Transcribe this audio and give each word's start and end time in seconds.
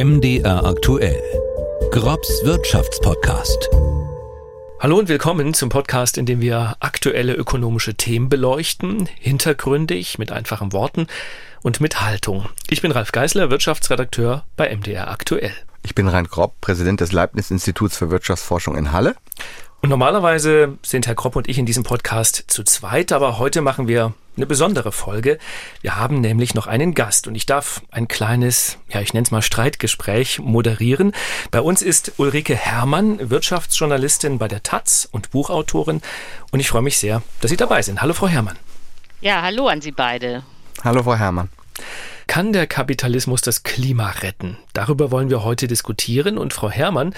MDR 0.00 0.64
aktuell. 0.64 1.20
Grobs 1.90 2.44
Wirtschaftspodcast. 2.44 3.68
Hallo 4.78 4.96
und 4.96 5.08
willkommen 5.08 5.54
zum 5.54 5.70
Podcast, 5.70 6.18
in 6.18 6.24
dem 6.24 6.40
wir 6.40 6.76
aktuelle 6.78 7.34
ökonomische 7.34 7.96
Themen 7.96 8.28
beleuchten, 8.28 9.08
hintergründig, 9.18 10.16
mit 10.16 10.30
einfachen 10.30 10.72
Worten 10.72 11.08
und 11.64 11.80
mit 11.80 12.00
Haltung. 12.00 12.48
Ich 12.70 12.80
bin 12.80 12.92
Ralf 12.92 13.10
Geisler, 13.10 13.50
Wirtschaftsredakteur 13.50 14.44
bei 14.56 14.72
MDR 14.72 15.10
aktuell. 15.10 15.50
Ich 15.82 15.96
bin 15.96 16.06
Rein 16.06 16.28
Grob, 16.28 16.60
Präsident 16.60 17.00
des 17.00 17.10
Leibniz-Instituts 17.10 17.96
für 17.96 18.08
Wirtschaftsforschung 18.08 18.76
in 18.76 18.92
Halle. 18.92 19.16
Und 19.82 19.88
normalerweise 19.88 20.78
sind 20.82 21.08
Herr 21.08 21.16
Kropp 21.16 21.34
und 21.34 21.48
ich 21.48 21.58
in 21.58 21.66
diesem 21.66 21.82
Podcast 21.82 22.44
zu 22.46 22.62
zweit, 22.62 23.10
aber 23.10 23.40
heute 23.40 23.62
machen 23.62 23.88
wir 23.88 24.14
eine 24.38 24.46
besondere 24.46 24.92
Folge. 24.92 25.38
Wir 25.82 25.96
haben 25.96 26.20
nämlich 26.20 26.54
noch 26.54 26.66
einen 26.66 26.94
Gast 26.94 27.26
und 27.26 27.34
ich 27.34 27.44
darf 27.44 27.82
ein 27.90 28.08
kleines, 28.08 28.78
ja, 28.88 29.00
ich 29.00 29.12
nenne 29.12 29.24
es 29.24 29.30
mal 29.30 29.42
Streitgespräch 29.42 30.38
moderieren. 30.38 31.12
Bei 31.50 31.60
uns 31.60 31.82
ist 31.82 32.12
Ulrike 32.18 32.54
Herrmann, 32.54 33.30
Wirtschaftsjournalistin 33.30 34.38
bei 34.38 34.48
der 34.48 34.62
Taz 34.62 35.08
und 35.10 35.32
Buchautorin 35.32 36.00
und 36.52 36.60
ich 36.60 36.68
freue 36.68 36.82
mich 36.82 36.98
sehr, 36.98 37.22
dass 37.40 37.50
Sie 37.50 37.56
dabei 37.56 37.82
sind. 37.82 38.00
Hallo, 38.00 38.14
Frau 38.14 38.28
Herrmann. 38.28 38.56
Ja, 39.20 39.42
hallo 39.42 39.66
an 39.66 39.80
Sie 39.80 39.90
beide. 39.90 40.44
Hallo, 40.84 41.02
Frau 41.02 41.16
Herrmann. 41.16 41.48
Kann 42.28 42.52
der 42.52 42.66
Kapitalismus 42.66 43.40
das 43.40 43.62
Klima 43.62 44.10
retten? 44.10 44.58
Darüber 44.74 45.10
wollen 45.10 45.30
wir 45.30 45.42
heute 45.42 45.66
diskutieren. 45.66 46.36
Und 46.38 46.52
Frau 46.52 46.70
Herrmann, 46.70 47.14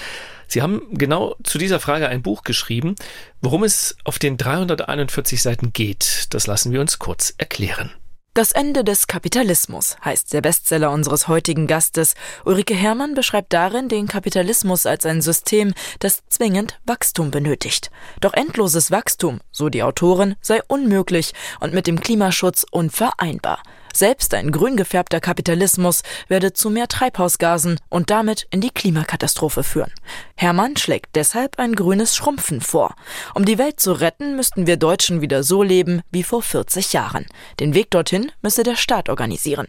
Sie 0.47 0.63
haben 0.63 0.83
genau 0.93 1.37
zu 1.43 1.59
dieser 1.59 1.81
Frage 1.81 2.09
ein 2.09 2.23
Buch 2.23 2.43
geschrieben. 2.43 2.95
Worum 3.43 3.65
es 3.65 3.97
auf 4.05 4.19
den 4.19 4.39
341 4.39 5.43
Seiten 5.43 5.73
geht, 5.73 6.29
das 6.31 6.47
lassen 6.47 6.73
wir 6.73 6.81
uns 6.81 7.01
kurz 7.01 7.35
erklären. 7.37 7.91
Das 8.35 8.53
Ende 8.53 8.85
des 8.85 9.09
Kapitalismus 9.09 9.97
heißt 10.05 10.33
der 10.33 10.41
Bestseller 10.43 10.93
unseres 10.93 11.27
heutigen 11.27 11.67
Gastes. 11.67 12.15
Ulrike 12.45 12.75
Herrmann 12.75 13.15
beschreibt 13.15 13.53
darin 13.53 13.89
den 13.89 14.07
Kapitalismus 14.07 14.87
als 14.87 15.05
ein 15.05 15.23
System, 15.23 15.75
das 15.99 16.23
zwingend 16.29 16.79
Wachstum 16.87 17.33
benötigt. 17.33 17.91
Doch 18.21 18.33
endloses 18.33 18.93
Wachstum, 18.93 19.41
so 19.51 19.69
die 19.69 19.83
Autorin, 19.83 20.37
sei 20.41 20.61
unmöglich 20.69 21.33
und 21.59 21.75
mit 21.75 21.89
dem 21.89 22.01
Klimaschutz 22.01 22.65
unvereinbar. 22.71 23.61
Selbst 23.95 24.35
ein 24.35 24.51
grün 24.51 24.77
gefärbter 24.77 25.21
Kapitalismus 25.21 26.03
werde 26.29 26.53
zu 26.53 26.71
mehr 26.71 26.89
Treibhausgasen 26.89 27.79
und 27.89 28.11
damit 28.11 28.47
in 28.51 28.61
die 28.61 28.71
Klimakatastrophe 28.71 29.63
führen. 29.63 29.93
Hermann 30.37 30.77
schlägt 30.77 31.17
deshalb 31.17 31.59
ein 31.59 31.75
grünes 31.75 32.15
Schrumpfen 32.17 32.61
vor. 32.61 32.95
Um 33.35 33.45
die 33.45 33.59
Welt 33.59 33.81
zu 33.81 33.93
retten, 33.93 34.37
müssten 34.37 34.67
wir 34.67 34.77
Deutschen 34.77 35.21
wieder 35.21 35.43
so 35.43 35.63
leben 35.63 36.03
wie 36.11 36.23
vor 36.23 36.43
40 36.43 36.93
Jahren. 36.93 37.27
Den 37.59 37.75
Weg 37.75 37.91
dorthin 37.91 38.33
müsse 38.43 38.63
der 38.63 38.77
Staat 38.77 39.09
organisieren. 39.09 39.69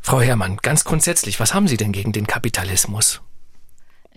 Frau 0.00 0.20
Herrmann, 0.20 0.56
ganz 0.56 0.84
grundsätzlich, 0.84 1.40
was 1.40 1.54
haben 1.54 1.68
Sie 1.68 1.76
denn 1.76 1.92
gegen 1.92 2.12
den 2.12 2.26
Kapitalismus? 2.26 3.20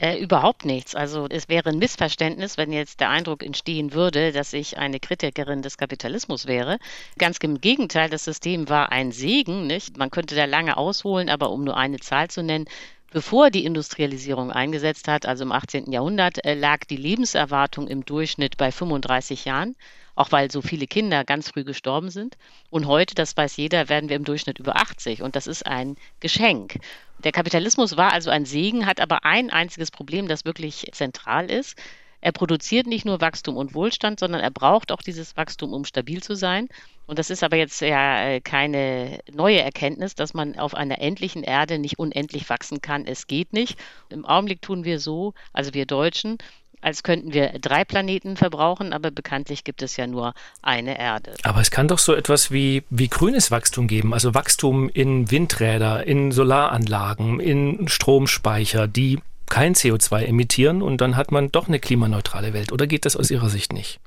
Äh, 0.04 0.18
überhaupt 0.18 0.66
nichts. 0.66 0.96
Also 0.96 1.28
es 1.30 1.48
wäre 1.48 1.70
ein 1.70 1.78
Missverständnis, 1.78 2.58
wenn 2.58 2.74
jetzt 2.74 3.00
der 3.00 3.10
Eindruck 3.10 3.42
entstehen 3.42 3.94
würde, 3.94 4.34
dass 4.34 4.52
ich 4.52 4.78
eine 4.78 5.00
Kritikerin 5.00 5.62
des 5.62 5.78
Kapitalismus 5.78 6.46
wäre. 6.46 6.78
Ganz 7.18 7.38
im 7.38 7.62
Gegenteil, 7.62 8.10
das 8.10 8.26
System 8.26 8.68
war 8.68 8.92
ein 8.92 9.14
Segen. 9.14 9.66
Nicht? 9.66 9.96
Man 9.96 10.12
könnte 10.12 10.36
da 10.36 10.44
lange 10.44 10.76
ausholen, 10.76 11.30
aber 11.30 11.52
um 11.52 11.64
nur 11.64 11.78
eine 11.78 12.02
Zahl 12.02 12.30
zu 12.30 12.44
nennen, 12.44 12.66
Bevor 13.14 13.52
die 13.52 13.64
Industrialisierung 13.64 14.52
eingesetzt 14.52 15.08
hat, 15.08 15.28
also 15.28 15.44
im 15.44 15.52
18. 15.52 15.92
Jahrhundert, 15.92 16.44
äh, 16.44 16.56
lag 16.56 16.80
die 16.86 16.98
Lebenserwartung 16.98 17.88
im 17.88 18.04
Durchschnitt 18.04 18.58
bei 18.58 18.72
35 18.72 19.46
Jahren, 19.46 19.76
auch 20.16 20.32
weil 20.32 20.50
so 20.50 20.64
viele 20.64 20.88
Kinder 20.88 21.24
ganz 21.24 21.50
früh 21.50 21.64
gestorben 21.64 22.10
sind. 22.10 22.38
Und 22.72 22.88
heute, 22.88 23.14
das 23.14 23.38
weiß 23.38 23.56
jeder, 23.58 23.88
werden 23.88 24.10
wir 24.10 24.16
im 24.16 24.24
Durchschnitt 24.24 24.58
über 24.58 24.78
80 24.78 25.22
und 25.22 25.36
das 25.36 25.46
ist 25.46 25.68
ein 25.68 25.96
Geschenk. 26.22 26.80
Der 27.24 27.32
Kapitalismus 27.32 27.98
war 27.98 28.14
also 28.14 28.32
ein 28.32 28.46
Segen, 28.46 28.88
hat 28.88 29.00
aber 29.00 29.26
ein 29.26 29.52
einziges 29.52 29.92
Problem, 29.92 30.28
das 30.28 30.44
wirklich 30.44 30.88
zentral 30.92 31.52
ist. 31.52 31.78
Er 32.24 32.32
produziert 32.32 32.88
nicht 32.88 33.04
nur 33.04 33.20
Wachstum 33.20 33.58
und 33.58 33.74
Wohlstand, 33.74 34.22
sondern 34.22 34.40
er 34.40 34.50
braucht 34.50 34.94
auch 34.94 35.02
dieses 35.02 35.36
Wachstum, 35.36 35.74
um 35.74 35.84
stabil 35.84 36.24
zu 36.24 36.36
sein. 36.36 36.70
Und 37.06 37.20
das 37.20 37.30
ist 37.30 37.44
aber 37.44 37.58
jetzt 37.58 37.82
ja 37.82 38.24
äh, 38.24 38.40
keine 38.40 39.20
neue 39.30 39.62
Erkenntnis, 39.62 40.16
dass 40.16 40.34
man 40.34 40.58
auf 40.58 40.74
einer 40.74 41.02
endlichen 41.02 41.44
Erde 41.44 41.80
nicht 41.80 42.00
unendlich 42.00 42.50
wachsen 42.50 42.80
kann. 42.80 43.06
Es 43.06 43.28
geht 43.28 43.52
nicht. 43.52 43.78
Im 44.08 44.24
Augenblick 44.24 44.62
tun 44.62 44.86
wir 44.86 45.02
so, 45.02 45.34
also 45.52 45.74
wir 45.74 45.86
Deutschen, 45.86 46.38
als 46.80 47.04
könnten 47.04 47.34
wir 47.34 47.60
drei 47.60 47.84
Planeten 47.84 48.38
verbrauchen, 48.38 48.94
aber 48.94 49.12
bekanntlich 49.12 49.66
gibt 49.66 49.82
es 49.82 49.98
ja 49.98 50.08
nur 50.08 50.34
eine 50.62 50.98
Erde. 50.98 51.34
Aber 51.44 51.60
es 51.60 51.72
kann 51.72 51.90
doch 51.90 52.00
so 52.00 52.14
etwas 52.14 52.52
wie, 52.52 52.84
wie 52.90 53.10
grünes 53.10 53.52
Wachstum 53.52 53.90
geben, 53.90 54.14
also 54.14 54.34
Wachstum 54.34 54.88
in 54.88 55.30
Windräder, 55.30 56.08
in 56.08 56.32
Solaranlagen, 56.32 57.42
in 57.42 57.90
Stromspeicher, 57.90 58.88
die 58.88 59.20
kein 59.50 59.76
CO2 59.76 60.24
emittieren 60.24 60.82
und 60.82 61.02
dann 61.02 61.16
hat 61.16 61.32
man 61.32 61.52
doch 61.52 61.68
eine 61.68 61.80
klimaneutrale 61.80 62.54
Welt. 62.54 62.72
Oder 62.72 62.88
geht 62.88 63.06
das 63.06 63.16
aus 63.16 63.32
Ihrer 63.32 63.50
Sicht 63.50 63.74
nicht? 63.74 64.00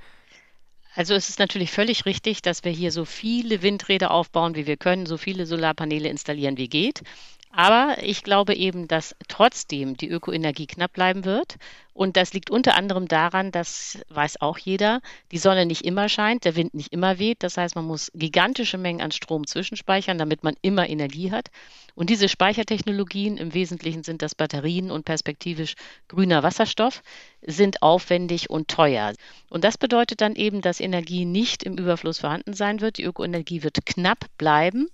Also 0.95 1.15
es 1.15 1.29
ist 1.29 1.39
natürlich 1.39 1.73
völlig 1.73 2.07
richtig, 2.07 2.41
dass 2.41 2.65
wir 2.65 2.73
hier 2.73 2.91
so 2.91 3.05
viele 3.05 3.61
Windräder 3.61 4.11
aufbauen, 4.11 4.55
wie 4.55 4.67
wir 4.67 4.79
können, 4.79 5.05
so 5.05 5.19
viele 5.19 5.45
Solarpaneele 5.45 6.09
installieren, 6.09 6.57
wie 6.57 6.69
geht. 6.69 7.03
Aber 7.59 7.97
ich 8.03 8.22
glaube 8.22 8.55
eben, 8.55 8.87
dass 8.87 9.17
trotzdem 9.28 9.97
die 9.97 10.11
Ökoenergie 10.11 10.67
knapp 10.67 10.93
bleiben 10.93 11.25
wird. 11.25 11.56
Und 11.94 12.19
das 12.19 12.34
liegt 12.34 12.50
unter 12.50 12.75
anderem 12.75 13.09
daran, 13.09 13.50
das 13.50 13.99
weiß 14.11 14.43
auch 14.43 14.59
jeder, 14.59 15.00
die 15.33 15.39
Sonne 15.39 15.65
nicht 15.65 15.87
immer 15.87 16.11
scheint, 16.11 16.45
der 16.45 16.55
Wind 16.55 16.75
nicht 16.75 16.93
immer 16.93 17.19
weht. 17.19 17.43
Das 17.43 17.56
heißt, 17.56 17.75
man 17.75 17.87
muss 17.87 18.12
gigantische 18.15 18.77
Mengen 18.77 19.00
an 19.00 19.11
Strom 19.11 19.47
zwischenspeichern, 19.47 20.19
damit 20.19 20.45
man 20.45 20.55
immer 20.61 20.87
Energie 20.87 21.31
hat. 21.31 21.49
Und 21.95 22.11
diese 22.11 22.28
Speichertechnologien, 22.28 23.39
im 23.39 23.55
Wesentlichen 23.55 24.03
sind 24.05 24.21
das 24.21 24.34
Batterien 24.34 24.91
und 24.91 25.06
perspektivisch 25.06 25.77
grüner 26.09 26.43
Wasserstoff, 26.43 27.03
sind 27.41 27.81
aufwendig 27.81 28.50
und 28.50 28.69
teuer. 28.69 29.15
Und 29.49 29.65
das 29.65 29.78
bedeutet 29.78 30.21
dann 30.21 30.34
eben, 30.34 30.61
dass 30.61 30.78
Energie 30.78 31.25
nicht 31.25 31.62
im 31.62 31.78
Überfluss 31.78 32.19
vorhanden 32.19 32.53
sein 32.53 32.83
wird. 32.83 32.99
Die 32.99 33.05
Ökoenergie 33.05 33.62
wird 33.62 33.87
knapp 33.87 34.27
bleiben. 34.37 34.91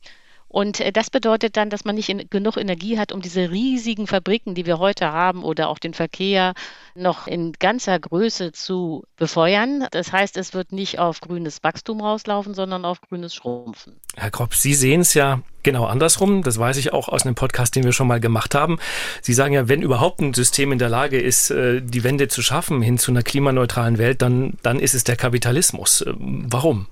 Und 0.52 0.80
äh, 0.80 0.92
das 0.92 1.10
bedeutet 1.10 1.56
dann, 1.56 1.70
dass 1.70 1.84
man 1.84 1.96
nicht 1.96 2.10
in, 2.10 2.28
genug 2.30 2.56
Energie 2.58 2.98
hat, 2.98 3.10
um 3.10 3.20
diese 3.22 3.50
riesigen 3.50 4.06
Fabriken, 4.06 4.54
die 4.54 4.66
wir 4.66 4.78
heute 4.78 5.10
haben, 5.10 5.42
oder 5.42 5.68
auch 5.68 5.78
den 5.78 5.94
Verkehr 5.94 6.52
noch 6.94 7.26
in 7.26 7.52
ganzer 7.58 7.98
Größe 7.98 8.52
zu 8.52 9.04
befeuern. 9.16 9.86
Das 9.90 10.12
heißt, 10.12 10.36
es 10.36 10.52
wird 10.52 10.72
nicht 10.72 10.98
auf 10.98 11.20
grünes 11.20 11.64
Wachstum 11.64 12.02
rauslaufen, 12.02 12.52
sondern 12.52 12.84
auf 12.84 13.00
grünes 13.00 13.34
Schrumpfen. 13.34 13.96
Herr 14.14 14.30
Kropp, 14.30 14.54
Sie 14.54 14.74
sehen 14.74 15.00
es 15.00 15.14
ja 15.14 15.40
genau 15.62 15.86
andersrum. 15.86 16.42
Das 16.42 16.58
weiß 16.58 16.76
ich 16.76 16.92
auch 16.92 17.08
aus 17.08 17.24
einem 17.24 17.34
Podcast, 17.34 17.74
den 17.74 17.84
wir 17.84 17.92
schon 17.92 18.06
mal 18.06 18.20
gemacht 18.20 18.54
haben. 18.54 18.78
Sie 19.22 19.32
sagen 19.32 19.54
ja, 19.54 19.68
wenn 19.68 19.80
überhaupt 19.80 20.20
ein 20.20 20.34
System 20.34 20.70
in 20.70 20.78
der 20.78 20.90
Lage 20.90 21.18
ist, 21.18 21.50
äh, 21.50 21.80
die 21.80 22.04
Wende 22.04 22.28
zu 22.28 22.42
schaffen 22.42 22.82
hin 22.82 22.98
zu 22.98 23.10
einer 23.10 23.22
klimaneutralen 23.22 23.96
Welt, 23.96 24.20
dann, 24.20 24.58
dann 24.62 24.78
ist 24.78 24.94
es 24.94 25.04
der 25.04 25.16
Kapitalismus. 25.16 26.02
Äh, 26.02 26.12
warum? 26.18 26.88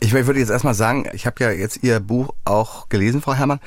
Ich 0.00 0.12
würde 0.12 0.38
jetzt 0.38 0.50
erstmal 0.50 0.74
sagen, 0.74 1.08
ich 1.12 1.26
habe 1.26 1.42
ja 1.42 1.50
jetzt 1.50 1.82
Ihr 1.82 2.00
Buch 2.00 2.34
auch 2.44 2.88
gelesen, 2.88 3.20
Frau 3.20 3.34
Herrmann. 3.34 3.60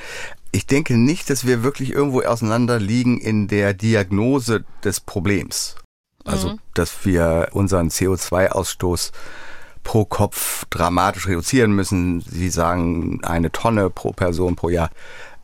Ich 0.50 0.66
denke 0.66 0.96
nicht, 0.96 1.30
dass 1.30 1.46
wir 1.46 1.62
wirklich 1.62 1.92
irgendwo 1.92 2.22
auseinander 2.22 2.78
liegen 2.78 3.18
in 3.18 3.48
der 3.48 3.74
Diagnose 3.74 4.64
des 4.84 5.00
Problems. 5.00 5.76
Also, 6.24 6.50
mhm. 6.50 6.58
dass 6.74 7.04
wir 7.04 7.48
unseren 7.52 7.88
CO2-Ausstoß 7.88 9.12
pro 9.82 10.04
Kopf 10.04 10.64
dramatisch 10.70 11.26
reduzieren 11.26 11.72
müssen. 11.72 12.20
Sie 12.20 12.50
sagen 12.50 13.20
eine 13.24 13.50
Tonne 13.50 13.90
pro 13.90 14.12
Person 14.12 14.56
pro 14.56 14.68
Jahr. 14.68 14.90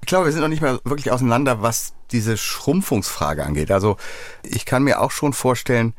Ich 0.00 0.06
glaube, 0.06 0.26
wir 0.26 0.32
sind 0.32 0.42
noch 0.42 0.48
nicht 0.48 0.62
mehr 0.62 0.78
wirklich 0.84 1.10
auseinander, 1.10 1.62
was 1.62 1.94
diese 2.12 2.36
Schrumpfungsfrage 2.36 3.44
angeht. 3.44 3.70
Also 3.70 3.96
ich 4.42 4.64
kann 4.64 4.84
mir 4.84 5.00
auch 5.00 5.10
schon 5.10 5.32
vorstellen, 5.32 5.94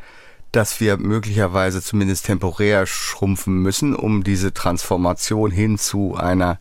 dass 0.51 0.79
wir 0.79 0.97
möglicherweise 0.97 1.81
zumindest 1.81 2.25
temporär 2.25 2.85
schrumpfen 2.85 3.61
müssen, 3.61 3.95
um 3.95 4.23
diese 4.23 4.53
Transformation 4.53 5.51
hin 5.51 5.77
zu 5.77 6.15
einer, 6.15 6.59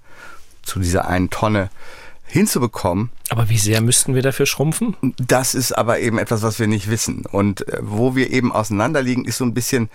zu 0.63 0.79
dieser 0.79 1.09
einen 1.09 1.31
Tonne 1.31 1.71
hinzubekommen. 2.29 3.11
Aber 3.31 3.49
wie 3.49 3.59
sehr 3.59 3.81
müssten 3.81 4.15
wir 4.15 4.23
dafür 4.23 4.47
schrumpfen? 4.47 4.97
Das 5.17 5.55
ist 5.55 5.73
aber 5.73 6.01
eben 6.01 6.19
etwas, 6.19 6.43
was 6.43 6.59
wir 6.59 6.67
nicht 6.67 6.91
wissen. 6.91 7.25
Und 7.25 7.67
äh, 7.69 7.79
wo 7.81 8.15
wir 8.15 8.31
eben 8.31 8.53
auseinanderliegen, 8.53 9.25
ist 9.25 9.39
so 9.39 9.45
ein 9.45 9.55
bisschen, 9.55 9.89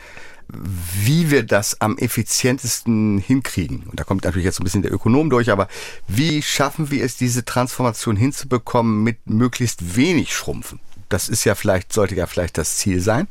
wie 0.50 1.32
wir 1.32 1.44
das 1.44 1.80
am 1.80 1.98
effizientesten 1.98 3.20
hinkriegen. 3.20 3.84
Und 3.90 4.00
da 4.00 4.04
kommt 4.04 4.24
natürlich 4.24 4.46
jetzt 4.46 4.58
so 4.58 4.62
ein 4.62 4.66
bisschen 4.66 4.82
der 4.82 4.94
Ökonom 4.94 5.30
durch, 5.30 5.52
aber 5.52 5.68
wie 6.08 6.42
schaffen 6.42 6.92
wir 6.92 7.04
es, 7.04 7.18
diese 7.18 7.46
Transformation 7.46 8.16
hinzubekommen 8.16 9.04
mit 9.04 9.18
möglichst 9.26 9.96
wenig 9.96 10.34
Schrumpfen? 10.34 10.80
Das 11.14 11.30
ist 11.30 11.44
ja 11.46 11.56
vielleicht, 11.56 11.94
sollte 11.94 12.16
ja 12.16 12.26
vielleicht 12.26 12.58
das 12.58 12.78
Ziel 12.78 13.00
sein. 13.00 13.28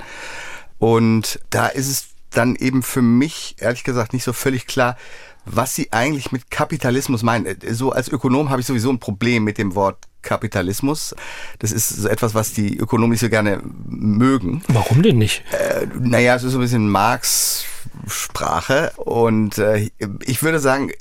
Und 0.78 1.40
da 1.50 1.66
ist 1.66 1.88
es 1.88 2.06
dann 2.30 2.56
eben 2.56 2.82
für 2.82 3.02
mich, 3.02 3.56
ehrlich 3.58 3.84
gesagt, 3.84 4.12
nicht 4.12 4.24
so 4.24 4.32
völlig 4.32 4.66
klar, 4.66 4.96
was 5.44 5.74
sie 5.74 5.92
eigentlich 5.92 6.30
mit 6.30 6.50
Kapitalismus 6.50 7.22
meinen. 7.22 7.58
So 7.70 7.92
als 7.92 8.08
Ökonom 8.08 8.50
habe 8.50 8.60
ich 8.60 8.66
sowieso 8.66 8.90
ein 8.90 9.00
Problem 9.00 9.44
mit 9.44 9.58
dem 9.58 9.74
Wort 9.74 9.98
Kapitalismus. 10.22 11.16
Das 11.58 11.72
ist 11.72 11.88
so 11.88 12.08
etwas, 12.08 12.34
was 12.34 12.52
die 12.52 12.78
Ökonomen 12.78 13.10
nicht 13.10 13.20
so 13.20 13.28
gerne 13.28 13.60
mögen. 13.88 14.62
Warum 14.68 15.02
denn 15.02 15.18
nicht? 15.18 15.42
Äh, 15.50 15.88
naja, 15.98 16.36
es 16.36 16.44
ist 16.44 16.52
so 16.52 16.58
ein 16.58 16.62
bisschen 16.62 16.88
Marx 16.88 17.64
Sprache 18.06 18.92
und 18.96 19.58
äh, 19.58 19.90
ich 20.24 20.42
würde 20.42 20.60
sagen, 20.60 20.92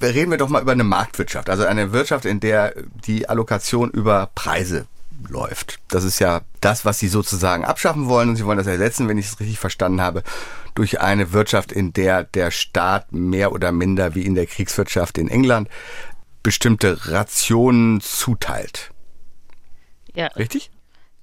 Reden 0.00 0.30
wir 0.30 0.38
doch 0.38 0.48
mal 0.48 0.62
über 0.62 0.72
eine 0.72 0.84
Marktwirtschaft, 0.84 1.50
also 1.50 1.66
eine 1.66 1.92
Wirtschaft, 1.92 2.24
in 2.24 2.40
der 2.40 2.74
die 3.06 3.28
Allokation 3.28 3.90
über 3.90 4.30
Preise 4.34 4.86
läuft. 5.28 5.80
Das 5.88 6.04
ist 6.04 6.18
ja 6.18 6.42
das, 6.60 6.84
was 6.84 6.98
Sie 6.98 7.08
sozusagen 7.08 7.64
abschaffen 7.64 8.08
wollen 8.08 8.28
und 8.28 8.36
Sie 8.36 8.44
wollen 8.44 8.58
das 8.58 8.66
ersetzen, 8.66 9.08
wenn 9.08 9.18
ich 9.18 9.26
es 9.26 9.40
richtig 9.40 9.58
verstanden 9.58 10.00
habe, 10.00 10.22
durch 10.74 11.00
eine 11.00 11.32
Wirtschaft, 11.32 11.72
in 11.72 11.92
der 11.92 12.24
der 12.24 12.50
Staat 12.50 13.12
mehr 13.12 13.52
oder 13.52 13.72
minder 13.72 14.14
wie 14.14 14.24
in 14.24 14.34
der 14.34 14.46
Kriegswirtschaft 14.46 15.18
in 15.18 15.28
England 15.28 15.68
bestimmte 16.42 17.08
Rationen 17.08 18.00
zuteilt. 18.00 18.90
Ja. 20.14 20.28
Richtig? 20.28 20.70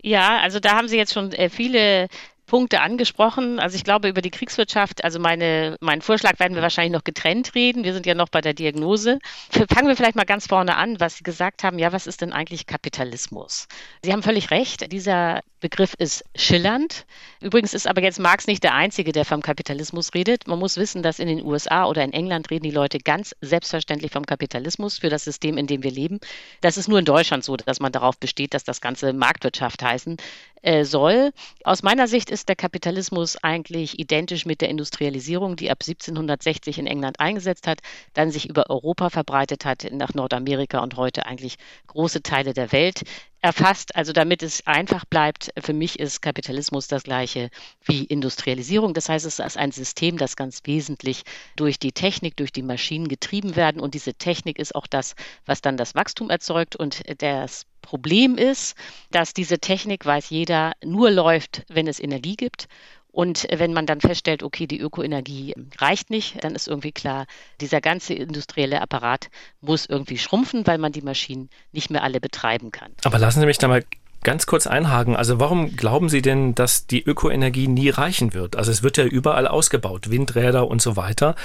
Ja, 0.02 0.40
also 0.42 0.60
da 0.60 0.76
haben 0.76 0.88
Sie 0.88 0.98
jetzt 0.98 1.14
schon 1.14 1.32
äh, 1.32 1.50
viele 1.50 2.10
Punkte 2.46 2.82
angesprochen. 2.82 3.60
Also 3.60 3.76
ich 3.76 3.84
glaube 3.84 4.08
über 4.08 4.22
die 4.22 4.32
Kriegswirtschaft, 4.32 5.04
also 5.04 5.20
meine, 5.20 5.78
mein 5.80 6.02
Vorschlag 6.02 6.40
werden 6.40 6.56
wir 6.56 6.62
wahrscheinlich 6.62 6.94
noch 6.94 7.04
getrennt 7.04 7.56
reden. 7.56 7.84
Wir 7.84 7.94
sind 7.94 8.06
ja 8.06 8.14
noch 8.14 8.30
bei 8.30 8.42
der 8.42 8.54
Diagnose. 8.54 9.20
Fangen 9.52 9.88
wir 9.88 9.96
vielleicht 9.96 10.16
mal 10.16 10.26
ganz 10.26 10.48
vorne 10.48 10.76
an, 10.76 11.00
was 11.00 11.18
Sie 11.18 11.24
gesagt 11.24 11.64
haben. 11.64 11.80
Ja, 11.80 11.92
was 11.92 12.08
ist 12.08 12.22
denn 12.22 12.34
eigentlich 12.34 12.68
Kapitalismus? 12.68 13.68
Sie 14.04 14.12
haben 14.12 14.24
völlig 14.24 14.52
recht. 14.52 14.92
Dieser 14.92 15.42
Begriff 15.60 15.96
ist 15.98 16.24
schillernd. 16.36 17.08
Übrigens 17.42 17.74
ist 17.74 17.88
aber 17.88 18.04
jetzt 18.04 18.20
Marx 18.20 18.46
nicht 18.46 18.64
der 18.64 18.76
Einzige, 18.76 19.12
der 19.12 19.26
vom 19.26 19.42
Kapitalismus 19.42 20.14
redet. 20.14 20.48
Man 20.48 20.60
muss 20.60 20.78
wissen, 20.78 21.02
dass 21.02 21.18
in 21.18 21.28
den 21.28 21.44
USA 21.44 21.86
oder 21.86 22.04
in 22.04 22.14
England 22.14 22.52
reden 22.52 22.66
die 22.66 22.72
Leute 22.72 23.00
ganz 23.00 23.36
selbstverständlich 23.42 24.12
vom 24.12 24.28
Kapitalismus 24.28 25.00
für 25.00 25.10
das 25.10 25.24
System, 25.24 25.58
in 25.58 25.66
dem 25.66 25.82
wir 25.82 25.90
leben. 25.90 26.20
Das 26.62 26.78
ist 26.78 26.88
nur 26.88 27.00
in 27.00 27.06
Deutschland 27.06 27.44
so, 27.44 27.58
dass 27.58 27.80
man 27.80 27.92
darauf 27.92 28.20
besteht, 28.20 28.54
dass 28.54 28.64
das 28.64 28.80
Ganze 28.80 29.12
Marktwirtschaft 29.14 29.82
heißen 29.82 30.18
äh, 30.62 30.86
soll. 30.86 31.32
Aus 31.64 31.82
meiner 31.82 32.08
Sicht 32.08 32.30
ist 32.36 32.50
der 32.50 32.58
Kapitalismus 32.58 33.38
eigentlich 33.42 33.98
identisch 33.98 34.46
mit 34.46 34.60
der 34.60 34.68
Industrialisierung, 34.68 35.56
die 35.56 35.72
ab 35.72 35.78
1760 35.82 36.80
in 36.80 36.86
England 36.86 37.22
eingesetzt 37.22 37.66
hat, 37.66 37.80
dann 38.14 38.30
sich 38.30 38.50
über 38.50 38.70
Europa 38.70 39.10
verbreitet 39.10 39.64
hat, 39.64 39.88
nach 39.92 40.14
Nordamerika 40.14 40.80
und 40.80 40.98
heute 40.98 41.26
eigentlich 41.26 41.56
große 41.88 42.24
Teile 42.24 42.54
der 42.54 42.74
Welt 42.74 43.04
erfasst. 43.46 43.96
Also 43.96 44.12
damit 44.12 44.44
es 44.44 44.68
einfach 44.68 45.06
bleibt, 45.06 45.54
für 45.58 45.72
mich 45.72 45.98
ist 45.98 46.22
Kapitalismus 46.22 46.90
das 46.90 47.04
gleiche 47.04 47.50
wie 47.86 48.04
Industrialisierung. 48.04 48.94
Das 48.94 49.08
heißt, 49.08 49.26
es 49.26 49.40
ist 49.40 49.58
ein 49.58 49.72
System, 49.72 50.18
das 50.18 50.36
ganz 50.36 50.60
wesentlich 50.66 51.24
durch 51.56 51.80
die 51.80 51.94
Technik, 51.94 52.36
durch 52.36 52.52
die 52.52 52.64
Maschinen 52.64 53.08
getrieben 53.08 53.56
werden. 53.56 53.80
Und 53.80 53.94
diese 53.94 54.16
Technik 54.16 54.60
ist 54.60 54.76
auch 54.76 54.88
das, 54.88 55.16
was 55.46 55.62
dann 55.62 55.78
das 55.78 55.96
Wachstum 55.96 56.30
erzeugt. 56.30 56.76
Und 56.76 57.02
das 57.22 57.66
Problem 57.86 58.38
ist, 58.38 58.76
dass 59.12 59.34
diese 59.34 59.60
Technik, 59.60 60.06
weiß 60.06 60.32
jeder, 60.32 60.74
nur 60.84 61.12
läuft, 61.12 61.64
wenn 61.70 61.88
es 61.88 62.00
Energie 62.00 62.36
gibt. 62.36 62.68
Und 63.12 63.48
wenn 63.50 63.72
man 63.72 63.86
dann 63.86 64.02
feststellt, 64.02 64.44
okay, 64.44 64.68
die 64.68 64.80
Ökoenergie 64.82 65.54
reicht 65.78 66.10
nicht, 66.10 66.44
dann 66.44 66.54
ist 66.54 66.68
irgendwie 66.68 66.92
klar, 66.92 67.28
dieser 67.62 67.80
ganze 67.80 68.14
industrielle 68.14 68.82
Apparat 68.82 69.30
muss 69.62 69.86
irgendwie 69.86 70.18
schrumpfen, 70.18 70.68
weil 70.68 70.80
man 70.80 70.92
die 70.92 71.02
Maschinen 71.02 71.50
nicht 71.72 71.90
mehr 71.90 72.04
alle 72.04 72.20
betreiben 72.20 72.72
kann. 72.72 72.92
Aber 73.06 73.18
lassen 73.18 73.40
Sie 73.40 73.46
mich 73.46 73.58
da 73.58 73.70
mal 73.70 73.84
ganz 74.24 74.48
kurz 74.48 74.68
einhaken. 74.68 75.16
Also 75.16 75.40
warum 75.40 75.78
glauben 75.78 76.10
Sie 76.10 76.22
denn, 76.22 76.56
dass 76.56 76.88
die 76.88 77.02
Ökoenergie 77.04 77.70
nie 77.70 77.90
reichen 77.90 78.34
wird? 78.34 78.58
Also 78.58 78.72
es 78.72 78.84
wird 78.84 78.98
ja 78.98 79.06
überall 79.06 79.48
ausgebaut, 79.48 80.10
Windräder 80.10 80.68
und 80.68 80.82
so 80.82 80.98
weiter. 80.98 81.36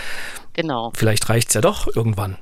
Genau. 0.54 0.90
Vielleicht 0.96 1.28
reicht 1.28 1.48
es 1.48 1.54
ja 1.54 1.60
doch 1.60 1.86
irgendwann. 1.94 2.38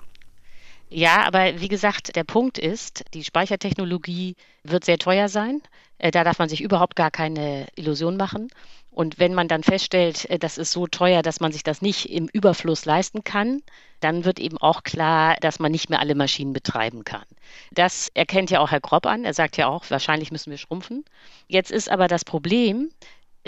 Ja, 0.91 1.27
aber 1.27 1.61
wie 1.61 1.69
gesagt, 1.69 2.17
der 2.17 2.25
Punkt 2.25 2.59
ist, 2.59 3.05
die 3.13 3.25
Speichertechnologie 3.25 4.37
wird 4.63 4.85
sehr 4.85 4.99
teuer 4.99 5.29
sein. 5.29 5.61
Äh, 5.99 6.11
da 6.11 6.25
darf 6.25 6.39
man 6.39 6.49
sich 6.49 6.63
überhaupt 6.63 6.97
gar 6.97 7.11
keine 7.11 7.67
Illusion 7.77 8.17
machen. 8.17 8.49
Und 8.91 9.19
wenn 9.19 9.35
man 9.35 9.49
dann 9.49 9.63
feststellt, 9.63 10.25
äh, 10.31 10.39
das 10.39 10.57
ist 10.57 10.73
so 10.73 10.87
teuer, 10.87 11.23
dass 11.23 11.41
man 11.41 11.53
sich 11.53 11.63
das 11.63 11.83
nicht 11.83 12.11
im 12.11 12.29
Überfluss 12.33 12.87
leisten 12.87 13.23
kann, 13.23 13.63
dann 14.01 14.25
wird 14.25 14.39
eben 14.39 14.59
auch 14.59 14.83
klar, 14.83 15.37
dass 15.41 15.59
man 15.59 15.73
nicht 15.73 15.91
mehr 15.91 16.01
alle 16.01 16.15
Maschinen 16.15 16.53
betreiben 16.53 17.05
kann. 17.05 17.25
Das 17.71 18.09
erkennt 18.15 18.51
ja 18.51 18.61
auch 18.61 18.71
Herr 18.71 18.81
Grob 18.81 19.07
an. 19.07 19.25
Er 19.25 19.35
sagt 19.35 19.57
ja 19.57 19.69
auch, 19.69 19.85
wahrscheinlich 19.91 20.33
müssen 20.33 20.51
wir 20.51 20.59
schrumpfen. 20.59 21.05
Jetzt 21.49 21.71
ist 21.71 21.91
aber 21.91 22.09
das 22.09 22.25
Problem, 22.25 22.91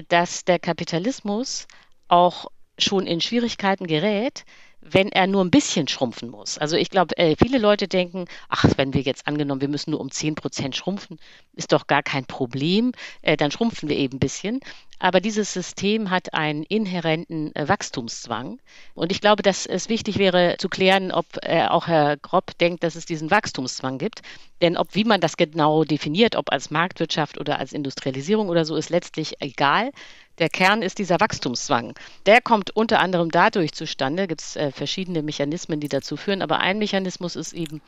dass 0.08 0.44
der 0.44 0.58
Kapitalismus 0.58 1.66
auch 2.08 2.50
schon 2.78 3.06
in 3.06 3.20
Schwierigkeiten 3.20 3.86
gerät, 3.86 4.44
wenn 4.80 5.10
er 5.12 5.26
nur 5.26 5.44
ein 5.44 5.50
bisschen 5.50 5.88
schrumpfen 5.88 6.30
muss. 6.30 6.58
Also 6.58 6.76
ich 6.76 6.90
glaube, 6.90 7.16
äh, 7.18 7.36
viele 7.36 7.58
Leute 7.58 7.88
denken, 7.88 8.26
ach, 8.48 8.64
wenn 8.76 8.94
wir 8.94 9.02
jetzt 9.02 9.26
angenommen, 9.26 9.60
wir 9.60 9.68
müssen 9.68 9.90
nur 9.90 10.00
um 10.00 10.10
10 10.10 10.34
Prozent 10.34 10.76
schrumpfen, 10.76 11.18
ist 11.54 11.72
doch 11.72 11.86
gar 11.86 12.02
kein 12.02 12.24
Problem, 12.24 12.92
äh, 13.22 13.36
dann 13.36 13.50
schrumpfen 13.50 13.88
wir 13.88 13.96
eben 13.96 14.16
ein 14.16 14.20
bisschen. 14.20 14.60
Aber 14.98 15.20
dieses 15.20 15.52
System 15.52 16.10
hat 16.10 16.34
einen 16.34 16.62
inhärenten 16.62 17.54
äh, 17.54 17.68
Wachstumszwang. 17.68 18.60
Und 18.94 19.12
ich 19.12 19.20
glaube, 19.20 19.42
dass 19.42 19.66
es 19.66 19.88
wichtig 19.88 20.18
wäre 20.18 20.56
zu 20.58 20.68
klären, 20.68 21.10
ob 21.10 21.26
auch 21.46 21.86
Herr 21.86 22.16
Gropp 22.16 22.56
denkt, 22.58 22.82
dass 22.82 22.96
es 22.96 23.06
diesen 23.06 23.30
Wachstumszwang 23.30 23.98
gibt. 23.98 24.22
Denn 24.60 24.76
ob 24.76 24.94
wie 24.94 25.04
man 25.04 25.20
das 25.20 25.36
genau 25.36 25.84
definiert, 25.84 26.36
ob 26.36 26.52
als 26.52 26.70
Marktwirtschaft 26.70 27.38
oder 27.38 27.58
als 27.58 27.72
Industrialisierung 27.72 28.48
oder 28.48 28.64
so, 28.64 28.76
ist 28.76 28.90
letztlich 28.90 29.40
egal. 29.40 29.90
Der 30.40 30.48
Kern 30.48 30.80
ist 30.80 30.98
dieser 30.98 31.20
Wachstumszwang. 31.20 31.92
Der 32.24 32.40
kommt 32.40 32.74
unter 32.74 33.00
anderem 33.00 33.30
dadurch 33.30 33.72
zustande, 33.72 34.26
gibt 34.26 34.40
es 34.40 34.56
äh, 34.56 34.72
verschiedene 34.72 35.22
Mechanismen, 35.22 35.80
die 35.80 35.88
dazu 35.88 36.16
führen, 36.16 36.40
aber 36.40 36.60
ein 36.60 36.78
Mechanismus 36.78 37.36
ist 37.36 37.52
eben, 37.52 37.82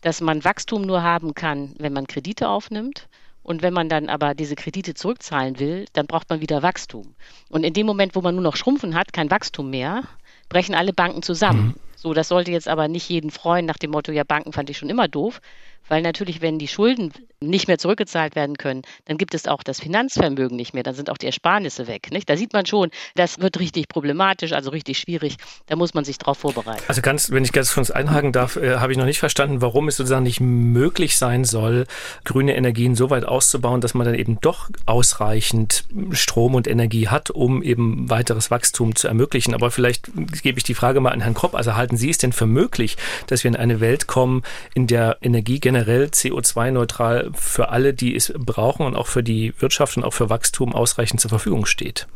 dass 0.00 0.22
man 0.22 0.42
Wachstum 0.42 0.82
nur 0.82 1.02
haben 1.02 1.34
kann, 1.34 1.74
wenn 1.78 1.92
man 1.92 2.06
Kredite 2.06 2.48
aufnimmt. 2.48 3.08
Und 3.42 3.62
wenn 3.62 3.74
man 3.74 3.88
dann 3.88 4.08
aber 4.08 4.34
diese 4.34 4.56
Kredite 4.56 4.94
zurückzahlen 4.94 5.58
will, 5.58 5.86
dann 5.92 6.06
braucht 6.06 6.28
man 6.30 6.40
wieder 6.40 6.62
Wachstum. 6.62 7.14
Und 7.50 7.64
in 7.64 7.72
dem 7.72 7.86
Moment, 7.86 8.14
wo 8.14 8.20
man 8.20 8.34
nur 8.34 8.44
noch 8.44 8.56
Schrumpfen 8.56 8.94
hat, 8.94 9.12
kein 9.12 9.30
Wachstum 9.30 9.70
mehr, 9.70 10.04
brechen 10.48 10.74
alle 10.74 10.92
Banken 10.92 11.22
zusammen. 11.22 11.68
Mhm. 11.68 11.74
So, 11.96 12.14
das 12.14 12.28
sollte 12.28 12.52
jetzt 12.52 12.68
aber 12.68 12.88
nicht 12.88 13.08
jeden 13.08 13.30
freuen 13.30 13.66
nach 13.66 13.76
dem 13.76 13.90
Motto, 13.90 14.12
ja, 14.12 14.24
Banken 14.24 14.52
fand 14.52 14.70
ich 14.70 14.78
schon 14.78 14.90
immer 14.90 15.08
doof, 15.08 15.40
weil 15.88 16.02
natürlich, 16.02 16.40
wenn 16.40 16.58
die 16.58 16.68
Schulden 16.68 17.12
nicht 17.40 17.68
mehr 17.68 17.78
zurückgezahlt 17.78 18.34
werden 18.34 18.56
können, 18.56 18.82
dann 19.04 19.16
gibt 19.16 19.34
es 19.34 19.46
auch 19.46 19.62
das 19.62 19.80
Finanzvermögen 19.80 20.56
nicht 20.56 20.74
mehr, 20.74 20.82
dann 20.82 20.94
sind 20.94 21.08
auch 21.10 21.18
die 21.18 21.26
Ersparnisse 21.26 21.86
weg. 21.86 22.10
Nicht? 22.10 22.28
Da 22.28 22.36
sieht 22.36 22.52
man 22.52 22.66
schon, 22.66 22.90
das 23.14 23.40
wird 23.40 23.60
richtig 23.60 23.88
problematisch, 23.88 24.52
also 24.52 24.70
richtig 24.70 24.98
schwierig. 24.98 25.36
Da 25.66 25.76
muss 25.76 25.94
man 25.94 26.04
sich 26.04 26.18
darauf 26.18 26.38
vorbereiten. 26.38 26.82
Also 26.88 27.00
ganz, 27.00 27.30
wenn 27.30 27.44
ich 27.44 27.52
ganz 27.52 27.74
kurz 27.74 27.90
einhaken 27.90 28.32
darf, 28.32 28.56
äh, 28.56 28.76
habe 28.76 28.92
ich 28.92 28.98
noch 28.98 29.04
nicht 29.04 29.20
verstanden, 29.20 29.62
warum 29.62 29.88
es 29.88 29.96
sozusagen 29.96 30.24
nicht 30.24 30.40
möglich 30.40 31.16
sein 31.16 31.44
soll, 31.44 31.86
grüne 32.24 32.56
Energien 32.56 32.96
so 32.96 33.10
weit 33.10 33.24
auszubauen, 33.24 33.80
dass 33.80 33.94
man 33.94 34.04
dann 34.04 34.14
eben 34.14 34.40
doch 34.40 34.68
ausreichend 34.86 35.84
Strom 36.10 36.54
und 36.54 36.66
Energie 36.66 37.08
hat, 37.08 37.30
um 37.30 37.62
eben 37.62 38.10
weiteres 38.10 38.50
Wachstum 38.50 38.96
zu 38.96 39.06
ermöglichen. 39.06 39.54
Aber 39.54 39.70
vielleicht 39.70 40.10
gebe 40.42 40.58
ich 40.58 40.64
die 40.64 40.74
Frage 40.74 41.00
mal 41.00 41.10
an 41.10 41.20
Herrn 41.20 41.34
Kropp. 41.34 41.54
Also 41.54 41.76
halten 41.76 41.96
Sie 41.96 42.10
es 42.10 42.18
denn 42.18 42.32
für 42.32 42.46
möglich, 42.46 42.96
dass 43.28 43.44
wir 43.44 43.48
in 43.48 43.56
eine 43.56 43.80
Welt 43.80 44.08
kommen, 44.08 44.42
in 44.74 44.88
der 44.88 45.18
Energie 45.22 45.60
generell 45.78 45.88
generell 45.88 46.04
CO2-neutral 46.06 47.30
für 47.34 47.68
alle, 47.68 47.94
die 47.94 48.14
es 48.14 48.32
brauchen 48.36 48.84
und 48.84 48.96
auch 48.96 49.06
für 49.06 49.22
die 49.22 49.54
Wirtschaft 49.58 49.96
und 49.96 50.04
auch 50.04 50.14
für 50.14 50.28
Wachstum 50.28 50.74
ausreichend 50.74 51.20
zur 51.20 51.28
Verfügung 51.28 51.66
steht? 51.66 52.08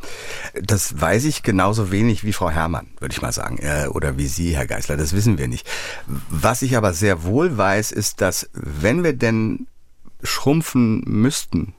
Das 0.61 1.01
weiß 1.01 1.25
ich 1.25 1.43
genauso 1.43 1.93
wenig 1.93 2.25
wie 2.25 2.33
Frau 2.33 2.51
Herrmann, 2.51 2.89
würde 2.99 3.13
ich 3.13 3.23
mal 3.23 3.33
sagen, 3.33 3.59
äh, 3.59 3.87
oder 3.87 4.19
wie 4.19 4.27
Sie, 4.27 4.57
Herr 4.57 4.67
Geisler. 4.67 4.97
Das 4.97 5.13
wissen 5.15 5.39
wir 5.39 5.49
nicht. 5.49 5.69
Was 6.07 6.63
ich 6.63 6.77
aber 6.77 6.93
sehr 6.93 7.23
wohl 7.23 7.57
weiß, 7.57 7.93
ist, 7.93 8.21
dass 8.21 8.51
wenn 8.53 9.05
wir 9.05 9.13
denn 9.13 9.67
schrumpfen 10.23 11.03
müssten, 11.07 11.75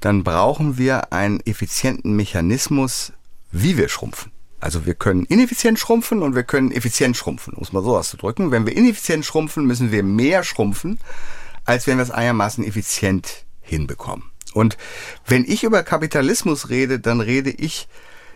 dann 0.00 0.24
brauchen 0.24 0.78
wir 0.78 1.12
einen 1.12 1.40
effizienten 1.40 2.14
Mechanismus, 2.14 3.12
wie 3.50 3.76
wir 3.76 3.88
schrumpfen. 3.88 4.30
Also 4.66 4.84
wir 4.84 4.94
können 4.94 5.24
ineffizient 5.26 5.78
schrumpfen 5.78 6.22
und 6.22 6.34
wir 6.34 6.42
können 6.42 6.72
effizient 6.72 7.16
schrumpfen, 7.16 7.54
um 7.54 7.62
es 7.62 7.72
mal 7.72 7.84
so 7.84 7.96
auszudrücken. 7.96 8.50
Wenn 8.50 8.66
wir 8.66 8.76
ineffizient 8.76 9.24
schrumpfen, 9.24 9.64
müssen 9.64 9.92
wir 9.92 10.02
mehr 10.02 10.42
schrumpfen, 10.42 10.98
als 11.64 11.86
wenn 11.86 11.98
wir 11.98 12.02
es 12.02 12.10
einigermaßen 12.10 12.64
effizient 12.64 13.44
hinbekommen. 13.60 14.24
Und 14.54 14.76
wenn 15.24 15.44
ich 15.44 15.62
über 15.62 15.84
Kapitalismus 15.84 16.68
rede, 16.68 16.98
dann 16.98 17.20
rede 17.20 17.50
ich 17.50 17.86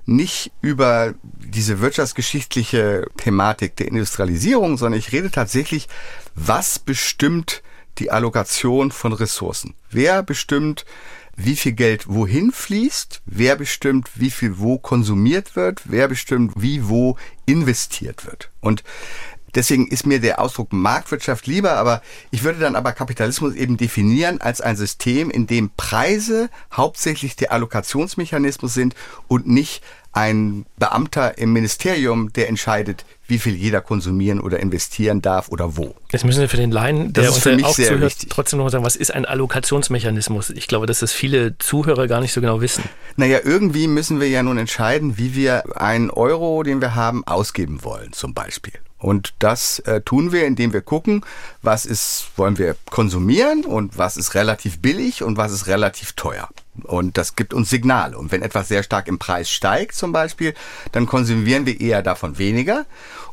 nicht 0.07 0.53
über 0.61 1.15
diese 1.25 1.81
wirtschaftsgeschichtliche 1.81 3.09
Thematik 3.17 3.75
der 3.75 3.89
Industrialisierung, 3.89 4.79
sondern 4.79 5.01
ich 5.01 5.11
rede 5.11 5.33
tatsächlich, 5.33 5.89
was 6.37 6.79
bestimmt 6.79 7.65
die 7.99 8.13
Allokation 8.13 8.93
von 8.93 9.13
Ressourcen? 9.13 9.75
Wer 9.91 10.23
bestimmt 10.23 10.85
wie 11.37 11.57
viel 11.57 11.73
Geld 11.73 12.09
wohin 12.09 12.53
fließt, 12.53 13.23
wer 13.27 13.57
bestimmt, 13.57 14.11
wie 14.15 14.31
viel 14.31 14.59
wo 14.59 14.79
konsumiert 14.79 15.57
wird, 15.57 15.83
wer 15.85 16.09
bestimmt, 16.09 16.53
wie 16.57 16.89
wo 16.89 17.17
investiert 17.47 18.27
wird. 18.27 18.51
Und 18.61 18.85
Deswegen 19.55 19.89
ist 19.89 20.07
mir 20.07 20.21
der 20.21 20.41
Ausdruck 20.41 20.73
Marktwirtschaft 20.73 21.47
lieber, 21.47 21.73
aber 21.73 22.03
ich 22.31 22.45
würde 22.45 22.61
dann 22.61 22.77
aber 22.77 22.93
Kapitalismus 22.93 23.55
eben 23.55 23.77
definieren 23.77 24.41
als 24.41 24.61
ein 24.61 24.77
System, 24.77 25.31
in 25.31 25.47
dem 25.47 25.71
Preise 25.77 26.51
hauptsächlich 26.73 27.37
der 27.37 27.53
Allokationsmechanismus 27.53 28.75
sind 28.75 28.95
und 29.27 29.49
nicht 29.49 29.83
ein 30.13 30.67
Beamter 30.77 31.39
im 31.39 31.53
Ministerium, 31.53 32.33
der 32.33 32.49
entscheidet, 32.49 33.05
wie 33.29 33.39
viel 33.39 33.55
jeder 33.55 33.81
konsumieren 33.81 34.41
oder 34.41 34.59
investieren 34.59 35.23
darf 35.23 35.49
oder 35.51 35.77
wo. 35.77 35.95
Jetzt 36.11 36.25
müssen 36.25 36.41
wir 36.41 36.49
für 36.49 36.57
den 36.57 36.73
Laien, 36.73 37.13
der 37.13 37.33
uns 37.33 37.47
auch 37.47 37.73
zuhört, 37.73 38.01
wichtig. 38.01 38.29
trotzdem 38.29 38.59
noch 38.59 38.65
mal 38.65 38.71
sagen, 38.71 38.85
was 38.85 38.97
ist 38.97 39.15
ein 39.15 39.25
Allokationsmechanismus? 39.25 40.51
Ich 40.51 40.67
glaube, 40.67 40.87
dass 40.87 40.99
das 40.99 41.13
viele 41.13 41.57
Zuhörer 41.59 42.09
gar 42.09 42.21
nicht 42.21 42.33
so 42.33 42.41
genau 42.41 42.61
wissen. 42.61 42.83
Naja, 43.17 43.39
irgendwie 43.45 43.87
müssen 43.87 44.21
wir 44.21 44.29
ja 44.29 44.43
nun 44.43 44.59
entscheiden, 44.59 45.17
wie 45.17 45.35
wir 45.37 45.81
einen 45.81 46.11
Euro, 46.11 46.63
den 46.65 46.81
wir 46.81 46.97
haben, 46.97 47.25
ausgeben 47.27 47.85
wollen, 47.85 48.13
zum 48.13 48.35
Beispiel. 48.35 48.73
Und 48.99 49.33
das 49.39 49.79
äh, 49.81 50.03
tun 50.03 50.31
wir, 50.31 50.47
indem 50.47 50.73
wir 50.73 50.83
gucken, 50.83 51.25
was 51.63 51.87
ist, 51.87 52.27
wollen 52.37 52.59
wir 52.59 52.77
konsumieren 52.91 53.65
und 53.65 53.97
was 53.97 54.17
ist 54.17 54.35
relativ 54.35 54.81
billig 54.81 55.23
und 55.23 55.39
was 55.39 55.53
ist 55.53 55.67
relativ 55.69 56.13
teuer. 56.13 56.49
Und 56.85 57.17
das 57.17 57.37
gibt 57.37 57.55
uns 57.55 57.71
Signale. 57.71 58.17
Und 58.19 58.33
wenn 58.33 58.43
etwas 58.43 58.69
sehr 58.69 58.83
stark 58.83 59.09
im 59.09 59.19
Preis 59.19 59.51
steigt 59.51 59.95
zum 59.95 60.13
Beispiel, 60.13 60.55
dann 60.93 61.07
konsumieren 61.07 61.67
wir 61.67 61.81
eher 61.81 62.03
davon 62.03 62.39
weniger. 62.39 62.87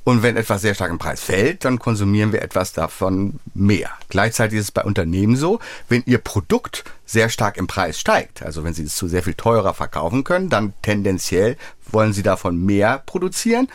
Und 0.03 0.23
wenn 0.23 0.37
etwas 0.37 0.61
sehr 0.61 0.73
stark 0.73 0.89
im 0.89 0.99
Preis 0.99 1.21
fällt, 1.21 1.65
dann 1.65 1.79
konsumieren 1.79 2.31
wir 2.31 2.41
etwas 2.41 2.71
davon 2.71 3.39
mehr. 3.53 3.89
Gleichzeitig 4.07 4.59
ist 4.59 4.65
es 4.65 4.71
bei 4.71 4.83
Unternehmen 4.83 5.35
so, 5.35 5.59
wenn 5.89 6.03
ihr 6.05 6.19
Produkt 6.19 6.85
sehr 7.05 7.29
stark 7.29 7.57
im 7.57 7.67
Preis 7.67 7.99
steigt, 7.99 8.41
also 8.41 8.63
wenn 8.63 8.73
sie 8.73 8.83
es 8.83 8.95
zu 8.95 9.07
sehr 9.07 9.23
viel 9.23 9.33
teurer 9.33 9.73
verkaufen 9.73 10.23
können, 10.23 10.49
dann 10.49 10.73
tendenziell 10.81 11.57
wollen 11.91 12.13
sie 12.13 12.23
davon 12.23 12.65
mehr 12.65 13.03
produzieren. 13.05 13.67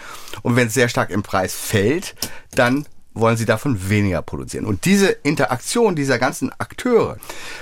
Und 0.43 0.57
wenn 0.57 0.69
es 0.69 0.75
sehr 0.75 0.89
stark 0.89 1.11
im 1.11 1.23
Preis 1.23 1.55
fällt, 1.55 2.15
dann 2.55 2.87
wollen 3.15 3.37
sie 3.37 3.45
davon 3.45 3.89
weniger 3.89 4.23
produzieren. 4.23 4.65
Und 4.65 4.85
diese 4.85 5.09
Interaktion 5.09 5.97
dieser 5.97 6.19
ganzen 6.19 6.51
Akteure 6.59 7.17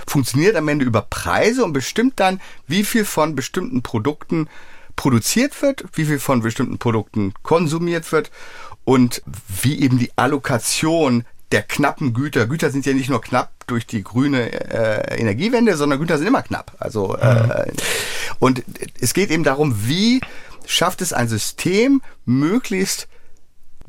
funktioniert 0.06 0.56
am 0.56 0.68
Ende 0.68 0.84
über 0.84 1.02
Preise 1.02 1.64
und 1.64 1.72
bestimmt 1.72 2.20
dann, 2.20 2.40
wie 2.66 2.84
viel 2.84 3.04
von 3.04 3.34
bestimmten 3.34 3.82
Produkten 3.82 4.48
produziert 4.96 5.60
wird, 5.62 5.84
wie 5.94 6.04
viel 6.04 6.18
von 6.18 6.42
bestimmten 6.42 6.78
Produkten 6.78 7.32
konsumiert 7.42 8.10
wird 8.12 8.30
und 8.84 9.22
wie 9.62 9.80
eben 9.80 9.98
die 9.98 10.10
Allokation 10.16 11.24
der 11.52 11.62
knappen 11.62 12.12
Güter. 12.14 12.46
Güter 12.46 12.70
sind 12.70 12.86
ja 12.86 12.92
nicht 12.92 13.10
nur 13.10 13.20
knapp 13.20 13.50
durch 13.66 13.86
die 13.86 14.04
grüne 14.04 14.52
äh, 14.52 15.18
Energiewende, 15.18 15.76
sondern 15.76 15.98
Güter 15.98 16.18
sind 16.18 16.26
immer 16.26 16.42
knapp. 16.42 16.76
Also 16.78 17.16
äh, 17.16 17.72
und 18.38 18.62
es 19.00 19.14
geht 19.14 19.30
eben 19.30 19.42
darum, 19.42 19.86
wie 19.86 20.20
schafft 20.66 21.02
es 21.02 21.12
ein 21.12 21.28
System 21.28 22.02
möglichst 22.24 23.08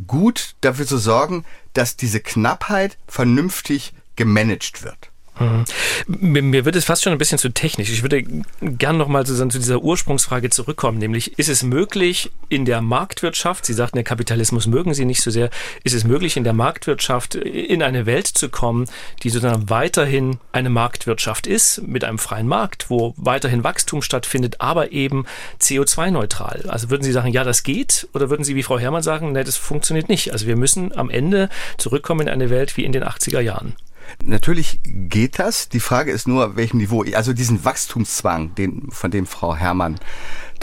gut 0.07 0.55
dafür 0.61 0.87
zu 0.87 0.97
sorgen, 0.97 1.45
dass 1.73 1.95
diese 1.95 2.19
Knappheit 2.19 2.97
vernünftig 3.07 3.93
gemanagt 4.15 4.83
wird. 4.83 5.10
Mhm. 5.41 6.41
Mir 6.41 6.65
wird 6.65 6.75
es 6.75 6.85
fast 6.85 7.03
schon 7.03 7.11
ein 7.11 7.17
bisschen 7.17 7.37
zu 7.37 7.49
technisch. 7.49 7.89
Ich 7.89 8.03
würde 8.03 8.23
gern 8.61 8.97
nochmal 8.97 9.25
zu, 9.25 9.45
dieser 9.45 9.81
Ursprungsfrage 9.81 10.49
zurückkommen, 10.49 10.97
nämlich 10.97 11.37
ist 11.39 11.49
es 11.49 11.63
möglich 11.63 12.31
in 12.49 12.65
der 12.65 12.81
Marktwirtschaft, 12.81 13.65
Sie 13.65 13.73
sagten, 13.73 13.97
der 13.97 14.03
Kapitalismus 14.03 14.67
mögen 14.67 14.93
Sie 14.93 15.05
nicht 15.05 15.21
so 15.21 15.31
sehr, 15.31 15.49
ist 15.83 15.93
es 15.93 16.03
möglich 16.03 16.37
in 16.37 16.43
der 16.43 16.53
Marktwirtschaft 16.53 17.35
in 17.35 17.81
eine 17.81 18.05
Welt 18.05 18.27
zu 18.27 18.49
kommen, 18.49 18.85
die 19.23 19.29
sozusagen 19.29 19.69
weiterhin 19.69 20.37
eine 20.51 20.69
Marktwirtschaft 20.69 21.47
ist, 21.47 21.81
mit 21.81 22.03
einem 22.03 22.19
freien 22.19 22.47
Markt, 22.47 22.89
wo 22.89 23.13
weiterhin 23.17 23.63
Wachstum 23.63 24.01
stattfindet, 24.01 24.59
aber 24.59 24.91
eben 24.91 25.25
CO2-neutral? 25.59 26.65
Also 26.67 26.89
würden 26.89 27.03
Sie 27.03 27.11
sagen, 27.11 27.31
ja, 27.31 27.43
das 27.43 27.63
geht? 27.63 28.07
Oder 28.13 28.29
würden 28.29 28.43
Sie 28.43 28.55
wie 28.55 28.63
Frau 28.63 28.79
Herrmann 28.79 29.03
sagen, 29.03 29.31
nein, 29.31 29.45
das 29.45 29.57
funktioniert 29.57 30.09
nicht? 30.09 30.31
Also 30.31 30.47
wir 30.47 30.55
müssen 30.55 30.95
am 30.97 31.09
Ende 31.09 31.49
zurückkommen 31.77 32.21
in 32.21 32.29
eine 32.29 32.49
Welt 32.49 32.77
wie 32.77 32.85
in 32.85 32.91
den 32.91 33.03
80er 33.03 33.39
Jahren. 33.39 33.75
Natürlich 34.23 34.79
geht 34.83 35.39
das. 35.39 35.69
Die 35.69 35.79
Frage 35.79 36.11
ist 36.11 36.27
nur, 36.27 36.55
welchem 36.55 36.77
Niveau. 36.77 37.03
Also 37.13 37.33
diesen 37.33 37.63
Wachstumszwang, 37.63 38.55
den, 38.55 38.91
von 38.91 39.11
dem 39.11 39.25
Frau 39.25 39.55
Herrmann 39.55 39.99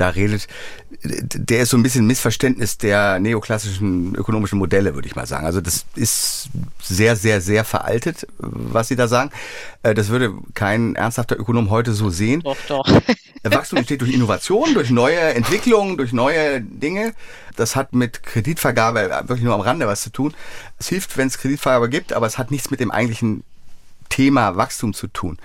da 0.00 0.08
redet, 0.10 0.48
der 1.02 1.60
ist 1.60 1.70
so 1.70 1.76
ein 1.76 1.82
bisschen 1.82 2.06
Missverständnis 2.06 2.78
der 2.78 3.18
neoklassischen 3.18 4.14
ökonomischen 4.14 4.58
Modelle, 4.58 4.94
würde 4.94 5.06
ich 5.06 5.16
mal 5.16 5.26
sagen. 5.26 5.46
Also 5.46 5.60
das 5.60 5.84
ist 5.94 6.48
sehr, 6.82 7.14
sehr, 7.16 7.40
sehr 7.40 7.64
veraltet, 7.64 8.26
was 8.38 8.88
Sie 8.88 8.96
da 8.96 9.06
sagen. 9.06 9.30
Äh, 9.82 9.94
das 9.94 10.08
würde 10.08 10.34
kein 10.54 10.96
ernsthafter 10.96 11.38
Ökonom 11.38 11.70
heute 11.70 11.92
so 11.92 12.10
sehen. 12.10 12.40
Doch, 12.42 12.56
doch. 12.66 12.86
Wachstum 13.44 13.78
entsteht 13.78 14.00
durch 14.00 14.12
Innovation, 14.12 14.74
durch 14.74 14.90
neue 14.90 15.18
Entwicklungen, 15.18 15.96
durch 15.96 16.12
neue 16.12 16.60
Dinge. 16.60 17.14
Das 17.56 17.76
hat 17.76 17.92
mit 17.92 18.22
Kreditvergabe 18.22 19.08
wirklich 19.26 19.44
nur 19.44 19.54
am 19.54 19.60
Rande 19.60 19.86
was 19.86 20.02
zu 20.02 20.10
tun. 20.10 20.34
Es 20.78 20.88
hilft, 20.88 21.16
wenn 21.16 21.28
es 21.28 21.38
Kreditvergabe 21.38 21.88
gibt, 21.88 22.12
aber 22.12 22.26
es 22.26 22.38
hat 22.38 22.50
nichts 22.50 22.70
mit 22.70 22.80
dem 22.80 22.90
eigentlichen 22.90 23.44
Thema 24.08 24.56
Wachstum 24.56 24.94
zu 24.94 25.06
tun. 25.08 25.38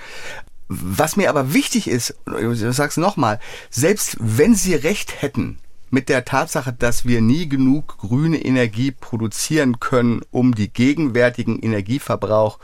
Was 0.68 1.16
mir 1.16 1.30
aber 1.30 1.54
wichtig 1.54 1.88
ist, 1.88 2.16
ich 2.26 2.76
sag's 2.76 2.98
nochmal, 2.98 3.40
selbst 3.70 4.18
wenn 4.20 4.56
Sie 4.56 4.76
recht 4.76 5.22
hätten 5.22 5.60
mit 5.90 6.10
der 6.10 6.26
Tatsache, 6.26 6.74
dass 6.74 7.06
wir 7.06 7.22
nie 7.22 7.48
genug 7.48 8.00
grüne 8.00 8.44
Energie 8.44 8.92
produzieren 8.92 9.80
können, 9.80 10.22
um 10.32 10.56
die 10.56 10.74
gegenwärtigen 10.74 11.60
Energieverbrauch 11.60 12.58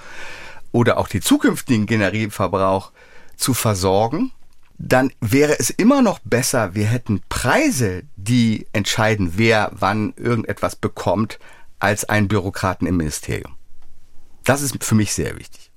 oder 0.71 0.97
auch 0.97 1.07
die 1.07 1.21
zukünftigen 1.21 1.87
Energieverbrauch 1.87 2.91
zu 3.35 3.53
versorgen, 3.53 4.31
dann 4.79 5.11
wäre 5.19 5.59
es 5.59 5.69
immer 5.69 6.01
noch 6.01 6.19
besser, 6.19 6.73
wir 6.73 6.85
hätten 6.85 7.21
Preise, 7.29 8.03
die 8.15 8.65
entscheiden, 8.71 9.33
wer 9.35 9.71
wann 9.73 10.13
irgendetwas 10.15 10.75
bekommt, 10.75 11.37
als 11.79 12.05
einen 12.05 12.29
Bürokraten 12.29 12.87
im 12.87 12.97
Ministerium. 12.97 13.55
Das 14.43 14.61
ist 14.61 14.83
für 14.83 14.95
mich 14.95 15.13
sehr 15.13 15.37
wichtig. 15.37 15.68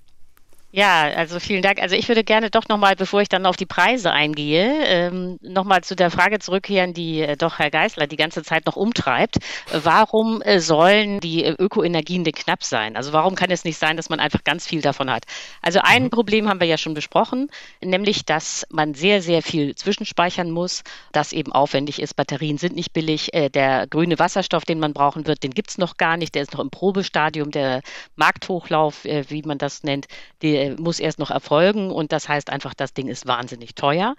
Ja, 0.75 1.03
also 1.17 1.39
vielen 1.39 1.61
Dank. 1.61 1.83
Also 1.83 1.95
ich 1.95 2.09
würde 2.09 2.25
gerne 2.25 2.49
doch 2.49 2.67
nochmal, 2.67 2.97
bevor 2.97 3.21
ich 3.21 3.29
dann 3.29 3.45
auf 3.45 3.57
die 3.57 3.67
Preise 3.67 4.11
eingehe, 4.11 4.73
ähm, 4.87 5.39
nochmal 5.43 5.85
zu 5.85 5.95
der 5.95 6.11
Frage 6.11 6.39
zurückkehren, 6.39 6.95
die 6.95 7.21
äh, 7.21 7.37
doch 7.37 7.59
Herr 7.59 7.71
Geisler 7.71 8.07
die 8.07 8.17
ganze 8.17 8.43
Zeit 8.43 8.65
noch 8.65 8.77
umtreibt. 8.77 9.37
Warum 9.71 10.41
äh, 10.41 10.61
sollen 10.61 11.21
die 11.21 11.45
äh, 11.45 11.55
Ökoenergien 11.59 12.25
denn 12.25 12.33
knapp 12.33 12.65
sein? 12.65 12.97
Also 12.97 13.13
warum 13.13 13.35
kann 13.35 13.51
es 13.51 13.65
nicht 13.65 13.77
sein, 13.77 13.99
dass 13.99 14.09
man 14.09 14.19
einfach 14.19 14.45
ganz 14.45 14.67
viel 14.67 14.81
davon 14.81 15.11
hat? 15.11 15.25
Also 15.61 15.81
ein 15.83 16.05
mhm. 16.05 16.11
Problem 16.11 16.49
haben 16.49 16.61
wir 16.61 16.67
ja 16.67 16.79
schon 16.79 16.95
besprochen, 16.95 17.51
nämlich, 17.83 18.25
dass 18.25 18.67
man 18.71 18.95
sehr, 18.95 19.21
sehr 19.21 19.43
viel 19.43 19.75
zwischenspeichern 19.75 20.51
muss, 20.51 20.85
das 21.13 21.35
eben 21.35 21.53
aufwendig 21.53 22.01
ist. 22.01 22.17
Batterien 22.17 22.57
sind 22.57 22.75
nicht 22.75 22.95
billig. 22.95 23.35
Äh, 23.35 23.51
der 23.51 23.87
grüne 23.89 24.19
Wasserstoff, 24.19 24.65
den 24.65 24.81
man 24.81 24.95
brauchen 24.95 25.27
wird, 25.27 25.43
den 25.43 25.51
gibt's 25.51 25.77
noch 25.77 25.99
gar 25.99 26.17
nicht. 26.17 26.35
Der 26.35 26.41
ist 26.41 26.55
noch 26.55 26.61
im 26.61 26.71
Probestadium, 26.71 27.51
der 27.51 27.83
Markthochlauf, 28.17 29.05
wie 29.05 29.43
man 29.43 29.59
das 29.59 29.83
nennt. 29.83 30.07
Die 30.41 30.62
äh, 30.63 30.75
muss 30.81 31.01
erst 31.01 31.19
noch 31.19 31.31
erfolgen 31.31 31.91
und 31.91 32.13
das 32.13 32.29
heißt 32.29 32.51
einfach, 32.51 32.75
das 32.75 32.95
Ding 32.95 33.09
ist 33.09 33.27
wahnsinnig 33.27 33.75
teuer. 33.75 34.15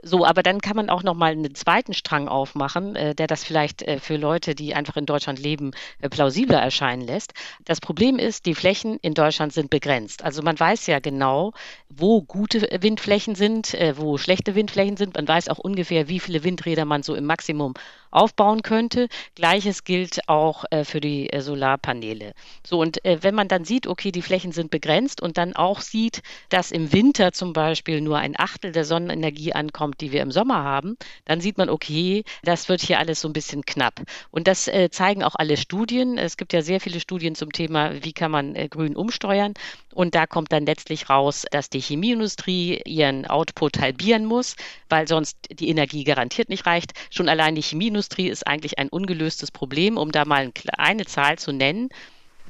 So, 0.00 0.24
aber 0.24 0.44
dann 0.44 0.60
kann 0.60 0.76
man 0.76 0.90
auch 0.90 1.02
noch 1.02 1.14
mal 1.14 1.32
einen 1.32 1.56
zweiten 1.56 1.92
Strang 1.92 2.28
aufmachen, 2.28 2.94
äh, 2.94 3.14
der 3.16 3.26
das 3.26 3.42
vielleicht 3.42 3.82
äh, 3.82 3.98
für 3.98 4.16
Leute, 4.16 4.54
die 4.54 4.74
einfach 4.74 4.96
in 4.96 5.06
Deutschland 5.06 5.40
leben, 5.40 5.72
äh, 6.00 6.08
plausibler 6.08 6.58
erscheinen 6.58 7.02
lässt. 7.02 7.32
Das 7.64 7.80
Problem 7.80 8.18
ist, 8.18 8.46
die 8.46 8.54
Flächen 8.54 8.98
in 9.02 9.14
Deutschland 9.14 9.52
sind 9.52 9.70
begrenzt. 9.70 10.22
Also 10.22 10.42
man 10.42 10.58
weiß 10.58 10.86
ja 10.86 11.00
genau, 11.00 11.52
wo 11.88 12.22
gute 12.22 12.60
Windflächen 12.80 13.34
sind, 13.34 13.74
äh, 13.74 13.98
wo 13.98 14.18
schlechte 14.18 14.54
Windflächen 14.54 14.96
sind. 14.96 15.16
Man 15.16 15.26
weiß 15.26 15.48
auch 15.48 15.58
ungefähr, 15.58 16.08
wie 16.08 16.20
viele 16.20 16.44
Windräder 16.44 16.84
man 16.84 17.02
so 17.02 17.16
im 17.16 17.24
Maximum 17.24 17.74
aufbauen 18.10 18.62
könnte. 18.62 19.08
Gleiches 19.34 19.84
gilt 19.84 20.28
auch 20.28 20.64
äh, 20.70 20.84
für 20.84 21.00
die 21.00 21.30
äh, 21.30 21.40
Solarpaneele. 21.40 22.32
So, 22.66 22.80
und 22.80 23.04
äh, 23.04 23.18
wenn 23.22 23.34
man 23.34 23.48
dann 23.48 23.64
sieht, 23.64 23.86
okay, 23.86 24.12
die 24.12 24.22
Flächen 24.22 24.52
sind 24.52 24.70
begrenzt 24.70 25.20
und 25.20 25.38
dann 25.38 25.54
auch 25.54 25.80
sieht, 25.80 26.22
dass 26.48 26.70
im 26.70 26.92
Winter 26.92 27.32
zum 27.32 27.52
Beispiel 27.52 28.00
nur 28.00 28.18
ein 28.18 28.38
Achtel 28.38 28.72
der 28.72 28.84
Sonnenenergie 28.84 29.52
ankommt, 29.52 30.00
die 30.00 30.12
wir 30.12 30.22
im 30.22 30.30
Sommer 30.30 30.62
haben, 30.62 30.96
dann 31.24 31.40
sieht 31.40 31.58
man, 31.58 31.68
okay, 31.68 32.24
das 32.42 32.68
wird 32.68 32.80
hier 32.80 32.98
alles 32.98 33.20
so 33.20 33.28
ein 33.28 33.32
bisschen 33.32 33.64
knapp. 33.64 34.00
Und 34.30 34.48
das 34.48 34.68
äh, 34.68 34.90
zeigen 34.90 35.22
auch 35.22 35.34
alle 35.34 35.56
Studien. 35.56 36.18
Es 36.18 36.36
gibt 36.36 36.52
ja 36.52 36.62
sehr 36.62 36.80
viele 36.80 37.00
Studien 37.00 37.34
zum 37.34 37.52
Thema, 37.52 38.02
wie 38.02 38.12
kann 38.12 38.30
man 38.30 38.54
äh, 38.54 38.68
grün 38.68 38.96
umsteuern. 38.96 39.54
Und 39.94 40.14
da 40.14 40.26
kommt 40.26 40.52
dann 40.52 40.66
letztlich 40.66 41.10
raus, 41.10 41.44
dass 41.50 41.70
die 41.70 41.80
Chemieindustrie 41.80 42.80
ihren 42.84 43.26
Output 43.26 43.80
halbieren 43.80 44.24
muss, 44.24 44.54
weil 44.88 45.08
sonst 45.08 45.36
die 45.50 45.68
Energie 45.68 46.04
garantiert 46.04 46.48
nicht 46.48 46.66
reicht. 46.66 46.92
Schon 47.10 47.28
allein 47.28 47.54
die 47.54 47.62
Chemieindustrie 47.62 47.97
ist 47.98 48.46
eigentlich 48.46 48.78
ein 48.78 48.88
ungelöstes 48.88 49.50
Problem, 49.50 49.96
um 49.96 50.12
da 50.12 50.24
mal 50.24 50.50
eine 50.76 51.04
Zahl 51.04 51.38
zu 51.38 51.52
nennen. 51.52 51.88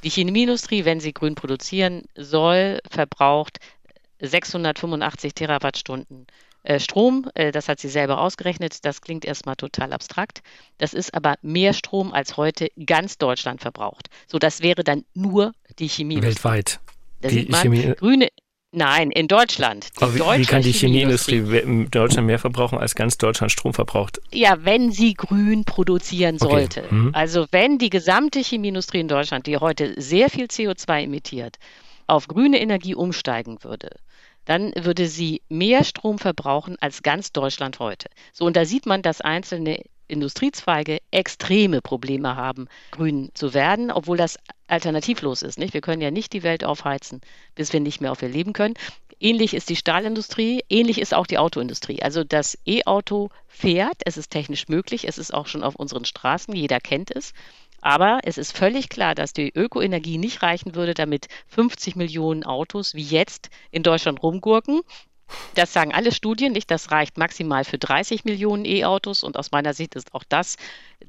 Die 0.03 0.09
Chemieindustrie, 0.09 0.85
wenn 0.85 0.99
sie 0.99 1.13
grün 1.13 1.35
produzieren 1.35 2.03
soll, 2.15 2.79
verbraucht 2.89 3.59
685 4.21 5.33
Terawattstunden 5.33 6.27
äh, 6.63 6.79
Strom. 6.79 7.29
Äh, 7.33 7.51
das 7.51 7.69
hat 7.69 7.79
sie 7.79 7.89
selber 7.89 8.19
ausgerechnet. 8.19 8.85
Das 8.85 9.01
klingt 9.01 9.25
erstmal 9.25 9.55
total 9.55 9.93
abstrakt. 9.93 10.41
Das 10.77 10.93
ist 10.93 11.13
aber 11.13 11.35
mehr 11.41 11.73
Strom, 11.73 12.13
als 12.13 12.37
heute 12.37 12.69
ganz 12.85 13.17
Deutschland 13.17 13.61
verbraucht. 13.61 14.09
So, 14.27 14.39
das 14.39 14.61
wäre 14.61 14.83
dann 14.83 15.05
nur 15.13 15.53
die 15.79 15.89
Chemie. 15.89 16.21
Weltweit. 16.21 16.79
Da 17.21 17.29
die 17.29 17.35
sieht 17.35 17.49
man, 17.49 17.61
Chemie 17.61 17.93
grüne, 17.95 18.29
Nein, 18.71 19.09
in 19.09 19.27
Deutschland. 19.27 19.89
Aber 19.97 20.13
wie, 20.13 20.19
wie, 20.19 20.45
kann 20.45 20.61
die 20.61 20.71
Chemieindustrie 20.71 21.37
in 21.37 21.89
Deutschland 21.89 22.27
mehr 22.27 22.37
verbrauchen, 22.37 22.77
als 22.77 22.93
ganz 22.93 23.17
Deutschland 23.17 23.51
Strom 23.51 23.73
verbraucht? 23.73 24.21
Ja, 24.31 24.57
wenn 24.63 24.91
sie 24.91 25.15
grün 25.15 25.65
produzieren 25.65 26.37
sollte. 26.37 26.83
Okay. 26.83 26.93
Mhm. 26.93 27.09
Also 27.13 27.47
wenn 27.49 27.79
die 27.79 27.89
gesamte 27.89 28.41
Chemieindustrie 28.41 28.99
in 28.99 29.07
Deutschland, 29.07 29.47
die 29.47 29.57
heute 29.57 29.99
sehr 29.99 30.29
viel 30.29 30.45
CO2 30.45 31.03
emittiert, 31.03 31.57
auf 32.05 32.27
grüne 32.27 32.59
Energie 32.59 32.93
umsteigen 32.93 33.63
würde, 33.63 33.89
dann 34.45 34.71
würde 34.75 35.07
sie 35.07 35.41
mehr 35.49 35.83
Strom 35.83 36.19
verbrauchen 36.19 36.75
als 36.79 37.01
ganz 37.01 37.31
Deutschland 37.31 37.79
heute. 37.79 38.07
So, 38.33 38.45
und 38.45 38.55
da 38.55 38.65
sieht 38.65 38.85
man, 38.85 39.01
dass 39.01 39.21
einzelne 39.21 39.79
Industriezweige 40.09 40.99
extreme 41.11 41.81
Probleme 41.81 42.35
haben, 42.35 42.67
grün 42.91 43.31
zu 43.33 43.53
werden, 43.53 43.91
obwohl 43.91 44.17
das 44.17 44.37
alternativlos 44.67 45.41
ist. 45.41 45.57
Nicht? 45.57 45.73
Wir 45.73 45.81
können 45.81 46.01
ja 46.01 46.11
nicht 46.11 46.33
die 46.33 46.43
Welt 46.43 46.63
aufheizen, 46.63 47.21
bis 47.55 47.73
wir 47.73 47.79
nicht 47.79 48.01
mehr 48.01 48.11
auf 48.11 48.21
ihr 48.21 48.29
leben 48.29 48.53
können. 48.53 48.75
Ähnlich 49.21 49.53
ist 49.53 49.69
die 49.69 49.75
Stahlindustrie, 49.75 50.63
ähnlich 50.69 50.99
ist 50.99 51.13
auch 51.13 51.27
die 51.27 51.37
Autoindustrie. 51.37 52.01
Also 52.01 52.23
das 52.23 52.57
E-Auto 52.65 53.29
fährt, 53.47 53.97
es 54.05 54.15
ist 54.15 54.29
technisch 54.29 54.69
möglich, 54.69 55.07
es 55.07 55.17
ist 55.17 55.33
auch 55.33 55.47
schon 55.47 55.63
auf 55.63 55.75
unseren 55.75 56.05
Straßen, 56.05 56.55
jeder 56.55 56.79
kennt 56.79 57.13
es. 57.13 57.33
Aber 57.81 58.19
es 58.23 58.37
ist 58.37 58.57
völlig 58.57 58.89
klar, 58.89 59.15
dass 59.15 59.33
die 59.33 59.51
Ökoenergie 59.53 60.17
nicht 60.17 60.41
reichen 60.41 60.75
würde, 60.75 60.93
damit 60.93 61.27
50 61.47 61.95
Millionen 61.95 62.43
Autos 62.43 62.93
wie 62.93 63.03
jetzt 63.03 63.49
in 63.71 63.83
Deutschland 63.83 64.21
rumgurken. 64.21 64.81
Das 65.55 65.73
sagen 65.73 65.93
alle 65.93 66.11
Studien 66.11 66.53
nicht. 66.53 66.71
Das 66.71 66.91
reicht 66.91 67.17
maximal 67.17 67.63
für 67.63 67.77
30 67.77 68.25
Millionen 68.25 68.65
E-Autos 68.65 69.23
und 69.23 69.37
aus 69.37 69.51
meiner 69.51 69.73
Sicht 69.73 69.95
ist 69.95 70.13
auch 70.13 70.23
das 70.27 70.57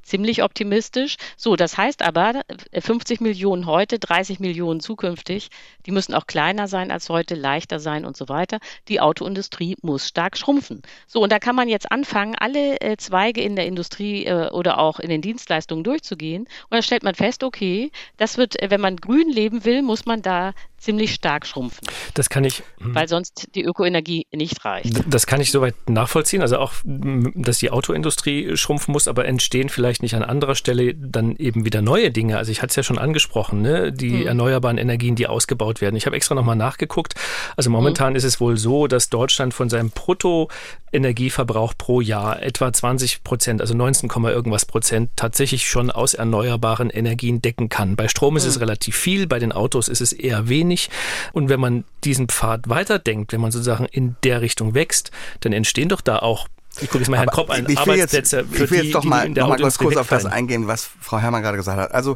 ziemlich 0.03 0.43
optimistisch. 0.43 1.17
So, 1.37 1.55
das 1.55 1.77
heißt 1.77 2.01
aber 2.01 2.41
50 2.77 3.21
Millionen 3.21 3.65
heute, 3.65 3.99
30 3.99 4.39
Millionen 4.39 4.79
zukünftig. 4.79 5.49
Die 5.85 5.91
müssen 5.91 6.13
auch 6.13 6.27
kleiner 6.27 6.67
sein 6.67 6.91
als 6.91 7.09
heute, 7.09 7.35
leichter 7.35 7.79
sein 7.79 8.05
und 8.05 8.15
so 8.15 8.29
weiter. 8.29 8.59
Die 8.87 8.99
Autoindustrie 8.99 9.77
muss 9.81 10.07
stark 10.07 10.37
schrumpfen. 10.37 10.81
So, 11.07 11.21
und 11.21 11.31
da 11.31 11.39
kann 11.39 11.55
man 11.55 11.69
jetzt 11.69 11.91
anfangen, 11.91 12.35
alle 12.35 12.79
äh, 12.81 12.97
Zweige 12.97 13.41
in 13.41 13.55
der 13.55 13.65
Industrie 13.65 14.25
äh, 14.25 14.49
oder 14.49 14.79
auch 14.79 14.99
in 14.99 15.09
den 15.09 15.21
Dienstleistungen 15.21 15.83
durchzugehen. 15.83 16.43
Und 16.43 16.71
da 16.71 16.81
stellt 16.81 17.03
man 17.03 17.15
fest, 17.15 17.43
okay, 17.43 17.91
das 18.17 18.37
wird, 18.37 18.61
äh, 18.61 18.69
wenn 18.69 18.81
man 18.81 18.97
grün 18.97 19.29
leben 19.29 19.65
will, 19.65 19.81
muss 19.81 20.05
man 20.05 20.21
da 20.21 20.53
ziemlich 20.81 21.13
stark 21.13 21.45
schrumpfen. 21.45 21.87
Das 22.15 22.29
kann 22.29 22.43
ich. 22.43 22.63
Hm. 22.79 22.95
Weil 22.95 23.07
sonst 23.07 23.49
die 23.55 23.63
Ökoenergie 23.63 24.25
nicht 24.31 24.65
reicht. 24.65 25.03
Das 25.07 25.27
kann 25.27 25.39
ich 25.39 25.51
soweit 25.51 25.75
nachvollziehen. 25.87 26.41
Also 26.41 26.57
auch, 26.57 26.73
dass 26.83 27.59
die 27.59 27.69
Autoindustrie 27.69 28.57
schrumpfen 28.57 28.91
muss, 28.91 29.07
aber 29.07 29.25
entstehen 29.25 29.69
vielleicht 29.69 30.01
nicht 30.01 30.15
an 30.15 30.23
anderer 30.23 30.55
Stelle 30.55 30.95
dann 30.95 31.35
eben 31.35 31.65
wieder 31.65 31.81
neue 31.81 32.11
Dinge. 32.11 32.37
Also 32.37 32.51
ich 32.51 32.61
hatte 32.61 32.71
es 32.71 32.75
ja 32.75 32.83
schon 32.83 32.97
angesprochen, 32.97 33.61
ne? 33.61 33.93
die 33.93 34.21
hm. 34.21 34.27
erneuerbaren 34.27 34.77
Energien, 34.77 35.15
die 35.15 35.27
ausgebaut 35.27 35.81
werden. 35.81 35.95
Ich 35.95 36.07
habe 36.07 36.15
extra 36.15 36.33
nochmal 36.33 36.55
nachgeguckt. 36.55 37.13
Also 37.55 37.69
momentan 37.69 38.09
hm. 38.09 38.15
ist 38.15 38.23
es 38.23 38.39
wohl 38.39 38.57
so, 38.57 38.87
dass 38.87 39.09
Deutschland 39.09 39.53
von 39.53 39.69
seinem 39.69 39.91
Bruttoenergieverbrauch 39.91 41.75
pro 41.77 42.01
Jahr 42.01 42.41
etwa 42.41 42.73
20 42.73 43.23
Prozent, 43.23 43.61
also 43.61 43.75
19, 43.75 44.09
irgendwas 44.09 44.65
Prozent 44.65 45.11
tatsächlich 45.15 45.69
schon 45.69 45.91
aus 45.91 46.15
erneuerbaren 46.15 46.89
Energien 46.89 47.41
decken 47.41 47.69
kann. 47.69 47.95
Bei 47.95 48.07
Strom 48.07 48.35
ist 48.35 48.45
es 48.45 48.55
hm. 48.55 48.61
relativ 48.61 48.95
viel, 48.95 49.27
bei 49.27 49.37
den 49.37 49.51
Autos 49.51 49.87
ist 49.87 50.01
es 50.01 50.11
eher 50.11 50.49
wenig 50.49 50.70
wenig. 50.71 50.89
Und 51.33 51.49
wenn 51.49 51.59
man 51.59 51.83
diesen 52.03 52.27
Pfad 52.27 52.69
weiterdenkt, 52.69 53.33
wenn 53.33 53.41
man 53.41 53.51
sozusagen 53.51 53.85
in 53.85 54.15
der 54.23 54.41
Richtung 54.41 54.73
wächst, 54.73 55.11
dann 55.41 55.53
entstehen 55.53 55.89
doch 55.89 56.01
da 56.01 56.19
auch 56.19 56.47
ich 56.79 56.87
gucke 56.87 56.99
jetzt 56.99 57.09
mal 57.09 57.17
Herrn 57.17 57.27
Kropp 57.27 57.49
an, 57.49 57.63
ich 57.63 57.67
will 57.67 57.77
Arbeitsplätze 57.79 58.37
jetzt, 58.39 58.53
Ich 58.53 58.59
will 58.59 58.67
die, 58.67 58.87
jetzt 58.87 58.95
doch 58.95 59.03
mal, 59.03 59.27
noch 59.27 59.49
mal 59.49 59.57
kurz 59.57 59.77
wegfallen. 59.77 59.97
auf 59.97 60.07
das 60.07 60.25
eingehen, 60.25 60.67
was 60.67 60.89
Frau 61.01 61.19
Herrmann 61.19 61.41
gerade 61.41 61.57
gesagt 61.57 61.77
hat. 61.77 61.91
Also 61.91 62.15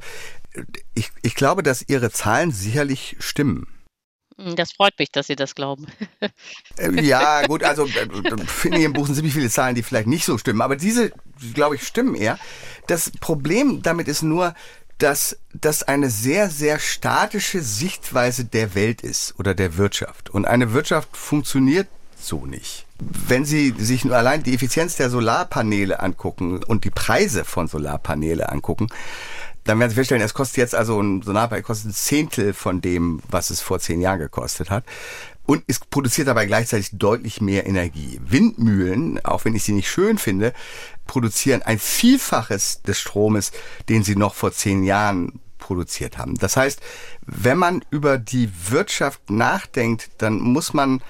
ich, 0.94 1.12
ich 1.24 1.36
glaube, 1.36 1.62
dass 1.62 1.84
Ihre 1.90 2.10
Zahlen 2.10 2.52
sicherlich 2.52 3.18
stimmen. 3.20 3.68
Das 4.38 4.72
freut 4.72 4.98
mich, 4.98 5.12
dass 5.12 5.28
Sie 5.28 5.36
das 5.36 5.56
glauben. 5.56 5.88
Äh, 6.78 7.02
ja, 7.02 7.46
gut, 7.48 7.64
also 7.64 7.86
äh, 7.86 8.46
finde 8.48 8.80
ich 8.80 8.84
im 8.84 8.92
Buch 8.94 9.06
sind 9.06 9.16
ziemlich 9.16 9.34
viele 9.34 9.50
Zahlen, 9.50 9.76
die 9.76 9.84
vielleicht 9.84 10.08
nicht 10.08 10.26
so 10.26 10.38
stimmen, 10.38 10.62
aber 10.62 10.76
diese, 10.76 11.12
glaube 11.54 11.76
ich, 11.76 11.84
stimmen 11.84 12.16
eher. 12.16 12.38
Das 12.88 13.12
Problem 13.22 13.82
damit 13.82 14.10
ist 14.10 14.24
nur, 14.24 14.54
dass 14.98 15.38
das 15.54 15.84
eine 15.84 16.10
sehr, 16.10 16.50
sehr 16.50 16.80
statische 16.80 17.62
Sichtweise 17.62 18.46
der 18.46 18.76
Welt 18.76 19.02
ist 19.02 19.36
oder 19.38 19.54
der 19.54 19.78
Wirtschaft. 19.78 20.30
Und 20.30 20.46
eine 20.46 20.74
Wirtschaft 20.74 21.16
funktioniert 21.18 21.88
so 22.18 22.46
nicht. 22.46 22.86
Wenn 22.98 23.46
Sie 23.46 23.74
sich 23.78 24.06
nur 24.06 24.16
allein 24.16 24.42
die 24.42 24.54
Effizienz 24.54 24.96
der 24.96 25.10
Solarpaneele 25.10 26.00
angucken 26.00 26.64
und 26.64 26.86
die 26.86 26.92
Preise 26.92 27.44
von 27.44 27.68
Solarpaneele 27.68 28.50
angucken, 28.50 28.88
dann 29.66 29.80
werden 29.80 29.90
Sie 29.90 29.96
feststellen, 29.96 30.24
es 30.24 30.34
kostet 30.34 30.58
jetzt 30.58 30.76
also 30.76 31.02
ein 31.02 31.22
Solarpanel 31.22 31.64
kostet 31.64 31.92
ein 31.92 31.94
Zehntel 31.94 32.54
von 32.54 32.82
dem, 32.82 33.22
was 33.30 33.50
es 33.50 33.62
vor 33.62 33.80
zehn 33.80 34.00
Jahren 34.00 34.20
gekostet 34.20 34.70
hat 34.70 34.86
und 35.46 35.64
es 35.68 35.80
produziert 35.80 36.28
dabei 36.28 36.46
gleichzeitig 36.46 36.90
deutlich 36.94 37.42
mehr 37.42 37.66
Energie. 37.68 38.20
Windmühlen, 38.24 39.24
auch 39.24 39.46
wenn 39.46 39.56
ich 39.56 39.64
sie 39.64 39.74
nicht 39.74 39.90
schön 39.90 40.18
finde, 40.18 40.54
produzieren 41.06 41.62
ein 41.62 41.80
Vielfaches 41.80 42.82
des 42.82 43.00
Stromes, 43.00 43.52
den 43.90 44.04
sie 44.04 44.16
noch 44.16 44.34
vor 44.34 44.52
zehn 44.52 44.84
Jahren 44.84 45.40
produziert 45.60 46.18
haben. 46.18 46.36
Das 46.36 46.58
heißt, 46.58 46.82
wenn 47.26 47.58
man 47.58 47.84
über 47.90 48.18
die 48.18 48.50
Wirtschaft 48.70 49.30
nachdenkt, 49.30 50.10
dann 50.18 50.40
muss 50.40 50.74
man 50.74 51.02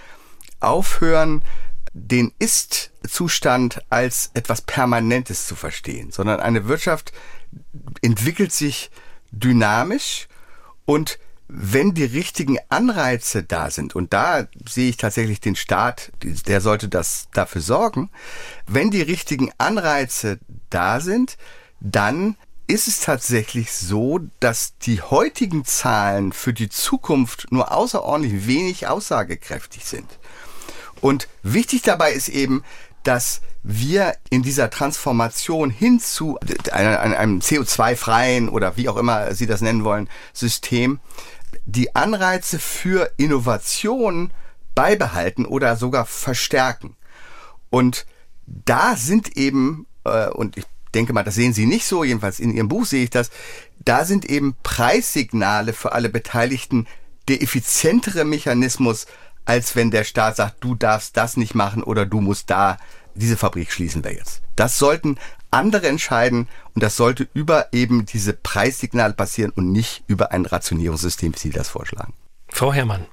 aufhören, 0.59 1.41
den 1.93 2.33
Ist-Zustand 2.39 3.81
als 3.89 4.31
etwas 4.33 4.61
Permanentes 4.61 5.47
zu 5.47 5.55
verstehen, 5.55 6.11
sondern 6.11 6.41
eine 6.41 6.67
Wirtschaft 6.67 7.13
entwickelt 8.01 8.51
sich 8.51 8.91
dynamisch 9.31 10.27
und 10.83 11.19
wenn 11.47 11.93
die 11.93 12.05
richtigen 12.05 12.57
Anreize 12.69 13.43
da 13.43 13.69
sind, 13.69 13.95
und 13.95 14.13
da 14.13 14.47
sehe 14.67 14.89
ich 14.89 14.97
tatsächlich 14.97 15.39
den 15.39 15.55
Staat, 15.55 16.11
der 16.21 16.61
sollte 16.61 16.89
das 16.89 17.27
dafür 17.33 17.61
sorgen, 17.61 18.09
wenn 18.67 18.89
die 18.89 19.01
richtigen 19.01 19.51
Anreize 19.57 20.39
da 20.69 20.99
sind, 20.99 21.37
dann 21.79 22.35
ist 22.67 22.87
es 22.87 22.99
tatsächlich 22.99 23.71
so, 23.71 24.21
dass 24.39 24.77
die 24.79 25.01
heutigen 25.01 25.65
Zahlen 25.65 26.33
für 26.33 26.53
die 26.53 26.69
Zukunft 26.69 27.47
nur 27.51 27.71
außerordentlich 27.71 28.47
wenig 28.47 28.87
aussagekräftig 28.87 29.85
sind. 29.85 30.17
Und 30.99 31.27
wichtig 31.43 31.83
dabei 31.83 32.13
ist 32.13 32.29
eben, 32.29 32.63
dass 33.03 33.41
wir 33.67 34.15
in 34.29 34.43
dieser 34.43 34.69
Transformation 34.69 35.71
hin 35.71 35.99
zu 35.99 36.37
einem 36.71 37.39
CO2-freien 37.39 38.47
oder 38.47 38.77
wie 38.77 38.87
auch 38.89 38.97
immer 38.97 39.33
Sie 39.33 39.47
das 39.47 39.61
nennen 39.61 39.83
wollen, 39.83 40.07
System, 40.33 40.99
die 41.65 41.95
Anreize 41.95 42.59
für 42.59 43.11
Innovation 43.17 44.31
beibehalten 44.75 45.45
oder 45.47 45.77
sogar 45.77 46.05
verstärken. 46.05 46.95
Und 47.71 48.05
da 48.45 48.95
sind 48.95 49.35
eben, 49.35 49.87
äh, 50.03 50.27
und 50.27 50.57
ich 50.57 50.65
denke 50.93 51.13
mal, 51.13 51.23
das 51.23 51.33
sehen 51.33 51.53
Sie 51.53 51.65
nicht 51.65 51.87
so, 51.87 52.03
jedenfalls 52.03 52.39
in 52.39 52.53
Ihrem 52.53 52.67
Buch 52.67 52.85
sehe 52.85 53.05
ich 53.05 53.09
das, 53.09 53.31
da 53.83 54.05
sind 54.05 54.25
eben 54.25 54.55
Preissignale 54.61 55.73
für 55.73 55.93
alle 55.93 56.09
Beteiligten 56.09 56.85
der 57.27 57.41
effizientere 57.41 58.25
Mechanismus, 58.25 59.07
als 59.43 59.75
wenn 59.75 59.89
der 59.89 60.03
Staat 60.03 60.35
sagt, 60.35 60.63
du 60.63 60.75
darfst 60.75 61.17
das 61.17 61.35
nicht 61.35 61.55
machen 61.55 61.81
oder 61.81 62.05
du 62.05 62.21
musst 62.21 62.51
da, 62.51 62.77
diese 63.15 63.37
Fabrik 63.37 63.71
schließen 63.71 64.03
wir 64.03 64.13
jetzt. 64.13 64.41
Das 64.55 64.77
sollten 64.77 65.17
andere 65.51 65.87
entscheiden 65.87 66.47
und 66.73 66.83
das 66.83 66.97
sollte 66.97 67.27
über 67.33 67.67
eben 67.71 68.05
diese 68.05 68.33
Preissignale 68.33 69.13
passieren 69.13 69.51
und 69.55 69.71
nicht 69.71 70.03
über 70.07 70.31
ein 70.31 70.45
Rationierungssystem, 70.45 71.33
wie 71.33 71.39
Sie 71.39 71.49
das 71.49 71.69
vorschlagen. 71.69 72.13
Frau 72.49 72.73
Herrmann. 72.73 73.05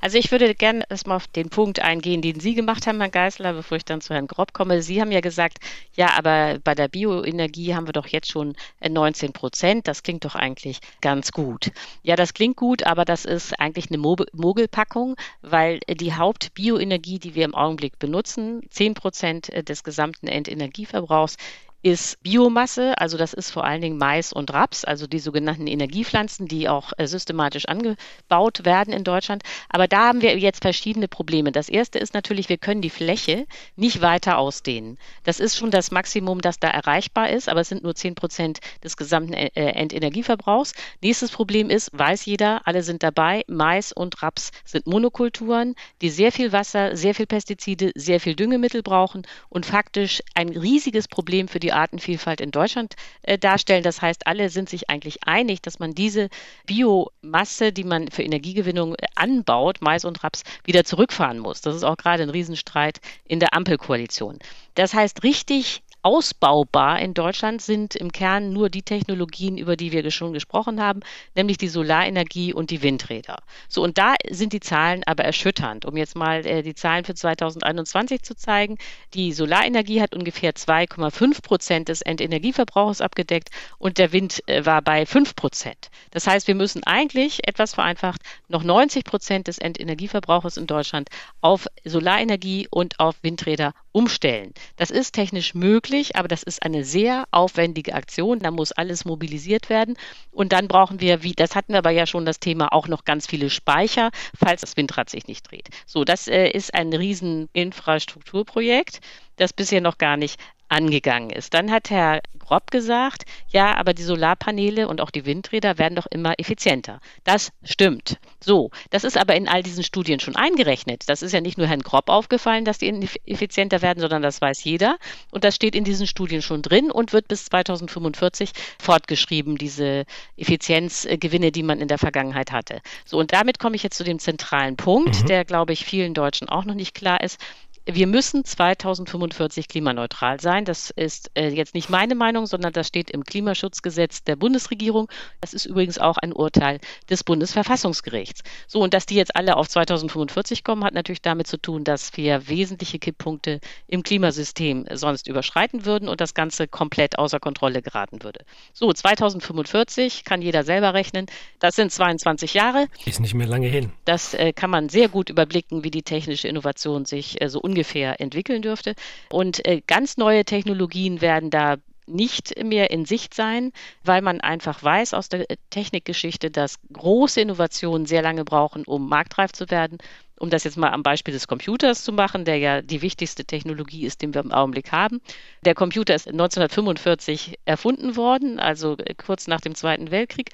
Also 0.00 0.16
ich 0.16 0.30
würde 0.30 0.54
gerne 0.54 0.84
erstmal 0.88 1.16
auf 1.16 1.26
den 1.28 1.50
Punkt 1.50 1.80
eingehen, 1.80 2.22
den 2.22 2.40
Sie 2.40 2.54
gemacht 2.54 2.86
haben, 2.86 3.00
Herr 3.00 3.10
Geisler, 3.10 3.52
bevor 3.52 3.76
ich 3.76 3.84
dann 3.84 4.00
zu 4.00 4.14
Herrn 4.14 4.26
Grob 4.26 4.52
komme. 4.52 4.82
Sie 4.82 5.00
haben 5.00 5.12
ja 5.12 5.20
gesagt, 5.20 5.58
ja, 5.94 6.16
aber 6.16 6.58
bei 6.64 6.74
der 6.74 6.88
Bioenergie 6.88 7.74
haben 7.74 7.86
wir 7.86 7.92
doch 7.92 8.06
jetzt 8.06 8.30
schon 8.30 8.54
19 8.86 9.28
äh, 9.28 9.32
Prozent. 9.32 9.88
Das 9.88 10.02
klingt 10.02 10.24
doch 10.24 10.34
eigentlich 10.34 10.80
ganz 11.00 11.32
gut. 11.32 11.70
Ja, 12.02 12.16
das 12.16 12.32
klingt 12.32 12.56
gut, 12.56 12.82
aber 12.84 13.04
das 13.04 13.26
ist 13.26 13.58
eigentlich 13.60 13.90
eine 13.90 13.98
Mogelpackung, 13.98 15.16
weil 15.42 15.80
die 15.88 16.14
Hauptbioenergie, 16.14 17.18
die 17.18 17.34
wir 17.34 17.44
im 17.44 17.54
Augenblick 17.54 17.98
benutzen, 17.98 18.62
10 18.70 18.94
Prozent 18.94 19.50
äh, 19.50 19.62
des 19.62 19.84
gesamten 19.84 20.28
Endenergieverbrauchs, 20.28 21.36
ist 21.82 22.22
Biomasse, 22.22 22.98
also 22.98 23.16
das 23.16 23.32
ist 23.32 23.50
vor 23.50 23.64
allen 23.64 23.80
Dingen 23.80 23.96
Mais 23.96 24.32
und 24.32 24.52
Raps, 24.52 24.84
also 24.84 25.06
die 25.06 25.18
sogenannten 25.18 25.66
Energiepflanzen, 25.66 26.46
die 26.46 26.68
auch 26.68 26.92
äh, 26.98 27.06
systematisch 27.06 27.66
angebaut 27.66 28.64
werden 28.64 28.92
in 28.92 29.02
Deutschland. 29.02 29.42
Aber 29.70 29.88
da 29.88 30.08
haben 30.08 30.20
wir 30.20 30.36
jetzt 30.38 30.62
verschiedene 30.62 31.08
Probleme. 31.08 31.52
Das 31.52 31.70
erste 31.70 31.98
ist 31.98 32.12
natürlich, 32.12 32.48
wir 32.50 32.58
können 32.58 32.82
die 32.82 32.90
Fläche 32.90 33.46
nicht 33.76 34.02
weiter 34.02 34.36
ausdehnen. 34.36 34.98
Das 35.24 35.40
ist 35.40 35.56
schon 35.56 35.70
das 35.70 35.90
Maximum, 35.90 36.42
das 36.42 36.58
da 36.58 36.68
erreichbar 36.68 37.30
ist, 37.30 37.48
aber 37.48 37.60
es 37.60 37.70
sind 37.70 37.82
nur 37.82 37.94
10 37.94 38.14
Prozent 38.14 38.60
des 38.84 38.98
gesamten 38.98 39.32
äh, 39.32 39.48
Endenergieverbrauchs. 39.54 40.74
Nächstes 41.00 41.30
Problem 41.30 41.70
ist, 41.70 41.90
weiß 41.92 42.26
jeder, 42.26 42.66
alle 42.66 42.82
sind 42.82 43.02
dabei, 43.02 43.42
Mais 43.46 43.92
und 43.92 44.22
Raps 44.22 44.50
sind 44.66 44.86
Monokulturen, 44.86 45.74
die 46.02 46.10
sehr 46.10 46.30
viel 46.30 46.52
Wasser, 46.52 46.94
sehr 46.94 47.14
viel 47.14 47.26
Pestizide, 47.26 47.92
sehr 47.94 48.20
viel 48.20 48.34
Düngemittel 48.34 48.82
brauchen 48.82 49.26
und 49.48 49.64
faktisch 49.64 50.22
ein 50.34 50.50
riesiges 50.50 51.08
Problem 51.08 51.48
für 51.48 51.58
die 51.58 51.69
die 51.70 51.72
Artenvielfalt 51.72 52.40
in 52.40 52.50
Deutschland 52.50 52.96
äh, 53.22 53.38
darstellen. 53.38 53.84
Das 53.84 54.02
heißt, 54.02 54.26
alle 54.26 54.50
sind 54.50 54.68
sich 54.68 54.90
eigentlich 54.90 55.22
einig, 55.26 55.62
dass 55.62 55.78
man 55.78 55.94
diese 55.94 56.28
Biomasse, 56.66 57.72
die 57.72 57.84
man 57.84 58.10
für 58.10 58.22
Energiegewinnung 58.22 58.96
äh, 58.96 59.06
anbaut, 59.14 59.78
Mais 59.80 60.04
und 60.04 60.22
Raps, 60.24 60.42
wieder 60.64 60.84
zurückfahren 60.84 61.38
muss. 61.38 61.60
Das 61.60 61.76
ist 61.76 61.84
auch 61.84 61.96
gerade 61.96 62.24
ein 62.24 62.30
Riesenstreit 62.30 63.00
in 63.24 63.38
der 63.38 63.54
Ampelkoalition. 63.54 64.38
Das 64.74 64.94
heißt, 64.94 65.22
richtig 65.22 65.82
ausbaubar 66.02 67.00
in 67.00 67.14
Deutschland 67.14 67.60
sind 67.60 67.94
im 67.94 68.10
Kern 68.12 68.52
nur 68.52 68.70
die 68.70 68.82
Technologien, 68.82 69.58
über 69.58 69.76
die 69.76 69.92
wir 69.92 70.10
schon 70.10 70.32
gesprochen 70.32 70.80
haben, 70.80 71.00
nämlich 71.34 71.58
die 71.58 71.68
Solarenergie 71.68 72.54
und 72.54 72.70
die 72.70 72.82
Windräder. 72.82 73.38
So, 73.68 73.82
und 73.82 73.98
da 73.98 74.14
sind 74.28 74.52
die 74.52 74.60
Zahlen 74.60 75.02
aber 75.06 75.24
erschütternd. 75.24 75.84
Um 75.84 75.96
jetzt 75.96 76.16
mal 76.16 76.46
äh, 76.46 76.62
die 76.62 76.74
Zahlen 76.74 77.04
für 77.04 77.14
2021 77.14 78.22
zu 78.22 78.34
zeigen. 78.34 78.78
Die 79.14 79.32
Solarenergie 79.32 80.00
hat 80.00 80.14
ungefähr 80.14 80.52
2,5 80.52 81.42
Prozent 81.42 81.88
des 81.88 82.02
Endenergieverbrauchs 82.02 83.00
abgedeckt 83.00 83.50
und 83.78 83.98
der 83.98 84.12
Wind 84.12 84.42
äh, 84.48 84.64
war 84.64 84.82
bei 84.82 85.06
5 85.06 85.36
Prozent. 85.36 85.90
Das 86.10 86.26
heißt, 86.26 86.46
wir 86.48 86.54
müssen 86.54 86.82
eigentlich 86.84 87.46
etwas 87.46 87.74
vereinfacht 87.74 88.22
noch 88.48 88.62
90 88.62 89.04
Prozent 89.04 89.48
des 89.48 89.58
Endenergieverbrauchs 89.58 90.56
in 90.56 90.66
Deutschland 90.66 91.08
auf 91.40 91.66
Solarenergie 91.84 92.68
und 92.70 92.98
auf 92.98 93.16
Windräder 93.22 93.74
umstellen. 93.92 94.52
Das 94.76 94.90
ist 94.90 95.12
technisch 95.12 95.54
möglich, 95.54 96.16
aber 96.16 96.28
das 96.28 96.42
ist 96.42 96.62
eine 96.62 96.84
sehr 96.84 97.24
aufwendige 97.30 97.94
Aktion. 97.94 98.38
Da 98.38 98.50
muss 98.50 98.72
alles 98.72 99.04
mobilisiert 99.04 99.68
werden. 99.68 99.96
Und 100.30 100.52
dann 100.52 100.68
brauchen 100.68 101.00
wir, 101.00 101.22
wie, 101.22 101.32
das 101.32 101.54
hatten 101.56 101.72
wir 101.72 101.78
aber 101.78 101.90
ja 101.90 102.06
schon 102.06 102.24
das 102.24 102.40
Thema, 102.40 102.72
auch 102.72 102.88
noch 102.88 103.04
ganz 103.04 103.26
viele 103.26 103.50
Speicher, 103.50 104.10
falls 104.38 104.60
das 104.60 104.76
Windrad 104.76 105.10
sich 105.10 105.26
nicht 105.26 105.50
dreht. 105.50 105.68
So, 105.86 106.04
das 106.04 106.28
äh, 106.28 106.48
ist 106.50 106.74
ein 106.74 106.92
riesen 106.92 107.48
Infrastrukturprojekt, 107.52 109.00
das 109.36 109.52
bisher 109.52 109.80
noch 109.80 109.98
gar 109.98 110.16
nicht 110.16 110.38
angegangen 110.70 111.30
ist. 111.30 111.54
Dann 111.54 111.70
hat 111.70 111.90
Herr 111.90 112.20
Grob 112.38 112.70
gesagt, 112.70 113.24
ja, 113.48 113.76
aber 113.76 113.94
die 113.94 114.02
Solarpaneele 114.02 114.88
und 114.88 115.00
auch 115.00 115.10
die 115.10 115.24
Windräder 115.24 115.78
werden 115.78 115.94
doch 115.94 116.06
immer 116.06 116.34
effizienter. 116.38 117.00
Das 117.22 117.52
stimmt. 117.62 118.18
So, 118.42 118.70
das 118.90 119.04
ist 119.04 119.16
aber 119.16 119.36
in 119.36 119.48
all 119.48 119.62
diesen 119.62 119.84
Studien 119.84 120.18
schon 120.18 120.34
eingerechnet. 120.34 121.04
Das 121.08 121.22
ist 121.22 121.32
ja 121.32 121.40
nicht 121.40 121.58
nur 121.58 121.68
Herrn 121.68 121.82
Grob 121.82 122.08
aufgefallen, 122.08 122.64
dass 122.64 122.78
die 122.78 123.08
effizienter 123.26 123.82
werden, 123.82 124.00
sondern 124.00 124.22
das 124.22 124.40
weiß 124.40 124.64
jeder. 124.64 124.98
Und 125.30 125.44
das 125.44 125.54
steht 125.54 125.74
in 125.74 125.84
diesen 125.84 126.06
Studien 126.06 126.42
schon 126.42 126.62
drin 126.62 126.90
und 126.90 127.12
wird 127.12 127.28
bis 127.28 127.44
2045 127.44 128.50
fortgeschrieben, 128.80 129.56
diese 129.56 130.04
Effizienzgewinne, 130.36 131.52
die 131.52 131.62
man 131.62 131.80
in 131.80 131.88
der 131.88 131.98
Vergangenheit 131.98 132.52
hatte. 132.52 132.80
So, 133.04 133.18
und 133.18 133.32
damit 133.32 133.58
komme 133.58 133.76
ich 133.76 133.82
jetzt 133.82 133.96
zu 133.96 134.04
dem 134.04 134.18
zentralen 134.18 134.76
Punkt, 134.76 135.22
mhm. 135.22 135.26
der, 135.26 135.44
glaube 135.44 135.72
ich, 135.72 135.84
vielen 135.84 136.14
Deutschen 136.14 136.48
auch 136.48 136.64
noch 136.64 136.74
nicht 136.74 136.94
klar 136.94 137.20
ist 137.22 137.38
wir 137.86 138.06
müssen 138.06 138.44
2045 138.44 139.68
klimaneutral 139.68 140.40
sein. 140.40 140.64
Das 140.64 140.90
ist 140.90 141.30
äh, 141.34 141.48
jetzt 141.48 141.74
nicht 141.74 141.88
meine 141.88 142.14
Meinung, 142.14 142.46
sondern 142.46 142.72
das 142.72 142.86
steht 142.88 143.10
im 143.10 143.24
Klimaschutzgesetz 143.24 144.22
der 144.24 144.36
Bundesregierung. 144.36 145.08
Das 145.40 145.54
ist 145.54 145.64
übrigens 145.64 145.98
auch 145.98 146.18
ein 146.18 146.32
Urteil 146.32 146.80
des 147.08 147.24
Bundesverfassungsgerichts. 147.24 148.42
So, 148.66 148.80
und 148.80 148.94
dass 148.94 149.06
die 149.06 149.14
jetzt 149.14 149.34
alle 149.34 149.56
auf 149.56 149.68
2045 149.68 150.62
kommen, 150.62 150.84
hat 150.84 150.94
natürlich 150.94 151.22
damit 151.22 151.46
zu 151.46 151.56
tun, 151.56 151.84
dass 151.84 152.16
wir 152.16 152.48
wesentliche 152.48 152.98
Kipppunkte 152.98 153.60
im 153.86 154.02
Klimasystem 154.02 154.86
sonst 154.92 155.26
überschreiten 155.26 155.84
würden 155.84 156.08
und 156.08 156.20
das 156.20 156.34
Ganze 156.34 156.68
komplett 156.68 157.18
außer 157.18 157.40
Kontrolle 157.40 157.82
geraten 157.82 158.22
würde. 158.22 158.44
So, 158.72 158.92
2045 158.92 160.24
kann 160.24 160.42
jeder 160.42 160.64
selber 160.64 160.94
rechnen. 160.94 161.26
Das 161.58 161.76
sind 161.76 161.92
22 161.92 162.54
Jahre. 162.54 162.86
Ist 163.06 163.20
nicht 163.20 163.34
mehr 163.34 163.46
lange 163.46 163.68
hin. 163.68 163.92
Das 164.04 164.34
äh, 164.34 164.52
kann 164.52 164.70
man 164.70 164.88
sehr 164.88 165.08
gut 165.08 165.30
überblicken, 165.30 165.82
wie 165.84 165.90
die 165.90 166.02
technische 166.02 166.48
Innovation 166.48 167.04
sich 167.04 167.40
äh, 167.40 167.48
so 167.48 167.60
ungefähr 167.70 168.20
entwickeln 168.20 168.62
dürfte. 168.62 168.94
Und 169.30 169.64
äh, 169.66 169.80
ganz 169.86 170.16
neue 170.16 170.44
Technologien 170.44 171.20
werden 171.20 171.50
da 171.50 171.76
nicht 172.06 172.60
mehr 172.62 172.90
in 172.90 173.04
Sicht 173.04 173.34
sein, 173.34 173.70
weil 174.02 174.20
man 174.20 174.40
einfach 174.40 174.82
weiß 174.82 175.14
aus 175.14 175.28
der 175.28 175.46
Technikgeschichte, 175.70 176.50
dass 176.50 176.80
große 176.92 177.40
Innovationen 177.40 178.06
sehr 178.06 178.22
lange 178.22 178.44
brauchen, 178.44 178.84
um 178.84 179.08
marktreif 179.08 179.52
zu 179.52 179.70
werden. 179.70 179.98
Um 180.40 180.50
das 180.50 180.64
jetzt 180.64 180.76
mal 180.76 180.90
am 180.90 181.04
Beispiel 181.04 181.34
des 181.34 181.46
Computers 181.46 182.02
zu 182.02 182.12
machen, 182.12 182.44
der 182.44 182.56
ja 182.56 182.82
die 182.82 183.02
wichtigste 183.02 183.44
Technologie 183.44 184.06
ist, 184.06 184.22
die 184.22 184.34
wir 184.34 184.40
im 184.40 184.52
Augenblick 184.52 184.90
haben. 184.90 185.20
Der 185.64 185.74
Computer 185.74 186.14
ist 186.14 186.26
1945 186.26 187.60
erfunden 187.66 188.16
worden, 188.16 188.58
also 188.58 188.96
kurz 189.24 189.46
nach 189.46 189.60
dem 189.60 189.76
Zweiten 189.76 190.10
Weltkrieg. 190.10 190.50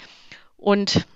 Und 0.58 1.06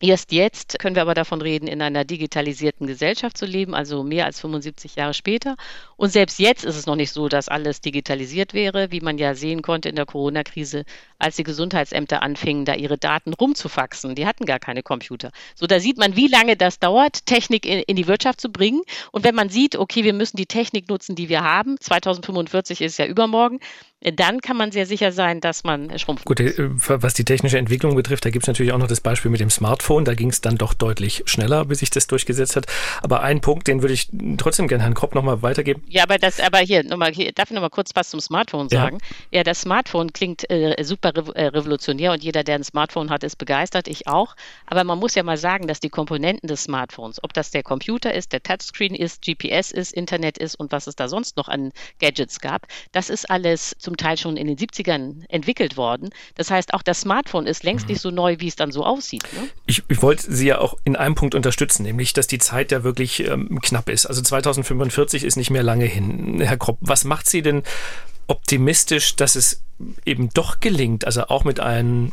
Erst 0.00 0.30
jetzt 0.30 0.78
können 0.78 0.94
wir 0.94 1.02
aber 1.02 1.14
davon 1.14 1.40
reden, 1.40 1.66
in 1.66 1.82
einer 1.82 2.04
digitalisierten 2.04 2.86
Gesellschaft 2.86 3.36
zu 3.36 3.46
leben, 3.46 3.74
also 3.74 4.04
mehr 4.04 4.26
als 4.26 4.40
75 4.40 4.94
Jahre 4.94 5.14
später. 5.14 5.56
Und 5.96 6.10
selbst 6.10 6.38
jetzt 6.38 6.64
ist 6.64 6.76
es 6.76 6.86
noch 6.86 6.94
nicht 6.94 7.10
so, 7.10 7.28
dass 7.28 7.48
alles 7.48 7.80
digitalisiert 7.80 8.54
wäre, 8.54 8.92
wie 8.92 9.00
man 9.00 9.18
ja 9.18 9.34
sehen 9.34 9.62
konnte 9.62 9.88
in 9.88 9.96
der 9.96 10.06
Corona-Krise, 10.06 10.84
als 11.18 11.36
die 11.36 11.42
Gesundheitsämter 11.42 12.22
anfingen, 12.22 12.64
da 12.64 12.74
ihre 12.74 12.96
Daten 12.96 13.32
rumzufaxen. 13.32 14.14
Die 14.14 14.26
hatten 14.26 14.46
gar 14.46 14.60
keine 14.60 14.84
Computer. 14.84 15.32
So, 15.56 15.66
da 15.66 15.80
sieht 15.80 15.98
man, 15.98 16.14
wie 16.14 16.28
lange 16.28 16.56
das 16.56 16.78
dauert, 16.78 17.26
Technik 17.26 17.66
in, 17.66 17.80
in 17.80 17.96
die 17.96 18.06
Wirtschaft 18.06 18.40
zu 18.40 18.50
bringen. 18.50 18.82
Und 19.10 19.24
wenn 19.24 19.34
man 19.34 19.48
sieht, 19.48 19.74
okay, 19.74 20.04
wir 20.04 20.14
müssen 20.14 20.36
die 20.36 20.46
Technik 20.46 20.88
nutzen, 20.88 21.16
die 21.16 21.28
wir 21.28 21.42
haben, 21.42 21.76
2045 21.80 22.82
ist 22.82 22.98
ja 22.98 23.06
übermorgen, 23.06 23.58
dann 24.00 24.40
kann 24.40 24.56
man 24.56 24.70
sehr 24.70 24.86
sicher 24.86 25.10
sein, 25.10 25.40
dass 25.40 25.64
man 25.64 25.98
schrumpft. 25.98 26.24
Gut, 26.24 26.38
äh, 26.38 26.54
was 26.58 27.14
die 27.14 27.24
technische 27.24 27.58
Entwicklung 27.58 27.96
betrifft, 27.96 28.24
da 28.24 28.30
gibt 28.30 28.44
es 28.44 28.46
natürlich 28.46 28.72
auch 28.72 28.78
noch 28.78 28.86
das 28.86 29.00
Beispiel 29.00 29.30
mit 29.30 29.40
dem 29.40 29.50
Smartphone. 29.50 30.04
Da 30.04 30.14
ging 30.14 30.30
es 30.30 30.40
dann 30.40 30.56
doch 30.56 30.72
deutlich 30.72 31.24
schneller, 31.26 31.64
bis 31.64 31.80
sich 31.80 31.90
das 31.90 32.06
durchgesetzt 32.06 32.54
hat. 32.54 32.66
Aber 33.02 33.22
ein 33.22 33.40
Punkt, 33.40 33.66
den 33.66 33.82
würde 33.82 33.94
ich 33.94 34.08
trotzdem 34.36 34.68
gerne 34.68 34.84
Herrn 34.84 34.94
Kropp 34.94 35.16
nochmal 35.16 35.42
weitergeben. 35.42 35.82
Ja, 35.88 36.04
aber 36.04 36.18
das, 36.18 36.38
aber 36.38 36.58
hier, 36.58 36.84
nochmal, 36.84 37.12
hier, 37.12 37.32
darf 37.32 37.50
ich 37.50 37.54
nochmal 37.54 37.70
kurz 37.70 37.90
was 37.94 38.10
zum 38.10 38.20
Smartphone 38.20 38.68
sagen? 38.68 38.98
Ja, 39.30 39.38
ja 39.38 39.42
das 39.42 39.62
Smartphone 39.62 40.12
klingt 40.12 40.48
äh, 40.48 40.76
super 40.84 41.12
äh, 41.34 41.46
revolutionär 41.46 42.12
und 42.12 42.22
jeder, 42.22 42.44
der 42.44 42.54
ein 42.54 42.64
Smartphone 42.64 43.10
hat, 43.10 43.24
ist 43.24 43.36
begeistert, 43.36 43.88
ich 43.88 44.06
auch. 44.06 44.36
Aber 44.66 44.84
man 44.84 44.98
muss 44.98 45.16
ja 45.16 45.24
mal 45.24 45.38
sagen, 45.38 45.66
dass 45.66 45.80
die 45.80 45.90
Komponenten 45.90 46.46
des 46.46 46.64
Smartphones, 46.64 47.22
ob 47.24 47.32
das 47.32 47.50
der 47.50 47.64
Computer 47.64 48.14
ist, 48.14 48.32
der 48.32 48.44
Touchscreen 48.44 48.94
ist, 48.94 49.22
GPS 49.22 49.72
ist, 49.72 49.92
Internet 49.92 50.38
ist 50.38 50.54
und 50.54 50.70
was 50.70 50.86
es 50.86 50.94
da 50.94 51.08
sonst 51.08 51.36
noch 51.36 51.48
an 51.48 51.72
Gadgets 51.98 52.38
gab, 52.38 52.68
das 52.92 53.10
ist 53.10 53.28
alles 53.28 53.74
zum 53.88 53.96
Teil 53.96 54.18
schon 54.18 54.36
in 54.36 54.46
den 54.46 54.58
70ern 54.58 55.24
entwickelt 55.30 55.78
worden. 55.78 56.10
Das 56.34 56.50
heißt, 56.50 56.74
auch 56.74 56.82
das 56.82 57.00
Smartphone 57.00 57.46
ist 57.46 57.64
längst 57.64 57.86
mhm. 57.86 57.92
nicht 57.92 58.02
so 58.02 58.10
neu, 58.10 58.36
wie 58.38 58.48
es 58.48 58.54
dann 58.54 58.70
so 58.70 58.84
aussieht. 58.84 59.22
Ne? 59.32 59.48
Ich, 59.64 59.82
ich, 59.88 60.02
wollte 60.02 60.30
Sie 60.30 60.46
ja 60.46 60.58
auch 60.58 60.76
in 60.84 60.94
einem 60.94 61.14
Punkt 61.14 61.34
unterstützen, 61.34 61.84
nämlich, 61.84 62.12
dass 62.12 62.26
die 62.26 62.38
Zeit 62.38 62.70
ja 62.70 62.84
wirklich 62.84 63.26
ähm, 63.26 63.60
knapp 63.62 63.88
ist. 63.88 64.04
Also 64.04 64.20
2045 64.20 65.24
ist 65.24 65.36
nicht 65.36 65.48
mehr 65.48 65.62
lange 65.62 65.86
hin. 65.86 66.38
Herr 66.40 66.58
Kropp, 66.58 66.76
was 66.82 67.04
macht 67.04 67.30
Sie 67.30 67.40
denn 67.40 67.62
optimistisch, 68.26 69.16
dass 69.16 69.36
es 69.36 69.62
eben 70.04 70.28
doch 70.34 70.60
gelingt, 70.60 71.06
also 71.06 71.28
auch 71.28 71.44
mit 71.44 71.58
einem 71.58 72.12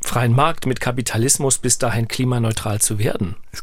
freien 0.00 0.32
Markt, 0.32 0.64
mit 0.64 0.80
Kapitalismus 0.80 1.58
bis 1.58 1.76
dahin 1.76 2.08
klimaneutral 2.08 2.80
zu 2.80 2.98
werden? 2.98 3.36
Es, 3.52 3.62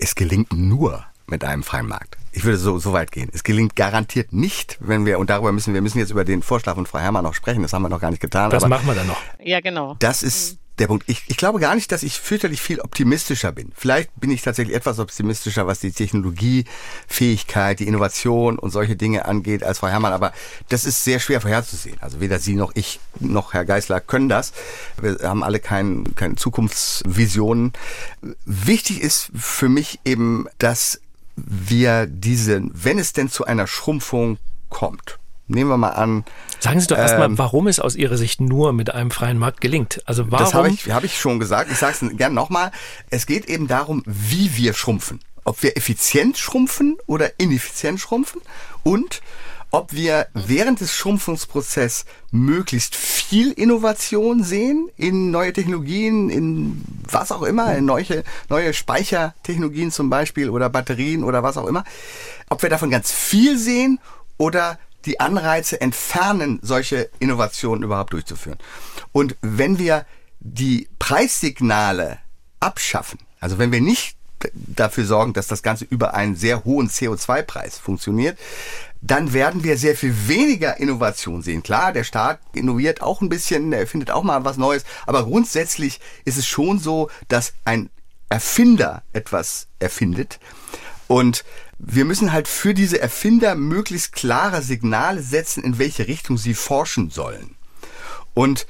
es 0.00 0.14
gelingt 0.16 0.52
nur 0.52 1.04
mit 1.28 1.44
einem 1.44 1.62
freien 1.62 1.86
Markt. 1.86 2.16
Ich 2.36 2.44
würde 2.44 2.58
so, 2.58 2.78
so 2.78 2.92
weit 2.92 3.12
gehen. 3.12 3.30
Es 3.32 3.44
gelingt 3.44 3.76
garantiert 3.76 4.34
nicht, 4.34 4.76
wenn 4.80 5.06
wir, 5.06 5.18
und 5.18 5.30
darüber 5.30 5.52
müssen 5.52 5.72
wir 5.72 5.80
müssen 5.80 5.98
jetzt 5.98 6.10
über 6.10 6.22
den 6.22 6.42
Vorschlag 6.42 6.74
von 6.74 6.84
Frau 6.84 6.98
Herrmann 6.98 7.24
noch 7.24 7.32
sprechen, 7.32 7.62
das 7.62 7.72
haben 7.72 7.80
wir 7.80 7.88
noch 7.88 8.00
gar 8.00 8.10
nicht 8.10 8.20
getan. 8.20 8.50
Das 8.50 8.66
machen 8.68 8.86
wir 8.86 8.94
dann 8.94 9.06
noch. 9.06 9.16
Ja, 9.42 9.60
genau. 9.60 9.96
Das 10.00 10.22
ist 10.22 10.58
der 10.78 10.88
Punkt. 10.88 11.04
Ich, 11.08 11.22
ich 11.28 11.38
glaube 11.38 11.60
gar 11.60 11.74
nicht, 11.74 11.90
dass 11.92 12.02
ich 12.02 12.20
fürchterlich 12.20 12.60
viel 12.60 12.80
optimistischer 12.80 13.52
bin. 13.52 13.72
Vielleicht 13.74 14.10
bin 14.20 14.30
ich 14.30 14.42
tatsächlich 14.42 14.76
etwas 14.76 14.98
optimistischer, 14.98 15.66
was 15.66 15.80
die 15.80 15.92
Technologiefähigkeit, 15.92 17.80
die 17.80 17.88
Innovation 17.88 18.58
und 18.58 18.70
solche 18.70 18.96
Dinge 18.96 19.24
angeht, 19.24 19.64
als 19.64 19.78
Frau 19.78 19.88
Herrmann. 19.88 20.12
Aber 20.12 20.34
das 20.68 20.84
ist 20.84 21.04
sehr 21.04 21.20
schwer 21.20 21.40
vorherzusehen. 21.40 21.96
Also 22.00 22.20
weder 22.20 22.38
Sie 22.38 22.54
noch 22.54 22.72
ich 22.74 23.00
noch 23.18 23.54
Herr 23.54 23.64
Geisler 23.64 24.02
können 24.02 24.28
das. 24.28 24.52
Wir 25.00 25.18
haben 25.22 25.42
alle 25.42 25.58
kein, 25.60 26.14
keine 26.14 26.34
Zukunftsvisionen. 26.34 27.72
Wichtig 28.44 29.00
ist 29.00 29.30
für 29.34 29.70
mich 29.70 30.00
eben, 30.04 30.46
dass 30.58 31.00
wir 31.36 32.06
diese, 32.06 32.62
wenn 32.72 32.98
es 32.98 33.12
denn 33.12 33.28
zu 33.28 33.44
einer 33.44 33.66
Schrumpfung 33.66 34.38
kommt, 34.68 35.18
nehmen 35.48 35.70
wir 35.70 35.76
mal 35.76 35.90
an. 35.90 36.24
Sagen 36.58 36.80
Sie 36.80 36.86
doch 36.86 36.98
erstmal, 36.98 37.28
ähm, 37.28 37.38
warum 37.38 37.66
es 37.68 37.78
aus 37.78 37.94
Ihrer 37.94 38.16
Sicht 38.16 38.40
nur 38.40 38.72
mit 38.72 38.92
einem 38.92 39.10
freien 39.10 39.38
Markt 39.38 39.60
gelingt. 39.60 40.02
Also 40.06 40.30
warum? 40.30 40.44
Das 40.44 40.54
habe 40.54 40.70
ich, 40.70 40.90
hab 40.90 41.04
ich 41.04 41.18
schon 41.18 41.38
gesagt. 41.38 41.70
Ich 41.70 41.78
sage 41.78 41.96
es 42.00 42.16
gerne 42.16 42.34
nochmal. 42.34 42.72
Es 43.10 43.26
geht 43.26 43.46
eben 43.46 43.68
darum, 43.68 44.02
wie 44.06 44.56
wir 44.56 44.74
schrumpfen. 44.74 45.20
Ob 45.44 45.62
wir 45.62 45.76
effizient 45.76 46.38
schrumpfen 46.38 46.96
oder 47.06 47.38
ineffizient 47.38 48.00
schrumpfen 48.00 48.40
und 48.82 49.22
ob 49.70 49.92
wir 49.92 50.28
während 50.34 50.80
des 50.80 50.94
Schrumpfungsprozesses 50.94 52.04
möglichst 52.30 52.94
viel 52.94 53.52
Innovation 53.52 54.42
sehen 54.42 54.88
in 54.96 55.30
neue 55.30 55.52
Technologien, 55.52 56.30
in 56.30 56.82
was 57.10 57.32
auch 57.32 57.42
immer, 57.42 57.74
in 57.76 57.84
neue, 57.84 58.24
neue 58.48 58.72
Speichertechnologien 58.72 59.90
zum 59.90 60.10
Beispiel 60.10 60.50
oder 60.50 60.70
Batterien 60.70 61.24
oder 61.24 61.42
was 61.42 61.56
auch 61.56 61.66
immer. 61.66 61.84
Ob 62.48 62.62
wir 62.62 62.70
davon 62.70 62.90
ganz 62.90 63.12
viel 63.12 63.58
sehen 63.58 63.98
oder 64.38 64.78
die 65.04 65.20
Anreize 65.20 65.80
entfernen, 65.80 66.58
solche 66.62 67.10
Innovationen 67.18 67.84
überhaupt 67.84 68.12
durchzuführen. 68.12 68.58
Und 69.12 69.36
wenn 69.40 69.78
wir 69.78 70.04
die 70.40 70.88
Preissignale 70.98 72.18
abschaffen, 72.60 73.20
also 73.40 73.58
wenn 73.58 73.72
wir 73.72 73.80
nicht 73.80 74.16
dafür 74.52 75.04
sorgen, 75.04 75.32
dass 75.32 75.46
das 75.46 75.62
Ganze 75.62 75.86
über 75.88 76.14
einen 76.14 76.36
sehr 76.36 76.64
hohen 76.64 76.88
CO2-Preis 76.88 77.78
funktioniert, 77.78 78.38
dann 79.06 79.32
werden 79.32 79.62
wir 79.62 79.78
sehr 79.78 79.96
viel 79.96 80.14
weniger 80.26 80.78
Innovation 80.78 81.42
sehen. 81.42 81.62
Klar, 81.62 81.92
der 81.92 82.04
Staat 82.04 82.40
innoviert 82.54 83.02
auch 83.02 83.20
ein 83.20 83.28
bisschen, 83.28 83.72
er 83.72 83.86
findet 83.86 84.10
auch 84.10 84.22
mal 84.22 84.44
was 84.44 84.56
Neues, 84.56 84.84
aber 85.06 85.24
grundsätzlich 85.24 86.00
ist 86.24 86.38
es 86.38 86.46
schon 86.46 86.78
so, 86.78 87.08
dass 87.28 87.52
ein 87.64 87.90
Erfinder 88.28 89.02
etwas 89.12 89.68
erfindet 89.78 90.40
Und 91.08 91.44
wir 91.78 92.04
müssen 92.04 92.32
halt 92.32 92.48
für 92.48 92.74
diese 92.74 93.00
Erfinder 93.00 93.54
möglichst 93.54 94.12
klare 94.12 94.62
Signale 94.62 95.22
setzen, 95.22 95.62
in 95.62 95.78
welche 95.78 96.08
Richtung 96.08 96.38
sie 96.38 96.54
forschen 96.54 97.10
sollen. 97.10 97.54
Und 98.34 98.66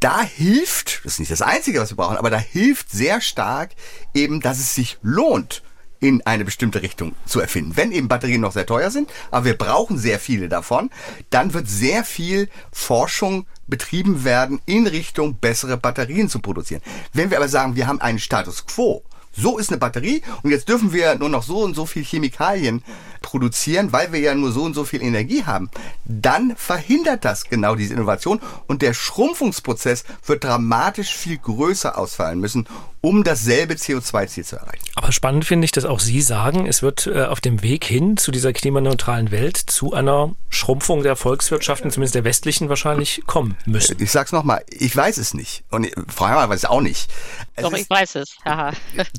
da 0.00 0.22
hilft, 0.22 1.00
das 1.04 1.14
ist 1.14 1.20
nicht 1.20 1.32
das 1.32 1.40
Einzige, 1.40 1.80
was 1.80 1.90
wir 1.90 1.96
brauchen, 1.96 2.18
aber 2.18 2.28
da 2.28 2.38
hilft 2.38 2.90
sehr 2.90 3.22
stark 3.22 3.70
eben, 4.12 4.40
dass 4.40 4.58
es 4.58 4.74
sich 4.74 4.98
lohnt, 5.00 5.62
in 6.04 6.20
eine 6.26 6.44
bestimmte 6.44 6.82
Richtung 6.82 7.14
zu 7.24 7.40
erfinden. 7.40 7.78
Wenn 7.78 7.90
eben 7.90 8.08
Batterien 8.08 8.42
noch 8.42 8.52
sehr 8.52 8.66
teuer 8.66 8.90
sind, 8.90 9.10
aber 9.30 9.46
wir 9.46 9.56
brauchen 9.56 9.96
sehr 9.96 10.20
viele 10.20 10.50
davon, 10.50 10.90
dann 11.30 11.54
wird 11.54 11.66
sehr 11.66 12.04
viel 12.04 12.50
Forschung 12.70 13.46
betrieben 13.66 14.22
werden 14.22 14.60
in 14.66 14.86
Richtung 14.86 15.36
bessere 15.36 15.78
Batterien 15.78 16.28
zu 16.28 16.40
produzieren. 16.40 16.82
Wenn 17.14 17.30
wir 17.30 17.38
aber 17.38 17.48
sagen, 17.48 17.74
wir 17.74 17.86
haben 17.86 18.02
einen 18.02 18.18
Status 18.18 18.66
quo, 18.66 19.02
so 19.36 19.58
ist 19.58 19.70
eine 19.70 19.78
Batterie 19.78 20.22
und 20.42 20.50
jetzt 20.50 20.68
dürfen 20.68 20.92
wir 20.92 21.14
nur 21.16 21.28
noch 21.28 21.42
so 21.42 21.62
und 21.62 21.74
so 21.74 21.86
viel 21.86 22.04
Chemikalien 22.04 22.82
produzieren, 23.24 23.92
weil 23.92 24.12
wir 24.12 24.20
ja 24.20 24.34
nur 24.34 24.52
so 24.52 24.62
und 24.62 24.74
so 24.74 24.84
viel 24.84 25.02
Energie 25.02 25.44
haben, 25.44 25.70
dann 26.04 26.54
verhindert 26.56 27.24
das 27.24 27.44
genau 27.44 27.74
diese 27.74 27.94
Innovation 27.94 28.40
und 28.66 28.82
der 28.82 28.94
Schrumpfungsprozess 28.94 30.04
wird 30.26 30.44
dramatisch 30.44 31.14
viel 31.14 31.38
größer 31.38 31.96
ausfallen 31.96 32.38
müssen, 32.38 32.68
um 33.00 33.22
dasselbe 33.22 33.74
CO2-Ziel 33.74 34.44
zu 34.44 34.56
erreichen. 34.56 34.84
Aber 34.94 35.12
spannend 35.12 35.44
finde 35.44 35.66
ich, 35.66 35.72
dass 35.72 35.84
auch 35.84 36.00
Sie 36.00 36.22
sagen, 36.22 36.66
es 36.66 36.82
wird 36.82 37.06
äh, 37.06 37.24
auf 37.24 37.40
dem 37.40 37.62
Weg 37.62 37.84
hin 37.84 38.16
zu 38.16 38.30
dieser 38.30 38.54
klimaneutralen 38.54 39.30
Welt 39.30 39.58
zu 39.58 39.92
einer 39.92 40.34
Schrumpfung 40.48 41.02
der 41.02 41.16
Volkswirtschaften, 41.16 41.90
zumindest 41.90 42.14
der 42.14 42.24
westlichen, 42.24 42.70
wahrscheinlich 42.70 43.22
kommen 43.26 43.56
müssen. 43.66 44.00
Ich 44.00 44.10
sag's 44.10 44.32
nochmal, 44.32 44.64
ich 44.70 44.96
weiß 44.96 45.18
es 45.18 45.34
nicht. 45.34 45.64
Und 45.70 45.90
Frau 46.08 46.28
Hammer 46.28 46.48
weiß 46.48 46.60
es 46.60 46.64
auch 46.64 46.80
nicht. 46.80 47.10
Es 47.56 47.64
Doch, 47.64 47.72
ist, 47.72 47.80
ich 47.80 47.90
weiß 47.90 48.14
es. 48.16 48.36
Haha. 48.44 48.72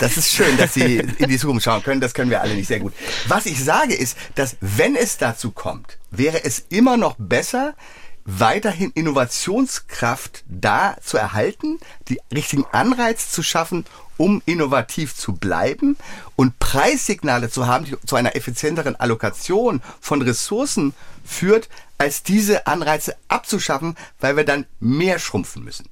Das 0.05 0.17
ist 0.17 0.35
schön, 0.35 0.55
dass 0.57 0.75
Sie 0.75 0.97
in 1.17 1.29
die 1.29 1.39
Zukunft 1.39 1.63
schauen 1.63 1.81
können. 1.81 1.99
Das 1.99 2.13
können 2.13 2.29
wir 2.29 2.41
alle 2.41 2.53
nicht 2.53 2.67
sehr 2.67 2.79
gut. 2.79 2.93
Was 3.27 3.47
ich 3.47 3.63
sage 3.63 3.95
ist, 3.95 4.15
dass 4.35 4.55
wenn 4.61 4.95
es 4.95 5.17
dazu 5.17 5.49
kommt, 5.49 5.97
wäre 6.11 6.43
es 6.43 6.63
immer 6.69 6.95
noch 6.95 7.15
besser, 7.17 7.73
weiterhin 8.23 8.91
Innovationskraft 8.91 10.43
da 10.47 10.95
zu 11.01 11.17
erhalten, 11.17 11.79
die 12.07 12.19
richtigen 12.31 12.65
Anreiz 12.71 13.31
zu 13.31 13.41
schaffen, 13.41 13.83
um 14.17 14.43
innovativ 14.45 15.15
zu 15.15 15.33
bleiben 15.33 15.97
und 16.35 16.59
Preissignale 16.59 17.49
zu 17.49 17.65
haben, 17.65 17.85
die 17.85 17.95
zu 18.05 18.15
einer 18.15 18.35
effizienteren 18.35 18.95
Allokation 18.95 19.81
von 19.99 20.21
Ressourcen 20.21 20.93
führt, 21.23 21.67
als 21.97 22.21
diese 22.21 22.67
Anreize 22.67 23.15
abzuschaffen, 23.27 23.95
weil 24.19 24.37
wir 24.37 24.45
dann 24.45 24.67
mehr 24.79 25.17
schrumpfen 25.17 25.63
müssen. 25.63 25.89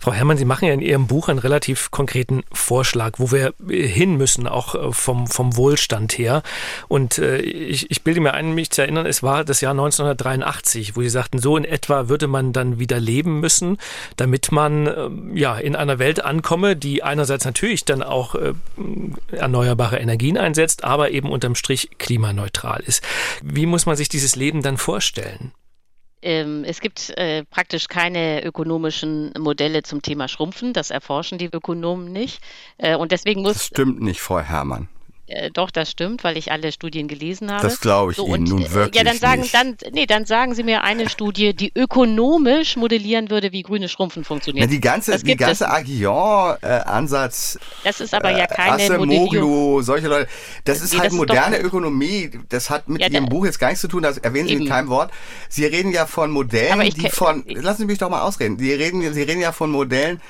Frau 0.00 0.12
Herrmann, 0.12 0.36
Sie 0.36 0.44
machen 0.44 0.66
ja 0.66 0.74
in 0.74 0.80
Ihrem 0.80 1.06
Buch 1.06 1.28
einen 1.28 1.38
relativ 1.38 1.90
konkreten 1.90 2.42
Vorschlag, 2.52 3.18
wo 3.18 3.30
wir 3.30 3.54
hin 3.68 4.16
müssen, 4.16 4.46
auch 4.46 4.74
äh, 4.74 4.92
vom, 4.92 5.26
vom 5.26 5.56
Wohlstand 5.56 6.18
her. 6.18 6.42
Und 6.88 7.18
äh, 7.18 7.38
ich, 7.38 7.90
ich 7.90 8.02
bilde 8.02 8.20
mir 8.20 8.34
ein, 8.34 8.54
mich 8.54 8.70
zu 8.70 8.82
erinnern, 8.82 9.06
es 9.06 9.22
war 9.22 9.44
das 9.44 9.60
Jahr 9.60 9.72
1983, 9.72 10.96
wo 10.96 11.02
Sie 11.02 11.08
sagten, 11.08 11.38
so 11.38 11.56
in 11.56 11.64
etwa 11.64 12.08
würde 12.08 12.26
man 12.26 12.52
dann 12.52 12.78
wieder 12.78 13.00
leben 13.00 13.40
müssen, 13.40 13.78
damit 14.16 14.52
man 14.52 14.86
äh, 14.86 15.08
ja 15.34 15.56
in 15.56 15.76
einer 15.76 15.98
Welt 15.98 16.24
ankomme, 16.24 16.76
die 16.76 17.02
einerseits 17.02 17.44
natürlich 17.44 17.84
dann 17.84 18.02
auch 18.02 18.34
äh, 18.34 18.52
erneuerbare 19.32 19.98
Energien 19.98 20.38
einsetzt, 20.38 20.84
aber 20.84 21.10
eben 21.10 21.30
unterm 21.30 21.54
Strich 21.54 21.90
klimaneutral 21.98 22.82
ist. 22.86 23.02
Wie 23.42 23.66
muss 23.66 23.86
man 23.86 23.96
sich 23.96 24.08
dieses 24.08 24.36
Leben 24.36 24.62
dann 24.62 24.76
vorstellen? 24.76 25.52
Ähm, 26.24 26.64
es 26.64 26.80
gibt 26.80 27.10
äh, 27.18 27.44
praktisch 27.44 27.86
keine 27.86 28.42
ökonomischen 28.42 29.32
Modelle 29.38 29.82
zum 29.82 30.00
Thema 30.00 30.26
Schrumpfen. 30.26 30.72
Das 30.72 30.90
erforschen 30.90 31.36
die 31.36 31.50
Ökonomen 31.52 32.12
nicht. 32.12 32.42
Äh, 32.78 32.96
und 32.96 33.12
deswegen 33.12 33.42
muss. 33.42 33.52
Das 33.52 33.66
stimmt 33.66 34.00
nicht, 34.00 34.22
Frau 34.22 34.40
Herrmann. 34.40 34.88
Äh, 35.26 35.50
doch, 35.50 35.70
das 35.70 35.90
stimmt, 35.90 36.22
weil 36.22 36.36
ich 36.36 36.52
alle 36.52 36.70
Studien 36.70 37.08
gelesen 37.08 37.50
habe. 37.50 37.62
Das 37.62 37.80
glaube 37.80 38.12
ich 38.12 38.18
so, 38.18 38.26
Ihnen 38.26 38.44
nun 38.44 38.70
wirklich 38.74 38.94
Ja, 38.94 39.04
dann 39.04 39.16
sagen, 39.16 39.40
nicht. 39.40 39.54
dann, 39.54 39.76
nee, 39.92 40.04
dann 40.04 40.26
sagen 40.26 40.54
Sie 40.54 40.62
mir 40.62 40.82
eine 40.82 41.08
Studie, 41.08 41.54
die 41.54 41.72
ökonomisch 41.74 42.76
modellieren 42.76 43.30
würde, 43.30 43.50
wie 43.50 43.62
grüne 43.62 43.88
Schrumpfen 43.88 44.24
funktioniert. 44.24 44.66
Ja, 44.66 44.70
die 44.70 44.80
ganze, 44.80 45.18
die 45.18 45.36
ganze 45.36 45.70
Aguillon-Ansatz. 45.70 47.58
das 47.84 48.00
ist 48.00 48.12
aber 48.12 48.36
ja 48.36 48.46
keine 48.46 48.82
äh, 48.82 48.98
Modellierung. 48.98 49.82
solche 49.82 50.08
Leute. 50.08 50.28
Das 50.64 50.82
ist 50.82 50.92
nee, 50.92 50.98
halt 50.98 51.10
das 51.10 51.16
moderne 51.16 51.56
ist 51.56 51.64
Ökonomie. 51.64 52.30
Das 52.50 52.68
hat 52.68 52.86
mit 52.90 53.00
ja, 53.00 53.08
Ihrem 53.08 53.26
Buch 53.26 53.46
jetzt 53.46 53.58
gar 53.58 53.68
nichts 53.68 53.80
zu 53.80 53.88
tun. 53.88 54.02
Das 54.02 54.18
erwähnen 54.18 54.48
Sie 54.48 54.54
eben. 54.54 54.64
mit 54.64 54.72
keinem 54.72 54.88
Wort. 54.88 55.10
Sie 55.48 55.64
reden 55.64 55.90
ja 55.90 56.04
von 56.04 56.30
Modellen, 56.30 56.80
die 56.90 57.08
von, 57.08 57.44
lassen 57.46 57.78
Sie 57.78 57.86
mich 57.86 57.98
doch 57.98 58.10
mal 58.10 58.20
ausreden. 58.20 58.58
Sie 58.58 58.72
reden, 58.74 59.14
Sie 59.14 59.22
reden 59.22 59.40
ja 59.40 59.52
von 59.52 59.70
Modellen, 59.70 60.20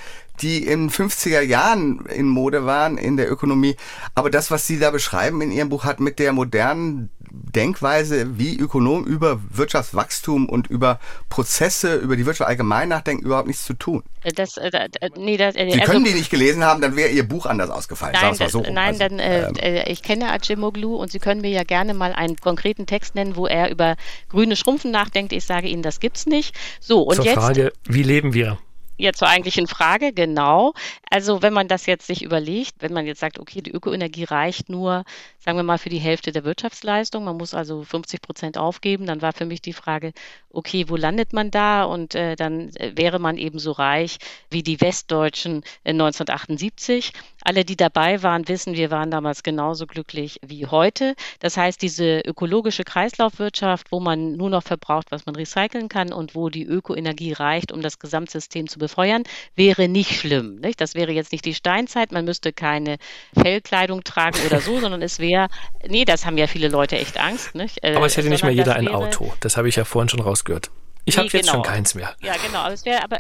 die 0.41 0.67
in 0.67 0.91
50er 0.91 1.41
Jahren 1.41 2.07
in 2.07 2.29
Mode 2.29 2.67
waren 2.67 2.99
in 2.99 3.17
der 3.17 3.31
Ökonomie. 3.31 3.77
Aber 4.15 4.31
das, 4.31 4.51
was 4.51 4.67
Sie 4.67 4.79
da 4.79 4.91
beschreiben 4.91 5.41
in 5.41 5.53
Ihrem 5.53 5.69
Buch, 5.69 5.85
hat 5.85 6.01
mit 6.01 6.19
der 6.19 6.33
modernen 6.33 7.11
Denkweise, 7.31 8.39
wie 8.39 8.57
Ökonomen 8.57 9.07
über 9.07 9.41
Wirtschaftswachstum 9.51 10.49
und 10.49 10.69
über 10.69 11.01
Prozesse, 11.29 11.97
über 11.97 12.17
die 12.17 12.27
Wirtschaft 12.27 12.49
allgemein 12.49 12.89
nachdenken, 12.89 13.25
überhaupt 13.25 13.49
nichts 13.49 13.65
zu 13.65 13.75
tun. 13.75 14.03
Das, 14.37 14.57
äh, 14.57 14.71
nee, 15.17 15.37
das, 15.37 15.57
äh, 15.57 15.69
Sie 15.71 15.81
also, 15.81 15.93
können 15.93 16.05
die 16.05 16.15
nicht 16.15 16.31
gelesen 16.31 16.65
haben, 16.65 16.81
dann 16.81 16.97
wäre 16.97 17.11
Ihr 17.11 17.27
Buch 17.27 17.47
anders 17.47 17.71
ausgefallen. 17.71 18.15
Nein, 18.21 18.37
das, 18.39 18.53
so 18.53 18.61
nein 18.61 18.79
also, 18.79 18.99
dann, 19.01 19.19
äh, 19.19 19.49
ähm, 19.49 19.57
äh, 19.57 19.91
ich 19.91 20.03
kenne 20.03 20.33
Acemoglu 20.33 20.95
und 20.95 21.11
Sie 21.11 21.19
können 21.19 21.41
mir 21.41 21.51
ja 21.51 21.65
gerne 21.65 21.95
mal 21.95 22.13
einen 22.13 22.37
konkreten 22.37 22.87
Text 22.87 23.15
nennen, 23.15 23.37
wo 23.37 23.47
er 23.47 23.71
über 23.71 23.97
grüne 24.29 24.57
Schrumpfen 24.57 24.91
nachdenkt. 24.91 25.33
Ich 25.33 25.45
sage 25.45 25.69
Ihnen, 25.69 25.83
das 25.83 26.01
gibt's 26.01 26.27
nicht. 26.27 26.55
So, 26.81 27.03
und 27.03 27.17
Zur 27.17 27.25
jetzt. 27.25 27.35
Frage, 27.35 27.73
wie 27.85 28.03
leben 28.03 28.33
wir? 28.33 28.59
Ja, 28.97 29.13
zur 29.13 29.29
eigentlichen 29.29 29.67
Frage, 29.67 30.13
genau. 30.13 30.73
Also 31.11 31.43
wenn 31.43 31.53
man 31.53 31.67
das 31.69 31.87
jetzt 31.87 32.07
sich 32.07 32.23
überlegt, 32.23 32.75
wenn 32.81 32.93
man 32.93 33.07
jetzt 33.07 33.19
sagt, 33.21 33.39
okay, 33.41 33.61
die 33.61 33.73
Ökoenergie 33.73 34.25
reicht 34.25 34.69
nur, 34.69 35.05
sagen 35.45 35.59
wir 35.59 35.63
mal, 35.63 35.79
für 35.79 35.91
die 35.91 35.99
Hälfte 35.99 36.33
der 36.33 36.45
Wirtschaftsleistung, 36.45 37.25
man 37.25 37.37
muss 37.37 37.53
also 37.53 37.83
50 37.83 38.23
Prozent 38.23 38.57
aufgeben, 38.57 39.05
dann 39.05 39.21
war 39.21 39.35
für 39.35 39.45
mich 39.45 39.61
die 39.61 39.75
Frage, 39.75 40.13
okay, 40.51 40.89
wo 40.89 40.97
landet 40.97 41.33
man 41.35 41.51
da? 41.51 41.85
Und 41.85 42.15
äh, 42.15 42.35
dann 42.37 42.71
äh, 42.77 42.93
wäre 42.97 43.19
man 43.19 43.37
eben 43.37 43.59
so 43.59 43.73
reich 43.73 44.19
wie 44.51 44.63
die 44.63 44.81
Westdeutschen 44.81 45.63
in 45.83 46.01
1978. 46.01 47.13
Alle, 47.43 47.65
die 47.65 47.77
dabei 47.77 48.23
waren, 48.23 48.49
wissen, 48.49 48.75
wir 48.75 48.91
waren 48.91 49.11
damals 49.11 49.43
genauso 49.43 49.87
glücklich 49.87 50.39
wie 50.47 50.67
heute. 50.67 51.15
Das 51.41 51.59
heißt, 51.59 51.83
diese 51.83 52.21
ökologische 52.21 52.85
Kreislaufwirtschaft, 52.85 53.93
wo 53.93 54.01
man 54.01 54.33
nur 54.33 54.49
noch 54.49 54.63
verbraucht, 54.63 55.11
was 55.11 55.27
man 55.27 55.37
recyceln 55.37 55.89
kann 55.89 56.13
und 56.13 56.35
wo 56.35 56.49
die 56.49 56.65
Ökoenergie 56.65 57.33
reicht, 57.33 57.71
um 57.71 57.83
das 57.83 57.99
Gesamtsystem 57.99 58.67
zu 58.69 58.79
befeuern, 58.79 59.25
wäre 59.57 59.89
nicht 59.89 60.19
schlimm. 60.19 60.57
Nicht? 60.57 60.81
Das 60.81 60.95
wäre 60.95 61.13
jetzt 61.13 61.33
nicht 61.33 61.45
die 61.45 61.55
Steinzeit, 61.55 62.13
man 62.13 62.25
müsste 62.25 62.55
keine 62.55 62.97
Fellkleidung 63.35 64.05
tragen 64.05 64.39
oder 64.47 64.61
so, 64.61 64.81
sondern 64.81 65.03
es 65.03 65.19
wäre, 65.19 65.34
nee, 65.87 66.05
das 66.05 66.27
haben 66.27 66.39
ja 66.39 66.47
viele 66.47 66.69
Leute 66.69 66.97
echt 66.97 67.19
Angst. 67.19 67.55
Nicht? 67.55 67.83
Äh, 67.83 67.95
aber 67.95 68.07
es 68.07 68.17
hätte 68.17 68.29
nicht 68.29 68.45
mehr 68.45 68.53
jeder 68.53 68.77
ein 68.77 68.89
Auto. 68.89 69.33
Das 69.41 69.57
habe 69.57 69.69
ich 69.69 69.77
ja 69.77 69.85
vorhin 69.85 70.09
schon 70.09 70.21
rausgehört. 70.21 70.71
Ich 71.05 71.17
nee, 71.17 71.23
habe 71.23 71.29
jetzt 71.33 71.47
genau. 71.47 71.53
schon 71.55 71.63
keins 71.63 71.95
mehr. 71.95 72.15
Ja, 72.21 72.35
genau. 72.45 72.61
Aber 72.61 72.75
es 72.75 72.85
wäre 72.85 73.03
aber 73.03 73.19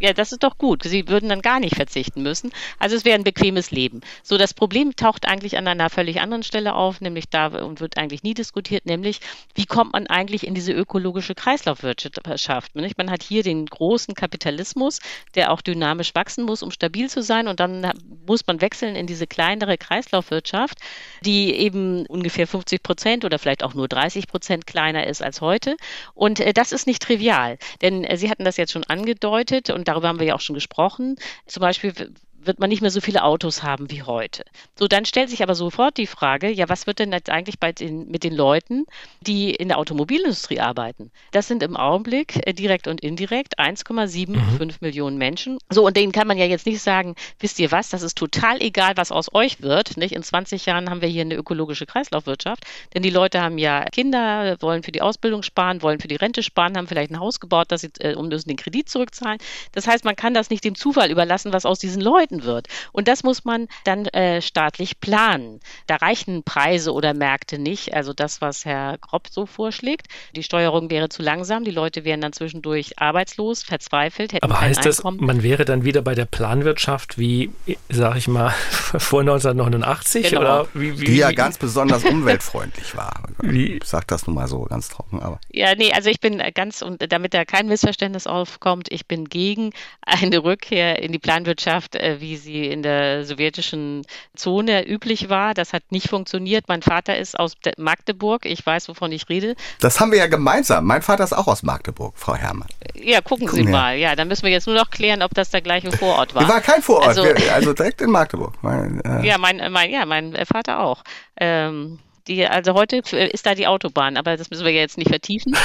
ja, 0.00 0.12
das 0.12 0.32
ist 0.32 0.42
doch 0.42 0.58
gut. 0.58 0.84
Sie 0.84 1.08
würden 1.08 1.28
dann 1.28 1.42
gar 1.42 1.60
nicht 1.60 1.74
verzichten 1.74 2.22
müssen. 2.22 2.52
Also 2.78 2.96
es 2.96 3.04
wäre 3.04 3.16
ein 3.16 3.24
bequemes 3.24 3.70
Leben. 3.70 4.00
So, 4.22 4.38
das 4.38 4.54
Problem 4.54 4.94
taucht 4.94 5.26
eigentlich 5.26 5.56
an 5.56 5.66
einer 5.66 5.90
völlig 5.90 6.20
anderen 6.20 6.42
Stelle 6.42 6.74
auf, 6.74 7.00
nämlich 7.00 7.28
da 7.28 7.46
und 7.46 7.80
wird 7.80 7.96
eigentlich 7.96 8.22
nie 8.22 8.34
diskutiert, 8.34 8.86
nämlich 8.86 9.20
wie 9.54 9.66
kommt 9.66 9.92
man 9.92 10.06
eigentlich 10.06 10.46
in 10.46 10.54
diese 10.54 10.72
ökologische 10.72 11.34
Kreislaufwirtschaft? 11.34 12.74
Man 12.74 13.10
hat 13.10 13.22
hier 13.22 13.42
den 13.42 13.66
großen 13.66 14.14
Kapitalismus, 14.14 15.00
der 15.34 15.52
auch 15.52 15.60
dynamisch 15.60 16.14
wachsen 16.14 16.44
muss, 16.44 16.62
um 16.62 16.70
stabil 16.70 17.08
zu 17.08 17.22
sein. 17.22 17.48
Und 17.48 17.60
dann 17.60 17.92
muss 18.26 18.46
man 18.46 18.60
wechseln 18.60 18.94
in 18.94 19.06
diese 19.06 19.26
kleinere 19.26 19.78
Kreislaufwirtschaft, 19.78 20.78
die 21.24 21.54
eben 21.54 22.06
ungefähr 22.06 22.46
50 22.46 22.82
Prozent 22.82 23.24
oder 23.24 23.38
vielleicht 23.38 23.64
auch 23.64 23.74
nur 23.74 23.88
30 23.88 24.28
Prozent 24.28 24.66
kleiner 24.66 25.06
ist 25.06 25.22
als 25.22 25.40
heute. 25.40 25.76
Und 26.14 26.40
äh, 26.40 26.52
das 26.52 26.72
ist 26.72 26.86
nicht 26.86 27.02
trivial, 27.02 27.58
denn 27.82 28.04
äh, 28.04 28.16
Sie 28.16 28.30
hatten 28.30 28.44
das 28.44 28.56
jetzt 28.56 28.72
schon 28.72 28.84
angedeutet 28.84 29.70
und 29.70 29.87
darüber 29.88 30.08
haben 30.08 30.20
wir 30.20 30.26
ja 30.26 30.34
auch 30.34 30.40
schon 30.40 30.54
gesprochen. 30.54 31.16
Zum 31.46 31.60
Beispiel 31.60 31.92
wird 32.40 32.58
man 32.58 32.70
nicht 32.70 32.80
mehr 32.80 32.90
so 32.90 33.00
viele 33.00 33.24
Autos 33.24 33.62
haben 33.62 33.90
wie 33.90 34.02
heute. 34.02 34.44
So, 34.78 34.88
dann 34.88 35.04
stellt 35.04 35.30
sich 35.30 35.42
aber 35.42 35.54
sofort 35.54 35.96
die 35.96 36.06
Frage, 36.06 36.50
ja, 36.50 36.68
was 36.68 36.86
wird 36.86 36.98
denn 36.98 37.12
jetzt 37.12 37.30
eigentlich 37.30 37.58
bei 37.58 37.72
den, 37.72 38.08
mit 38.08 38.24
den 38.24 38.34
Leuten, 38.34 38.86
die 39.20 39.54
in 39.54 39.68
der 39.68 39.78
Automobilindustrie 39.78 40.60
arbeiten? 40.60 41.10
Das 41.32 41.46
sind 41.46 41.62
im 41.62 41.76
Augenblick 41.76 42.46
äh, 42.46 42.52
direkt 42.52 42.88
und 42.88 43.00
indirekt 43.00 43.58
1,75 43.58 44.28
mhm. 44.28 44.72
Millionen 44.80 45.18
Menschen. 45.18 45.58
So, 45.68 45.86
und 45.86 45.96
denen 45.96 46.12
kann 46.12 46.26
man 46.26 46.38
ja 46.38 46.46
jetzt 46.46 46.66
nicht 46.66 46.80
sagen, 46.80 47.14
wisst 47.38 47.58
ihr 47.58 47.70
was, 47.70 47.90
das 47.90 48.02
ist 48.02 48.16
total 48.16 48.62
egal, 48.62 48.96
was 48.96 49.12
aus 49.12 49.34
euch 49.34 49.60
wird. 49.60 49.96
Nicht? 49.96 50.14
In 50.14 50.22
20 50.22 50.66
Jahren 50.66 50.90
haben 50.90 51.02
wir 51.02 51.08
hier 51.08 51.22
eine 51.22 51.34
ökologische 51.34 51.86
Kreislaufwirtschaft, 51.86 52.64
denn 52.94 53.02
die 53.02 53.10
Leute 53.10 53.42
haben 53.42 53.58
ja 53.58 53.84
Kinder, 53.84 54.56
wollen 54.60 54.82
für 54.82 54.92
die 54.92 55.02
Ausbildung 55.02 55.42
sparen, 55.42 55.82
wollen 55.82 56.00
für 56.00 56.08
die 56.08 56.16
Rente 56.16 56.42
sparen, 56.42 56.76
haben 56.76 56.86
vielleicht 56.86 57.10
ein 57.10 57.20
Haus 57.20 57.40
gebaut, 57.40 57.70
dass 57.70 57.82
sie, 57.82 57.90
äh, 57.98 58.14
um 58.14 58.28
müssen 58.28 58.48
den 58.48 58.56
Kredit 58.56 58.88
zurückzahlen. 58.88 59.38
Das 59.72 59.86
heißt, 59.86 60.04
man 60.04 60.16
kann 60.16 60.34
das 60.34 60.50
nicht 60.50 60.64
dem 60.64 60.74
Zufall 60.74 61.10
überlassen, 61.10 61.52
was 61.52 61.66
aus 61.66 61.78
diesen 61.78 62.00
Leuten 62.00 62.27
entscheiden 62.30 62.44
wird. 62.44 62.68
Und 62.92 63.08
das 63.08 63.22
muss 63.22 63.44
man 63.44 63.68
dann 63.84 64.06
äh, 64.06 64.40
staatlich 64.42 65.00
planen. 65.00 65.60
Da 65.86 65.96
reichen 65.96 66.42
Preise 66.42 66.92
oder 66.92 67.14
Märkte 67.14 67.58
nicht. 67.58 67.94
Also 67.94 68.12
das, 68.12 68.40
was 68.40 68.64
Herr 68.64 68.98
Kropp 68.98 69.28
so 69.30 69.46
vorschlägt. 69.46 70.06
Die 70.36 70.42
Steuerung 70.42 70.90
wäre 70.90 71.08
zu 71.08 71.22
langsam. 71.22 71.64
Die 71.64 71.70
Leute 71.70 72.04
wären 72.04 72.20
dann 72.20 72.32
zwischendurch 72.32 72.98
arbeitslos, 72.98 73.62
verzweifelt, 73.62 74.32
hätten 74.32 74.44
Aber 74.44 74.54
kein 74.56 74.70
heißt 74.70 74.84
das, 74.84 74.98
Einkommen. 75.00 75.24
man 75.24 75.42
wäre 75.42 75.64
dann 75.64 75.84
wieder 75.84 76.02
bei 76.02 76.14
der 76.14 76.26
Planwirtschaft 76.26 77.18
wie, 77.18 77.50
sag 77.88 78.16
ich 78.16 78.28
mal, 78.28 78.50
vor 78.70 79.20
1989? 79.20 80.30
Genau. 80.30 80.40
Oder 80.40 80.68
wie, 80.74 81.00
wie, 81.00 81.04
Die 81.04 81.16
ja 81.16 81.30
wie, 81.30 81.34
ganz 81.34 81.58
besonders 81.58 82.04
umweltfreundlich 82.04 82.96
war. 82.96 83.22
Wie- 83.42 83.76
Ich 83.78 83.84
sag 83.84 84.06
das 84.08 84.26
nun 84.26 84.34
mal 84.36 84.48
so 84.48 84.62
ganz 84.64 84.88
trocken, 84.88 85.20
aber. 85.20 85.40
Ja, 85.50 85.74
nee, 85.74 85.92
also 85.92 86.10
ich 86.10 86.20
bin 86.20 86.42
ganz, 86.54 86.82
und 86.82 87.10
damit 87.12 87.34
da 87.34 87.44
kein 87.44 87.66
Missverständnis 87.68 88.26
aufkommt, 88.26 88.88
ich 88.90 89.06
bin 89.06 89.26
gegen 89.26 89.72
eine 90.02 90.42
Rückkehr 90.42 91.00
in 91.02 91.12
die 91.12 91.18
Planwirtschaft, 91.18 91.94
äh, 91.96 92.17
wie 92.20 92.36
sie 92.36 92.66
in 92.66 92.82
der 92.82 93.24
sowjetischen 93.24 94.04
Zone 94.36 94.86
üblich 94.86 95.28
war. 95.28 95.54
Das 95.54 95.72
hat 95.72 95.82
nicht 95.90 96.08
funktioniert. 96.08 96.64
Mein 96.68 96.82
Vater 96.82 97.16
ist 97.18 97.38
aus 97.38 97.58
De- 97.60 97.72
Magdeburg. 97.76 98.44
Ich 98.46 98.64
weiß, 98.64 98.88
wovon 98.88 99.12
ich 99.12 99.28
rede. 99.28 99.54
Das 99.80 100.00
haben 100.00 100.10
wir 100.12 100.18
ja 100.18 100.26
gemeinsam. 100.26 100.84
Mein 100.84 101.02
Vater 101.02 101.24
ist 101.24 101.32
auch 101.32 101.46
aus 101.46 101.62
Magdeburg, 101.62 102.14
Frau 102.16 102.34
Herrmann. 102.34 102.68
Ja, 102.94 103.20
gucken 103.20 103.46
Sie 103.48 103.56
Gucken 103.58 103.66
wir. 103.66 103.72
mal. 103.72 103.96
Ja, 103.96 104.16
dann 104.16 104.28
müssen 104.28 104.42
wir 104.44 104.50
jetzt 104.50 104.66
nur 104.66 104.76
noch 104.76 104.90
klären, 104.90 105.22
ob 105.22 105.34
das 105.34 105.50
der 105.50 105.60
gleiche 105.60 105.90
Vorort 105.92 106.34
war. 106.34 106.48
War 106.48 106.60
kein 106.60 106.82
Vorort, 106.82 107.08
Also- 107.08 107.22
also 107.52 107.72
direkt 107.72 108.00
in 108.00 108.10
Magdeburg. 108.10 108.54
Mein, 108.62 109.00
äh, 109.04 109.26
Ja, 109.26 109.38
mein, 109.38 109.60
mein, 109.70 109.90
ja, 109.90 110.04
mein 110.06 110.36
Vater 110.46 110.80
auch. 110.80 111.02
Ähm, 111.40 111.98
die, 112.28 112.46
also 112.46 112.74
heute 112.74 112.98
ist 112.98 113.46
da 113.46 113.54
die 113.54 113.66
Autobahn, 113.66 114.16
aber 114.16 114.36
das 114.36 114.50
müssen 114.50 114.64
wir 114.64 114.72
ja 114.72 114.80
jetzt 114.80 114.98
nicht 114.98 115.08
vertiefen. 115.08 115.56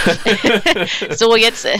so, 1.11 1.35
jetzt, 1.35 1.65
äh, 1.65 1.77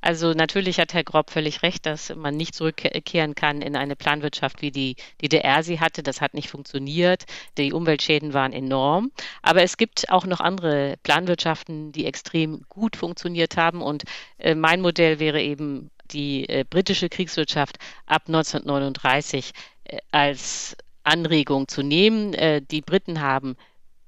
also 0.00 0.32
natürlich 0.32 0.78
hat 0.78 0.94
Herr 0.94 1.04
Grob 1.04 1.30
völlig 1.30 1.62
recht, 1.62 1.84
dass 1.86 2.14
man 2.14 2.36
nicht 2.36 2.54
zurückkehren 2.54 3.34
kann 3.34 3.60
in 3.60 3.76
eine 3.76 3.96
Planwirtschaft, 3.96 4.62
wie 4.62 4.70
die 4.70 4.96
DDR 5.20 5.62
sie 5.62 5.80
hatte. 5.80 6.02
Das 6.02 6.20
hat 6.20 6.34
nicht 6.34 6.48
funktioniert. 6.48 7.24
Die 7.58 7.72
Umweltschäden 7.72 8.32
waren 8.32 8.52
enorm. 8.52 9.10
Aber 9.42 9.62
es 9.62 9.76
gibt 9.76 10.10
auch 10.10 10.26
noch 10.26 10.40
andere 10.40 10.96
Planwirtschaften, 11.02 11.92
die 11.92 12.06
extrem 12.06 12.62
gut 12.68 12.96
funktioniert 12.96 13.56
haben. 13.56 13.82
Und 13.82 14.04
äh, 14.38 14.54
mein 14.54 14.80
Modell 14.80 15.18
wäre 15.18 15.42
eben 15.42 15.90
die 16.10 16.48
äh, 16.48 16.64
britische 16.68 17.08
Kriegswirtschaft 17.08 17.78
ab 18.06 18.22
1939 18.26 19.52
äh, 19.84 19.98
als 20.10 20.76
Anregung 21.04 21.66
zu 21.66 21.82
nehmen. 21.82 22.30
Die 22.70 22.80
Briten 22.80 23.20
haben 23.20 23.56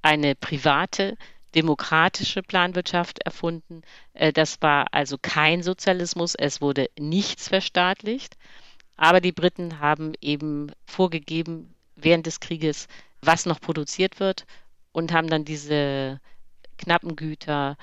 eine 0.05 0.35
private, 0.37 1.17
demokratische 1.55 2.43
Planwirtschaft 2.43 3.21
erfunden. 3.21 3.83
Äh, 4.14 4.33
Das 4.33 4.61
war 4.62 4.87
also 4.93 5.17
kein 5.21 5.62
Sozialismus, 5.62 6.35
es 6.37 6.61
wurde 6.61 6.88
nichts 6.99 7.49
verstaatlicht. 7.49 8.37
Aber 8.97 9.21
die 9.21 9.33
Briten 9.33 9.81
haben 9.81 10.14
eben 10.21 10.73
vorgegeben 10.87 11.75
während 11.97 12.27
des 12.27 12.40
Krieges, 12.40 12.88
was 13.23 13.47
noch 13.47 13.61
produziert 13.61 14.21
wird 14.21 14.47
und 14.93 15.12
haben 15.12 15.29
dann 15.29 15.45
diese 15.45 16.21
knappen 16.79 17.17
Güter 17.17 17.77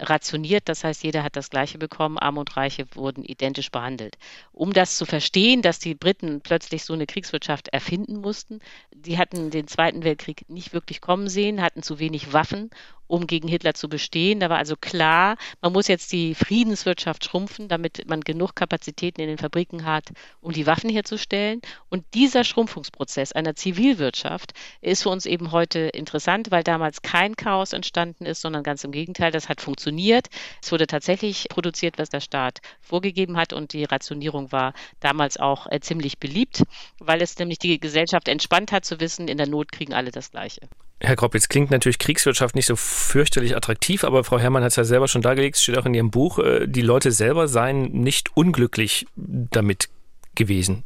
rationiert. 0.00 0.68
Das 0.68 0.84
heißt, 0.84 1.04
jeder 1.04 1.22
hat 1.22 1.36
das 1.36 1.50
Gleiche 1.50 1.78
bekommen. 1.78 2.18
Arme 2.18 2.40
und 2.40 2.56
Reiche 2.56 2.86
wurden 2.94 3.22
identisch 3.22 3.70
behandelt. 3.70 4.16
Um 4.52 4.72
das 4.72 4.96
zu 4.96 5.06
verstehen, 5.06 5.62
dass 5.62 5.78
die 5.78 5.94
Briten 5.94 6.40
plötzlich 6.40 6.84
so 6.84 6.92
eine 6.92 7.06
Kriegswirtschaft 7.06 7.68
erfinden 7.68 8.20
mussten, 8.20 8.60
die 8.92 9.18
hatten 9.18 9.50
den 9.50 9.68
Zweiten 9.68 10.02
Weltkrieg 10.02 10.48
nicht 10.48 10.72
wirklich 10.72 11.00
kommen 11.00 11.28
sehen, 11.28 11.62
hatten 11.62 11.82
zu 11.82 11.98
wenig 11.98 12.32
Waffen, 12.32 12.70
um 13.10 13.26
gegen 13.26 13.48
Hitler 13.48 13.74
zu 13.74 13.88
bestehen. 13.88 14.40
Da 14.40 14.48
war 14.48 14.58
also 14.58 14.76
klar, 14.76 15.36
man 15.60 15.72
muss 15.72 15.88
jetzt 15.88 16.12
die 16.12 16.34
Friedenswirtschaft 16.34 17.24
schrumpfen, 17.24 17.68
damit 17.68 18.08
man 18.08 18.20
genug 18.20 18.54
Kapazitäten 18.54 19.20
in 19.20 19.26
den 19.26 19.38
Fabriken 19.38 19.84
hat, 19.84 20.10
um 20.40 20.52
die 20.52 20.66
Waffen 20.66 20.88
herzustellen. 20.88 21.60
Und 21.88 22.04
dieser 22.14 22.44
Schrumpfungsprozess 22.44 23.32
einer 23.32 23.56
Zivilwirtschaft 23.56 24.52
ist 24.80 25.02
für 25.02 25.08
uns 25.08 25.26
eben 25.26 25.50
heute 25.50 25.80
interessant, 25.80 26.52
weil 26.52 26.62
damals 26.62 27.02
kein 27.02 27.34
Chaos 27.34 27.72
entstanden 27.72 28.26
ist, 28.26 28.42
sondern 28.42 28.62
ganz 28.62 28.84
im 28.84 28.92
Gegenteil, 28.92 29.32
das 29.32 29.48
hat 29.48 29.60
funktioniert. 29.60 30.28
Es 30.62 30.70
wurde 30.70 30.86
tatsächlich 30.86 31.48
produziert, 31.48 31.98
was 31.98 32.10
der 32.10 32.20
Staat 32.20 32.60
vorgegeben 32.80 33.36
hat 33.36 33.52
und 33.52 33.72
die 33.72 33.84
Rationierung 33.84 34.52
war 34.52 34.72
damals 35.00 35.36
auch 35.36 35.66
äh, 35.68 35.80
ziemlich 35.80 36.18
beliebt, 36.18 36.62
weil 37.00 37.22
es 37.22 37.36
nämlich 37.38 37.58
die 37.58 37.80
Gesellschaft 37.80 38.28
entspannt 38.28 38.70
hat 38.70 38.84
zu 38.84 39.00
wissen, 39.00 39.26
in 39.26 39.36
der 39.36 39.48
Not 39.48 39.72
kriegen 39.72 39.94
alle 39.94 40.12
das 40.12 40.30
Gleiche. 40.30 40.60
Herr 41.02 41.16
Kropp, 41.16 41.34
jetzt 41.34 41.48
klingt 41.48 41.70
natürlich 41.70 41.98
Kriegswirtschaft 41.98 42.54
nicht 42.54 42.66
so 42.66 42.76
fürchterlich 42.76 43.56
attraktiv, 43.56 44.04
aber 44.04 44.22
Frau 44.22 44.38
Herrmann 44.38 44.62
hat 44.62 44.70
es 44.70 44.76
ja 44.76 44.84
selber 44.84 45.08
schon 45.08 45.22
dargelegt, 45.22 45.56
steht 45.56 45.78
auch 45.78 45.86
in 45.86 45.94
Ihrem 45.94 46.10
Buch, 46.10 46.38
äh, 46.38 46.66
die 46.66 46.82
Leute 46.82 47.10
selber 47.10 47.48
seien 47.48 47.90
nicht 47.92 48.36
unglücklich 48.36 49.06
damit 49.16 49.88
gewesen. 50.34 50.84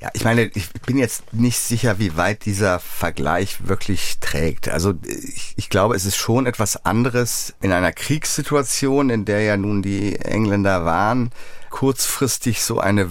Ja, 0.00 0.10
ich 0.12 0.24
meine, 0.24 0.50
ich 0.54 0.70
bin 0.84 0.98
jetzt 0.98 1.32
nicht 1.32 1.58
sicher, 1.58 1.98
wie 1.98 2.16
weit 2.16 2.44
dieser 2.44 2.80
Vergleich 2.80 3.66
wirklich 3.66 4.18
trägt. 4.20 4.68
Also 4.68 4.94
ich, 5.04 5.54
ich 5.56 5.70
glaube, 5.70 5.94
es 5.94 6.04
ist 6.04 6.16
schon 6.16 6.46
etwas 6.46 6.84
anderes 6.84 7.54
in 7.62 7.72
einer 7.72 7.92
Kriegssituation, 7.92 9.10
in 9.10 9.24
der 9.24 9.42
ja 9.42 9.56
nun 9.56 9.80
die 9.80 10.16
Engländer 10.16 10.84
waren, 10.84 11.30
kurzfristig 11.70 12.62
so 12.62 12.78
eine 12.80 13.10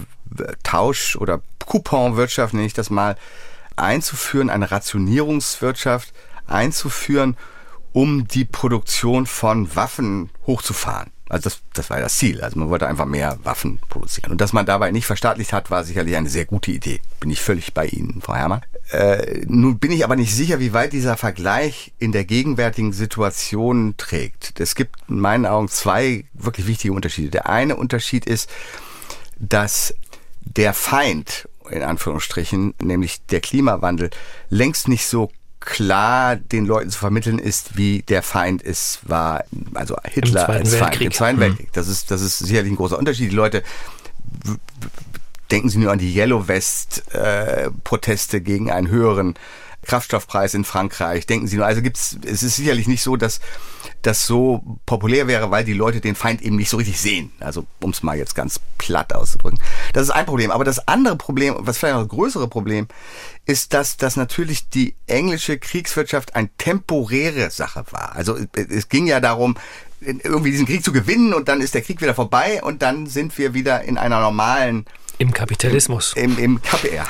Tausch- 0.62 1.16
oder 1.16 1.40
Couponwirtschaft, 1.64 2.54
nenne 2.54 2.66
ich 2.66 2.74
das 2.74 2.90
mal, 2.90 3.16
einzuführen, 3.74 4.50
eine 4.50 4.70
Rationierungswirtschaft 4.70 6.12
einzuführen, 6.46 7.36
um 7.92 8.28
die 8.28 8.44
Produktion 8.44 9.26
von 9.26 9.74
Waffen 9.74 10.30
hochzufahren. 10.46 11.10
Also 11.28 11.44
das, 11.44 11.62
das 11.72 11.90
war 11.90 12.00
das 12.00 12.18
Ziel. 12.18 12.40
Also 12.40 12.58
man 12.58 12.68
wollte 12.68 12.86
einfach 12.86 13.04
mehr 13.04 13.38
Waffen 13.42 13.80
produzieren. 13.88 14.30
Und 14.30 14.40
dass 14.40 14.52
man 14.52 14.64
dabei 14.64 14.92
nicht 14.92 15.06
verstaatlicht 15.06 15.52
hat, 15.52 15.70
war 15.70 15.82
sicherlich 15.82 16.14
eine 16.14 16.28
sehr 16.28 16.44
gute 16.44 16.70
Idee. 16.70 17.00
Bin 17.18 17.30
ich 17.30 17.40
völlig 17.40 17.74
bei 17.74 17.86
Ihnen, 17.86 18.20
Frau 18.22 18.34
Herrmann. 18.34 18.62
Äh, 18.90 19.44
nun 19.46 19.78
bin 19.78 19.90
ich 19.90 20.04
aber 20.04 20.14
nicht 20.14 20.34
sicher, 20.34 20.60
wie 20.60 20.72
weit 20.72 20.92
dieser 20.92 21.16
Vergleich 21.16 21.92
in 21.98 22.12
der 22.12 22.24
gegenwärtigen 22.24 22.92
Situation 22.92 23.94
trägt. 23.96 24.60
Es 24.60 24.76
gibt 24.76 24.96
in 25.08 25.18
meinen 25.18 25.46
Augen 25.46 25.68
zwei 25.68 26.26
wirklich 26.32 26.68
wichtige 26.68 26.94
Unterschiede. 26.94 27.30
Der 27.30 27.48
eine 27.48 27.74
Unterschied 27.74 28.26
ist, 28.26 28.48
dass 29.38 29.94
der 30.42 30.74
Feind, 30.74 31.48
in 31.70 31.82
Anführungsstrichen, 31.82 32.74
nämlich 32.80 33.26
der 33.26 33.40
Klimawandel, 33.40 34.10
längst 34.48 34.86
nicht 34.86 35.06
so 35.06 35.32
klar 35.60 36.36
den 36.36 36.66
Leuten 36.66 36.90
zu 36.90 36.98
vermitteln 36.98 37.38
ist, 37.38 37.76
wie 37.76 38.02
der 38.02 38.22
Feind 38.22 38.62
es 38.64 39.00
war, 39.02 39.44
also 39.74 39.96
Hitler 40.04 40.46
Zweiten 40.46 40.52
als 40.60 40.70
Feind 40.74 40.82
Weltkrieg. 40.82 41.06
im 41.06 41.12
Zweiten 41.12 41.36
Mhm. 41.36 41.40
Weltkrieg. 41.40 41.72
Das 41.72 41.88
ist, 41.88 42.10
das 42.10 42.20
ist 42.22 42.38
sicherlich 42.38 42.72
ein 42.72 42.76
großer 42.76 42.98
Unterschied. 42.98 43.30
Die 43.32 43.36
Leute 43.36 43.62
denken 45.50 45.68
Sie 45.68 45.78
nur 45.78 45.92
an 45.92 45.98
die 45.98 46.12
Yellow 46.14 46.42
Vest 46.48 47.12
äh, 47.14 47.70
Proteste 47.84 48.40
gegen 48.40 48.70
einen 48.70 48.88
höheren 48.88 49.34
Kraftstoffpreis 49.86 50.54
in 50.54 50.64
Frankreich. 50.64 51.26
Denken 51.26 51.46
Sie 51.46 51.56
nur, 51.56 51.66
also 51.66 51.82
gibt's, 51.82 52.18
es 52.24 52.42
ist 52.42 52.56
sicherlich 52.56 52.88
nicht 52.88 53.02
so, 53.02 53.16
dass 53.16 53.40
das 54.02 54.26
so 54.26 54.78
populär 54.86 55.26
wäre, 55.26 55.50
weil 55.50 55.64
die 55.64 55.72
Leute 55.72 56.00
den 56.00 56.14
Feind 56.14 56.42
eben 56.42 56.56
nicht 56.56 56.70
so 56.70 56.76
richtig 56.76 57.00
sehen. 57.00 57.32
Also, 57.40 57.66
um 57.82 57.90
es 57.90 58.02
mal 58.02 58.16
jetzt 58.16 58.34
ganz 58.34 58.60
platt 58.78 59.12
auszudrücken. 59.12 59.58
Das 59.92 60.04
ist 60.04 60.10
ein 60.10 60.26
Problem. 60.26 60.50
Aber 60.50 60.64
das 60.64 60.86
andere 60.86 61.16
Problem, 61.16 61.56
was 61.58 61.78
vielleicht 61.78 61.94
noch 61.94 62.02
ein 62.02 62.08
größere 62.08 62.48
Problem, 62.48 62.86
ist, 63.46 63.74
dass 63.74 63.96
das 63.96 64.16
natürlich 64.16 64.68
die 64.68 64.94
englische 65.06 65.58
Kriegswirtschaft 65.58 66.36
eine 66.36 66.50
temporäre 66.58 67.50
Sache 67.50 67.84
war. 67.90 68.14
Also 68.14 68.36
es 68.54 68.88
ging 68.88 69.06
ja 69.06 69.20
darum, 69.20 69.56
irgendwie 70.00 70.50
diesen 70.50 70.66
Krieg 70.66 70.84
zu 70.84 70.92
gewinnen 70.92 71.32
und 71.32 71.48
dann 71.48 71.60
ist 71.60 71.74
der 71.74 71.82
Krieg 71.82 72.00
wieder 72.00 72.14
vorbei 72.14 72.62
und 72.62 72.82
dann 72.82 73.06
sind 73.06 73.36
wir 73.38 73.54
wieder 73.54 73.82
in 73.82 73.98
einer 73.98 74.20
normalen 74.20 74.84
Im 75.18 75.32
Kapitalismus. 75.32 76.12
im, 76.14 76.38
im 76.38 76.60
KPR, 76.60 77.08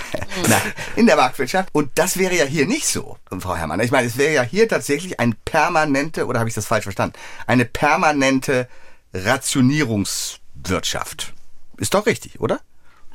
Nein, 0.49 0.63
in 0.95 1.07
der 1.07 1.17
Marktwirtschaft. 1.17 1.71
Und 1.73 1.91
das 1.97 2.19
wäre 2.19 2.37
ja 2.37 2.45
hier 2.45 2.67
nicht 2.67 2.87
so, 2.87 3.17
Frau 3.41 3.57
Herrmann. 3.57 3.81
Ich 3.81 3.91
meine, 3.91 4.07
es 4.07 4.17
wäre 4.17 4.33
ja 4.33 4.43
hier 4.43 4.69
tatsächlich 4.69 5.19
ein 5.19 5.35
permanente, 5.45 6.27
oder 6.27 6.39
habe 6.39 6.49
ich 6.49 6.55
das 6.55 6.67
falsch 6.67 6.85
verstanden, 6.85 7.17
eine 7.47 7.65
permanente 7.65 8.69
Rationierungswirtschaft. 9.13 11.35
Ist 11.79 11.95
doch 11.95 12.07
richtig, 12.07 12.39
oder? 12.41 12.61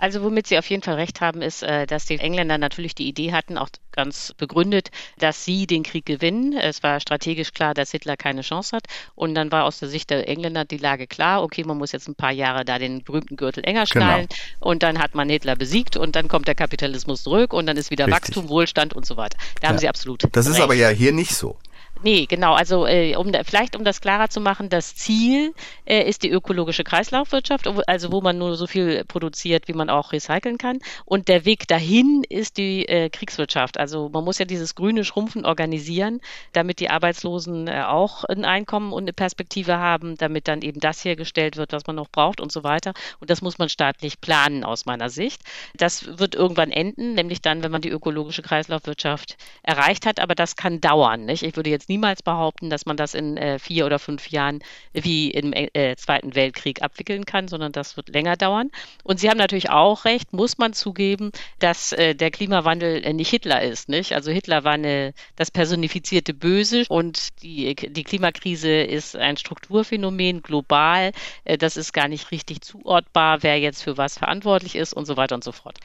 Also 0.02 0.24
womit 0.24 0.48
Sie 0.48 0.58
auf 0.58 0.68
jeden 0.68 0.82
Fall 0.82 0.96
recht 0.96 1.22
haben, 1.22 1.44
ist, 1.44 1.62
äh, 1.62 1.86
dass 1.86 2.06
die 2.06 2.18
Engländer 2.18 2.58
natürlich 2.58 2.96
die 2.96 3.08
Idee 3.08 3.34
hatten, 3.34 3.56
auch 3.58 3.70
ganz 3.92 4.34
begründet, 4.36 4.90
dass 5.20 5.46
sie 5.46 5.68
den 5.68 5.84
Krieg 5.84 6.08
gewinnen. 6.08 6.54
Es 6.58 6.82
war 6.82 7.00
strategisch 7.00 7.52
klar, 7.54 7.76
dass 7.76 7.92
Hitler 7.92 8.18
keine 8.18 8.42
Chance 8.42 8.76
hat. 8.76 8.86
Und 9.14 9.36
dann 9.36 9.52
war 9.52 9.66
aus 9.66 9.78
der 9.78 9.90
Sicht 9.90 10.10
der 10.10 10.28
Engländer 10.28 10.66
die 10.66 10.78
Lage 10.78 11.06
klar, 11.06 11.44
okay, 11.44 11.64
man 11.64 11.78
muss 11.78 11.92
jetzt 11.92 12.08
ein 12.08 12.16
paar 12.16 12.32
Jahre 12.32 12.66
da 12.66 12.80
den 12.80 13.04
berühmten 13.04 13.36
Gürtel 13.36 13.64
enger 13.64 13.86
Genau. 13.86 14.06
schnallen. 14.06 14.28
Und 14.60 14.82
dann 14.82 14.98
hat 14.98 15.14
man 15.14 15.30
Hitler 15.30 15.56
besiegt 15.56 15.98
und 15.98 16.16
dann 16.16 16.28
kommt 16.28 16.48
der 16.48 16.56
Kapitalismus 16.56 17.22
zurück 17.22 17.54
und 17.54 17.68
dann 17.68 17.78
ist 17.78 17.92
wieder 17.92 18.08
Richtig. 18.08 18.22
Wachstum, 18.30 18.50
Wohlstand 18.50 18.94
und 18.96 19.06
so 19.06 19.18
weiter. 19.18 19.38
Da 19.62 19.68
haben 19.68 19.76
Ja. 19.76 19.82
Sie 19.82 19.90
absolut 19.90 20.24
Das 20.32 20.48
ist 20.48 20.54
recht. 20.56 20.64
aber 20.64 20.74
ja 20.74 20.90
hier 20.90 21.12
nicht 21.12 21.36
so. 21.36 21.58
Nee, 22.04 22.26
genau. 22.26 22.54
Also 22.54 22.88
äh, 22.88 23.16
um 23.16 23.32
vielleicht 23.46 23.76
um 23.76 23.84
das 23.84 24.02
klarer 24.02 24.28
zu 24.28 24.42
machen, 24.42 24.70
das 24.70 24.96
Ziel 24.96 25.54
äh, 25.86 26.02
ist 26.10 26.24
die 26.24 26.32
ökologische 26.32 26.84
Kreislaufwirtschaft, 26.84 27.68
also 27.88 28.12
wo 28.12 28.22
man 28.22 28.40
nur 28.40 28.56
so 28.56 28.66
viel 28.66 29.06
produziert, 29.06 29.68
wie 29.68 29.74
man 29.74 29.92
auch 29.92 30.12
recyceln 30.12 30.58
kann. 30.58 30.80
Und 31.06 31.28
der 31.28 31.46
Weg 31.46 31.68
dahin 31.68 32.24
ist 32.28 32.58
die 32.58 32.88
äh, 32.88 33.10
Kriegswirtschaft. 33.10 33.78
Also 33.78 34.10
man 34.10 34.24
muss 34.24 34.40
ja 34.40 34.46
dieses 34.46 34.74
grüne 34.74 35.06
Schrumpfen 35.06 35.46
organisieren, 35.46 36.22
damit 36.54 36.80
die 36.80 36.90
Arbeitslosen 36.90 37.68
äh, 37.68 37.84
auch 37.86 38.24
ein 38.24 38.46
Einkommen 38.46 38.94
und 38.94 39.04
eine 39.04 39.14
Perspektive 39.14 39.78
haben, 39.78 40.18
damit 40.18 40.48
dann 40.48 40.64
eben 40.64 40.80
das 40.80 41.06
hergestellt 41.06 41.56
wird, 41.56 41.72
was 41.72 41.86
man 41.86 41.98
noch 41.98 42.10
braucht 42.10 42.42
und 42.42 42.52
so 42.52 42.64
weiter. 42.64 42.94
Und 43.20 43.30
das 43.30 43.44
muss 43.44 43.60
man 43.60 43.70
staatlich 43.70 44.22
planen 44.22 44.64
aus 44.64 44.88
meiner 44.88 45.12
Sicht. 45.12 45.44
Das 45.76 46.18
wird 46.18 46.34
irgendwann 46.34 46.72
enden, 46.72 47.14
nämlich 47.14 47.44
dann, 47.44 47.62
wenn 47.62 47.72
man 47.72 47.82
die 47.82 47.90
ökologische 47.90 48.42
Kreislaufwirtschaft 48.42 49.38
erreicht 49.62 50.08
hat. 50.08 50.20
Aber 50.20 50.34
das 50.34 50.56
kann 50.56 50.82
dauern. 50.82 51.26
Nicht? 51.26 51.44
Ich 51.44 51.56
würde 51.56 51.70
jetzt 51.70 51.90
niemals 51.91 52.23
behaupten, 52.23 52.69
dass 52.69 52.86
man 52.86 52.95
das 52.95 53.13
in 53.13 53.36
äh, 53.36 53.60
vier 53.60 53.86
oder 53.86 53.99
fünf 53.99 54.30
Jahren 54.30 54.60
wie 54.93 55.30
im 55.32 55.51
äh, 55.54 55.95
Zweiten 55.97 56.36
Weltkrieg 56.36 56.82
abwickeln 56.82 57.25
kann, 57.25 57.49
sondern 57.49 57.73
das 57.73 57.97
wird 57.97 58.10
länger 58.10 58.38
dauern. 58.38 58.71
Und 59.04 59.19
Sie 59.19 59.30
haben 59.30 59.37
natürlich 59.37 59.69
auch 59.69 60.06
recht, 60.06 60.31
muss 60.31 60.58
man 60.58 60.73
zugeben, 60.73 61.31
dass 61.60 61.92
äh, 61.92 62.15
der 62.15 62.31
Klimawandel 62.31 63.04
äh, 63.04 63.13
nicht 63.13 63.29
Hitler 63.29 63.62
ist. 63.62 63.89
Nicht? 63.89 64.13
Also 64.13 64.31
Hitler 64.31 64.63
war 64.63 64.73
eine, 64.73 65.13
das 65.35 65.52
personifizierte 65.52 66.33
Böse 66.33 66.85
und 66.87 67.42
die, 67.44 67.75
die 67.75 68.04
Klimakrise 68.04 68.81
ist 68.81 69.15
ein 69.15 69.35
Strukturphänomen 69.35 70.42
global. 70.42 71.12
Äh, 71.44 71.58
das 71.58 71.75
ist 71.75 71.92
gar 71.92 72.08
nicht 72.08 72.31
richtig 72.31 72.62
zuortbar, 72.62 73.44
wer 73.44 73.60
jetzt 73.60 73.83
für 73.83 73.98
was 73.98 74.17
verantwortlich 74.17 74.75
ist 74.75 74.94
und 74.94 75.06
so 75.06 75.17
weiter 75.17 75.35
und 75.35 75.44
so 75.44 75.52
fort. 75.52 75.77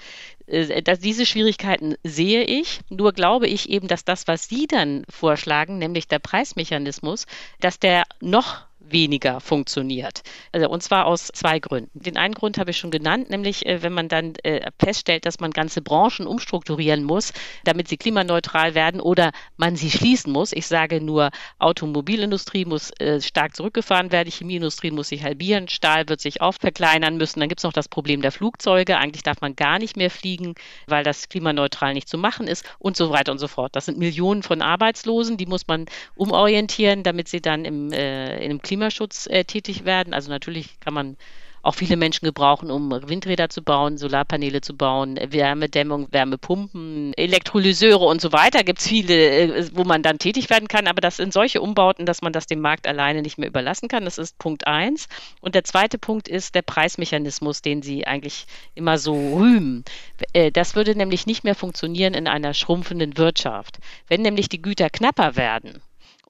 Äh, 0.47 0.83
dass 0.83 0.99
diese 1.01 1.27
Schwierigkeiten 1.27 1.97
sehe 2.03 2.43
ich. 2.45 2.81
Nur 2.89 3.13
glaube 3.13 3.49
ich 3.49 3.69
eben, 3.69 3.89
dass 3.89 4.05
das, 4.05 4.27
was 4.29 4.49
Sie 4.49 4.67
dann 4.67 5.05
vorschlagen, 5.09 5.79
nämlich 5.79 6.09
der 6.09 6.19
Preismechanismus, 6.19 7.27
dass 7.61 7.79
der 7.79 8.05
noch 8.21 8.66
weniger 8.91 9.41
funktioniert. 9.41 10.23
Also, 10.53 10.69
und 10.69 10.83
zwar 10.83 11.07
aus 11.07 11.29
zwei 11.29 11.59
Gründen. 11.59 11.91
Den 11.95 12.17
einen 12.17 12.35
Grund 12.35 12.59
habe 12.59 12.71
ich 12.71 12.79
schon 12.79 12.91
genannt, 12.91 13.31
nämlich 13.31 13.67
äh, 13.67 13.83
wenn 13.83 13.93
man 13.93 14.09
dann 14.09 14.35
äh, 14.43 14.71
feststellt, 14.79 15.27
dass 15.27 15.41
man 15.41 15.51
ganze 15.51 15.83
Branchen 15.83 16.27
umstrukturieren 16.27 17.05
muss, 17.05 17.33
damit 17.65 17.89
sie 17.89 17.97
klimaneutral 17.97 18.75
werden 18.75 19.01
oder 19.01 19.33
man 19.57 19.77
sie 19.77 19.91
schließen 19.91 20.33
muss. 20.33 20.53
Ich 20.53 20.67
sage 20.67 21.01
nur, 21.01 21.31
Automobilindustrie 21.59 22.65
muss 22.65 22.91
äh, 22.99 23.21
stark 23.21 23.57
zurückgefahren 23.57 24.13
werden, 24.13 24.31
Chemieindustrie 24.31 24.91
muss 24.91 25.09
sich 25.09 25.23
halbieren, 25.23 25.69
Stahl 25.69 26.09
wird 26.09 26.21
sich 26.21 26.41
auch 26.41 26.55
verkleinern 26.55 27.17
müssen. 27.17 27.41
Dann 27.41 27.49
gibt 27.49 27.61
es 27.61 27.65
noch 27.65 27.73
das 27.73 27.89
Problem 27.89 28.23
der 28.23 28.33
Flugzeuge. 28.33 28.99
Eigentlich 28.99 29.23
darf 29.23 29.41
man 29.41 29.57
gar 29.57 29.79
nicht 29.79 29.97
mehr 29.97 30.11
fliegen, 30.11 30.55
weil 30.87 31.05
das 31.05 31.29
klimaneutral 31.29 31.95
nicht 31.95 32.09
zu 32.09 32.19
machen 32.19 32.47
ist 32.47 32.65
und 32.79 32.97
so 32.97 33.11
weiter 33.11 33.33
und 33.33 33.39
so 33.39 33.49
fort. 33.49 33.75
Das 33.75 33.87
sind 33.87 33.99
Millionen 33.99 34.43
von 34.43 34.63
Arbeitslosen, 34.63 35.37
die 35.37 35.47
muss 35.47 35.67
man 35.67 35.87
umorientieren, 36.15 37.03
damit 37.03 37.29
sie 37.29 37.41
dann 37.41 37.65
im, 37.65 37.93
äh, 37.93 38.37
in 38.37 38.51
einem 38.51 38.63
Klima 38.63 38.76
Klimaschutz 38.77 39.27
äh, 39.27 39.45
tätig 39.45 39.87
werden. 39.87 40.13
Also 40.13 40.31
natürlich 40.31 40.79
kann 40.81 40.93
man 40.93 41.17
auch 41.63 41.75
viele 41.75 41.97
Menschen 41.97 42.27
gebrauchen, 42.27 42.71
um 42.71 42.91
Windräder 43.09 43.49
zu 43.49 43.63
bauen, 43.63 43.97
Solarpaneele 43.97 44.61
zu 44.61 44.77
bauen, 44.77 45.19
Wärmedämmung, 45.19 46.07
Wärmepumpen, 46.13 47.13
Elektrolyseure 47.15 48.05
und 48.05 48.21
so 48.21 48.33
weiter. 48.33 48.63
Gibt 48.65 48.81
es 48.81 48.87
viele, 48.87 49.15
äh, 49.15 49.71
wo 49.73 49.85
man 49.85 50.03
dann 50.03 50.19
tätig 50.19 50.51
werden 50.51 50.69
kann, 50.69 50.89
aber 50.89 51.01
das 51.01 51.17
sind 51.17 51.33
solche 51.33 51.63
Umbauten, 51.63 52.05
dass 52.05 52.21
man 52.21 52.35
das 52.35 52.47
dem 52.47 52.61
Markt 52.61 52.87
alleine 52.87 53.23
nicht 53.23 53.39
mehr 53.39 53.49
überlassen 53.49 53.89
kann. 53.89 54.05
Das 54.05 54.19
ist 54.19 54.39
Punkt 54.39 54.67
eins. 54.67 55.09
Und 55.41 55.55
der 55.55 55.65
zweite 55.65 55.97
Punkt 55.97 56.29
ist 56.29 56.55
der 56.55 56.63
Preismechanismus, 56.63 57.63
den 57.63 57.81
Sie 57.81 58.07
eigentlich 58.07 58.47
immer 58.75 58.99
so 58.99 59.15
rühmen. 59.39 59.87
Äh, 60.35 60.53
das 60.53 60.77
würde 60.77 60.95
nämlich 60.95 61.27
nicht 61.27 61.45
mehr 61.45 61.55
funktionieren 61.55 62.13
in 62.13 62.29
einer 62.29 62.53
schrumpfenden 62.53 63.17
Wirtschaft. 63.17 63.79
Wenn 64.07 64.21
nämlich 64.21 64.51
die 64.51 64.61
Güter 64.61 64.91
knapper 64.91 65.35
werden, 65.35 65.81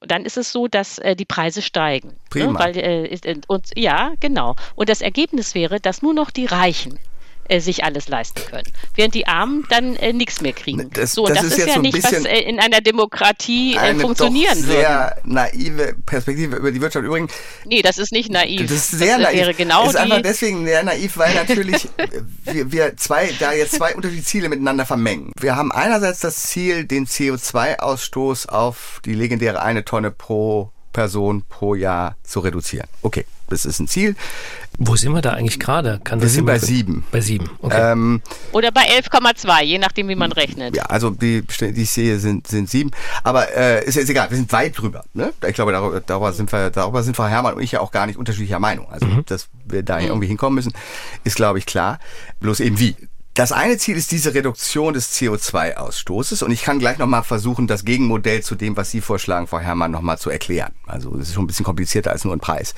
dann 0.01 0.25
ist 0.25 0.37
es 0.37 0.51
so, 0.51 0.67
dass 0.67 0.99
äh, 0.99 1.15
die 1.15 1.25
Preise 1.25 1.61
steigen. 1.61 2.09
Ne? 2.09 2.15
Prima. 2.29 2.51
Ne? 2.51 2.59
Weil, 2.59 2.77
äh, 2.77 3.41
und, 3.47 3.71
ja, 3.75 4.13
genau. 4.19 4.55
Und 4.75 4.89
das 4.89 5.01
Ergebnis 5.01 5.55
wäre, 5.55 5.79
dass 5.79 6.01
nur 6.01 6.13
noch 6.13 6.31
die 6.31 6.45
Reichen 6.45 6.99
äh, 7.49 7.59
sich 7.59 7.83
alles 7.83 8.07
leisten 8.09 8.41
können, 8.49 8.71
während 8.95 9.13
die 9.15 9.27
Armen 9.27 9.65
dann 9.69 9.95
äh, 9.95 10.13
nichts 10.13 10.41
mehr 10.41 10.53
kriegen. 10.53 10.89
Das, 10.93 11.13
so, 11.13 11.25
das 11.27 11.37
das, 11.37 11.45
ist 11.45 11.51
ist, 11.53 11.57
jetzt 11.59 11.67
ja 11.69 11.73
so 11.75 11.81
nicht, 11.81 12.03
was 12.03 12.11
äh, 12.25 12.39
in 12.41 12.59
einer 12.59 12.81
Demokratie 12.81 13.75
äh, 13.75 13.79
eine 13.79 13.99
funktionieren 13.99 14.59
doch 14.59 14.67
sehr 14.67 15.17
würde. 15.23 15.33
naive 15.33 15.95
Perspektive 16.05 16.55
über 16.57 16.71
die 16.71 16.81
Wirtschaft. 16.81 17.05
Übrigens, 17.05 17.31
Nee, 17.65 17.81
das 17.81 17.97
ist 17.97 18.11
nicht 18.11 18.31
naiv. 18.31 18.61
das 18.61 18.71
ist 18.71 18.91
sehr 18.91 19.17
das 19.17 19.27
naiv. 19.27 19.39
wäre 19.39 19.53
genau 19.53 19.87
ist 19.89 19.95
einfach 19.95 20.21
deswegen 20.21 20.65
sehr 20.65 20.83
naiv, 20.83 21.17
weil 21.17 21.33
natürlich 21.33 21.85
äh, 21.97 22.07
wir, 22.53 22.71
wir 22.71 22.97
zwei, 22.97 23.31
da 23.39 23.53
jetzt 23.53 23.75
zwei 23.75 23.95
unterschiedliche 23.95 24.27
Ziele 24.27 24.49
miteinander 24.49 24.85
vermengen. 24.85 25.31
Wir 25.39 25.55
haben 25.55 25.71
einerseits 25.71 26.19
das 26.19 26.43
Ziel, 26.43 26.85
den 26.85 27.05
CO2-Ausstoß 27.05 28.49
auf 28.49 29.01
die 29.05 29.13
legendäre 29.13 29.61
eine 29.61 29.85
Tonne 29.85 30.11
pro 30.11 30.71
Person 30.93 31.43
pro 31.47 31.75
Jahr 31.75 32.15
zu 32.23 32.39
reduzieren. 32.39 32.87
Okay, 33.03 33.25
das 33.49 33.65
ist 33.65 33.79
ein 33.79 33.87
Ziel. 33.87 34.15
Wo 34.79 34.95
sind 34.95 35.13
wir 35.13 35.21
da 35.21 35.31
eigentlich 35.33 35.59
gerade? 35.59 35.99
Kann 36.03 36.19
Wir 36.19 36.25
das 36.25 36.33
sind 36.33 36.45
bei 36.45 36.59
sieben. 36.59 37.03
Bei 37.11 37.19
sieben, 37.19 37.49
okay. 37.61 37.93
Ähm, 37.93 38.21
oder 38.51 38.71
bei 38.71 38.81
11,2, 38.81 39.63
je 39.63 39.79
nachdem, 39.79 40.07
wie 40.07 40.15
man 40.15 40.31
rechnet. 40.31 40.75
ja, 40.75 40.83
also 40.83 41.09
die, 41.09 41.41
die 41.41 41.81
ich 41.81 41.89
sehe, 41.89 42.19
sind, 42.19 42.47
sind 42.47 42.69
sieben. 42.69 42.91
Aber 43.23 43.51
äh, 43.55 43.83
ist 43.85 43.95
jetzt 43.95 44.09
egal, 44.09 44.29
wir 44.29 44.37
sind 44.37 44.51
weit 44.51 44.77
drüber. 44.77 45.03
Ne? 45.13 45.33
Ich 45.47 45.55
glaube, 45.55 45.71
darüber, 45.71 45.99
darüber, 46.01 46.31
sind 46.31 46.51
wir, 46.51 46.69
darüber 46.69 47.01
sind 47.01 47.15
Frau 47.17 47.25
Herrmann 47.25 47.55
und 47.55 47.63
ich 47.63 47.71
ja 47.71 47.79
auch 47.79 47.91
gar 47.91 48.05
nicht 48.05 48.17
unterschiedlicher 48.17 48.59
Meinung. 48.59 48.87
Also, 48.91 49.07
dass 49.25 49.49
wir 49.65 49.81
da 49.81 49.99
irgendwie 49.99 50.27
hinkommen 50.27 50.55
müssen, 50.55 50.73
ist, 51.23 51.35
glaube 51.35 51.57
ich, 51.57 51.65
klar. 51.65 51.99
Bloß 52.39 52.59
eben 52.59 52.79
wie. 52.79 52.95
Das 53.37 53.51
eine 53.51 53.77
Ziel 53.77 53.97
ist 53.97 54.11
diese 54.11 54.33
Reduktion 54.33 54.95
des 54.95 55.13
CO2-Ausstoßes 55.13 56.43
und 56.43 56.49
ich 56.49 56.63
kann 56.63 56.79
gleich 56.79 56.97
nochmal 56.97 57.21
versuchen, 57.21 57.67
das 57.67 57.85
Gegenmodell 57.85 58.41
zu 58.41 58.55
dem, 58.55 58.75
was 58.75 58.89
Sie 58.89 58.99
vorschlagen, 58.99 59.45
Frau 59.45 59.59
Herrmann, 59.59 59.91
nochmal 59.91 60.17
zu 60.17 60.31
erklären. 60.31 60.73
Also 60.87 61.15
es 61.17 61.27
ist 61.27 61.35
schon 61.35 61.43
ein 61.43 61.47
bisschen 61.47 61.63
komplizierter 61.63 62.09
als 62.09 62.25
nur 62.25 62.33
ein 62.33 62.39
Preis. 62.39 62.73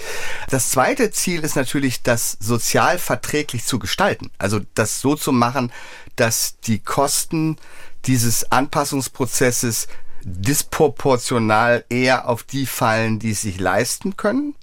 Das 0.50 0.70
zweite 0.70 1.12
Ziel 1.12 1.46
ist 1.46 1.56
natürlich, 1.56 2.04
das 2.04 2.36
sozial 2.42 3.00
verträglich 3.00 3.64
zu 3.64 3.80
gestalten. 3.80 4.32
Also 4.38 4.60
das 4.76 5.00
so 5.00 5.16
zu 5.16 5.32
machen, 5.32 5.72
dass 6.18 6.60
die 6.60 6.80
Kosten 6.80 7.56
dieses 8.04 8.52
Anpassungsprozesses 8.52 9.88
disproportional 10.26 11.86
eher 11.88 12.28
auf 12.28 12.44
die 12.44 12.66
fallen, 12.66 13.20
die 13.20 13.32
es 13.32 13.40
sich 13.40 13.62
leisten 13.62 14.18
können 14.18 14.56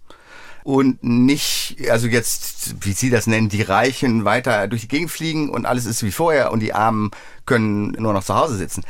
und 0.67 1.05
nicht, 1.05 1.77
also 1.89 2.09
jetzt, 2.09 2.85
wie 2.85 2.93
Sie 2.93 3.09
das 3.09 3.29
nennen, 3.29 3.49
die 3.49 3.63
Reichen 3.63 4.25
weiter 4.25 4.67
durch 4.67 4.81
die 4.81 4.89
Gegend 4.89 5.13
fliegen 5.13 5.49
und 5.49 5.65
alles 5.65 5.87
ist 5.87 6.03
wie 6.03 6.11
vorher 6.11 6.51
und 6.51 6.59
die 6.59 6.73
Armen 6.73 7.13
können 7.47 7.93
nur 7.93 8.13
noch 8.13 8.25
zu 8.25 8.35
Hause 8.35 8.57
sitzen. 8.57 8.83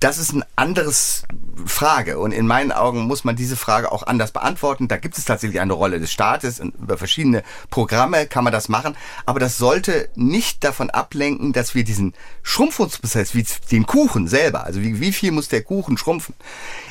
Das 0.00 0.16
ist 0.16 0.32
ein 0.32 0.44
anderes 0.56 1.24
Frage 1.66 2.18
und 2.18 2.32
in 2.32 2.46
meinen 2.46 2.72
Augen 2.72 3.02
muss 3.02 3.22
man 3.22 3.36
diese 3.36 3.56
Frage 3.56 3.92
auch 3.92 4.06
anders 4.06 4.32
beantworten. 4.32 4.88
Da 4.88 4.96
gibt 4.96 5.18
es 5.18 5.26
tatsächlich 5.26 5.60
eine 5.60 5.74
Rolle 5.74 6.00
des 6.00 6.10
Staates 6.10 6.58
und 6.58 6.74
über 6.74 6.96
verschiedene 6.96 7.42
Programme 7.68 8.26
kann 8.26 8.44
man 8.44 8.54
das 8.54 8.70
machen, 8.70 8.96
aber 9.26 9.40
das 9.40 9.58
sollte 9.58 10.08
nicht 10.14 10.64
davon 10.64 10.88
ablenken, 10.88 11.52
dass 11.52 11.74
wir 11.74 11.84
diesen 11.84 12.14
Schrumpfungsprozess, 12.42 13.34
wie 13.34 13.44
den 13.70 13.84
Kuchen 13.84 14.26
selber, 14.26 14.64
also 14.64 14.80
wie, 14.80 15.00
wie 15.00 15.12
viel 15.12 15.32
muss 15.32 15.48
der 15.48 15.62
Kuchen 15.62 15.98
schrumpfen, 15.98 16.34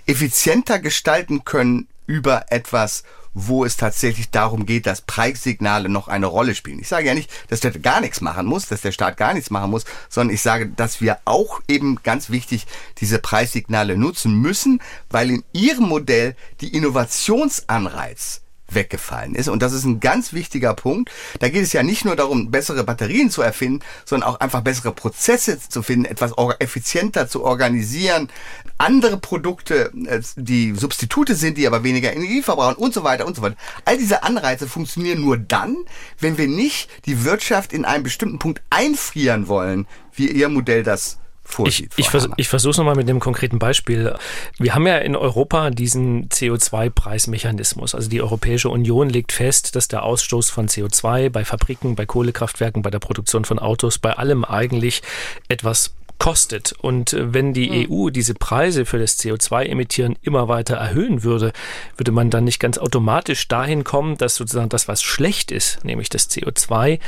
effizienter 0.05 0.77
gestalten 0.77 1.45
können 1.45 1.87
über 2.07 2.45
etwas, 2.49 3.03
wo 3.33 3.65
es 3.65 3.77
tatsächlich 3.77 4.29
darum 4.29 4.65
geht, 4.65 4.85
dass 4.85 5.01
Preissignale 5.01 5.89
noch 5.89 6.07
eine 6.07 6.27
Rolle 6.27 6.55
spielen. 6.55 6.79
Ich 6.79 6.87
sage 6.87 7.07
ja 7.07 7.13
nicht, 7.13 7.31
dass 7.49 7.61
der 7.61 7.71
gar 7.71 8.01
nichts 8.01 8.21
machen 8.21 8.45
muss, 8.45 8.67
dass 8.67 8.81
der 8.81 8.91
Staat 8.91 9.17
gar 9.17 9.33
nichts 9.33 9.49
machen 9.49 9.71
muss, 9.71 9.85
sondern 10.09 10.35
ich 10.35 10.41
sage, 10.41 10.67
dass 10.67 11.01
wir 11.01 11.17
auch 11.25 11.59
eben 11.67 11.99
ganz 12.03 12.29
wichtig 12.29 12.67
diese 12.99 13.19
Preissignale 13.19 13.97
nutzen 13.97 14.39
müssen, 14.39 14.81
weil 15.09 15.31
in 15.31 15.43
ihrem 15.51 15.85
Modell 15.85 16.35
die 16.61 16.75
Innovationsanreiz 16.75 18.42
weggefallen 18.69 19.35
ist. 19.35 19.49
Und 19.49 19.61
das 19.61 19.73
ist 19.73 19.85
ein 19.85 19.99
ganz 19.99 20.33
wichtiger 20.33 20.73
Punkt. 20.73 21.11
Da 21.39 21.49
geht 21.49 21.63
es 21.63 21.73
ja 21.73 21.83
nicht 21.83 22.05
nur 22.05 22.15
darum, 22.15 22.51
bessere 22.51 22.83
Batterien 22.83 23.29
zu 23.29 23.41
erfinden, 23.41 23.83
sondern 24.05 24.29
auch 24.29 24.39
einfach 24.39 24.61
bessere 24.61 24.91
Prozesse 24.91 25.59
zu 25.59 25.83
finden, 25.83 26.05
etwas 26.05 26.33
effizienter 26.59 27.27
zu 27.27 27.43
organisieren, 27.43 28.29
andere 28.77 29.17
Produkte, 29.17 29.91
äh, 30.05 30.21
die 30.35 30.73
Substitute 30.75 31.35
sind, 31.35 31.57
die 31.57 31.67
aber 31.67 31.83
weniger 31.83 32.13
Energie 32.13 32.41
verbrauchen 32.41 32.75
und 32.75 32.93
so 32.93 33.03
weiter 33.03 33.25
und 33.25 33.35
so 33.35 33.41
weiter. 33.41 33.55
All 33.85 33.97
diese 33.97 34.23
Anreize 34.23 34.67
funktionieren 34.67 35.21
nur 35.21 35.37
dann, 35.37 35.77
wenn 36.19 36.37
wir 36.37 36.47
nicht 36.47 36.89
die 37.05 37.23
Wirtschaft 37.23 37.73
in 37.73 37.85
einem 37.85 38.03
bestimmten 38.03 38.39
Punkt 38.39 38.61
einfrieren 38.69 39.47
wollen, 39.47 39.87
wie 40.15 40.29
ihr 40.29 40.49
Modell 40.49 40.83
das 40.83 41.19
vorsieht. 41.43 41.91
ich, 41.97 42.05
Frau 42.05 42.19
vers 42.19 42.29
ich 42.37 42.47
versuche 42.47 42.71
es 42.71 42.77
nochmal 42.77 42.95
mit 42.95 43.07
dem 43.07 43.19
konkreten 43.19 43.59
Beispiel. 43.59 44.15
Wir 44.57 44.75
haben 44.75 44.87
ja 44.87 44.97
in 44.97 45.15
Europa 45.15 45.69
diesen 45.69 46.29
CO2-Preismechanismus. 46.29 47.95
Also 47.95 48.09
die 48.09 48.21
Europäische 48.21 48.69
Union 48.69 49.09
legt 49.09 49.31
fest, 49.31 49.75
dass 49.75 49.87
der 49.87 50.03
Ausstoß 50.03 50.49
von 50.49 50.67
CO2 50.67 51.29
bei 51.29 51.45
Fabriken, 51.45 51.95
bei 51.95 52.05
Kohlekraftwerken, 52.05 52.81
bei 52.81 52.89
der 52.89 52.99
Produktion 52.99 53.45
von 53.45 53.59
Autos, 53.59 53.97
bei 53.99 54.13
allem 54.13 54.45
eigentlich 54.45 55.01
etwas 55.47 55.93
kostet. 56.23 56.73
Und 56.79 57.11
äh, 57.11 57.33
wenn 57.33 57.53
die 57.53 57.89
EU 57.89 58.09
diese 58.09 58.33
Preise 58.33 58.85
für 58.85 58.97
das 58.97 59.19
CO2-Emittieren 59.19 60.15
immer 60.21 60.47
weiter 60.47 60.75
erhöhen 60.75 61.23
würde, 61.23 61.51
würde 61.97 62.11
man 62.11 62.29
dann 62.29 62.45
nicht 62.45 62.59
ganz 62.59 62.77
automatisch 62.77 63.47
dahin 63.49 63.83
kommen, 63.83 64.17
dass 64.17 64.35
sozusagen 64.35 64.69
das, 64.69 64.87
was 64.87 65.03
schlecht 65.03 65.51
ist, 65.51 65.83
nämlich 65.83 66.07
das 66.07 66.29
CO2, 66.29 66.99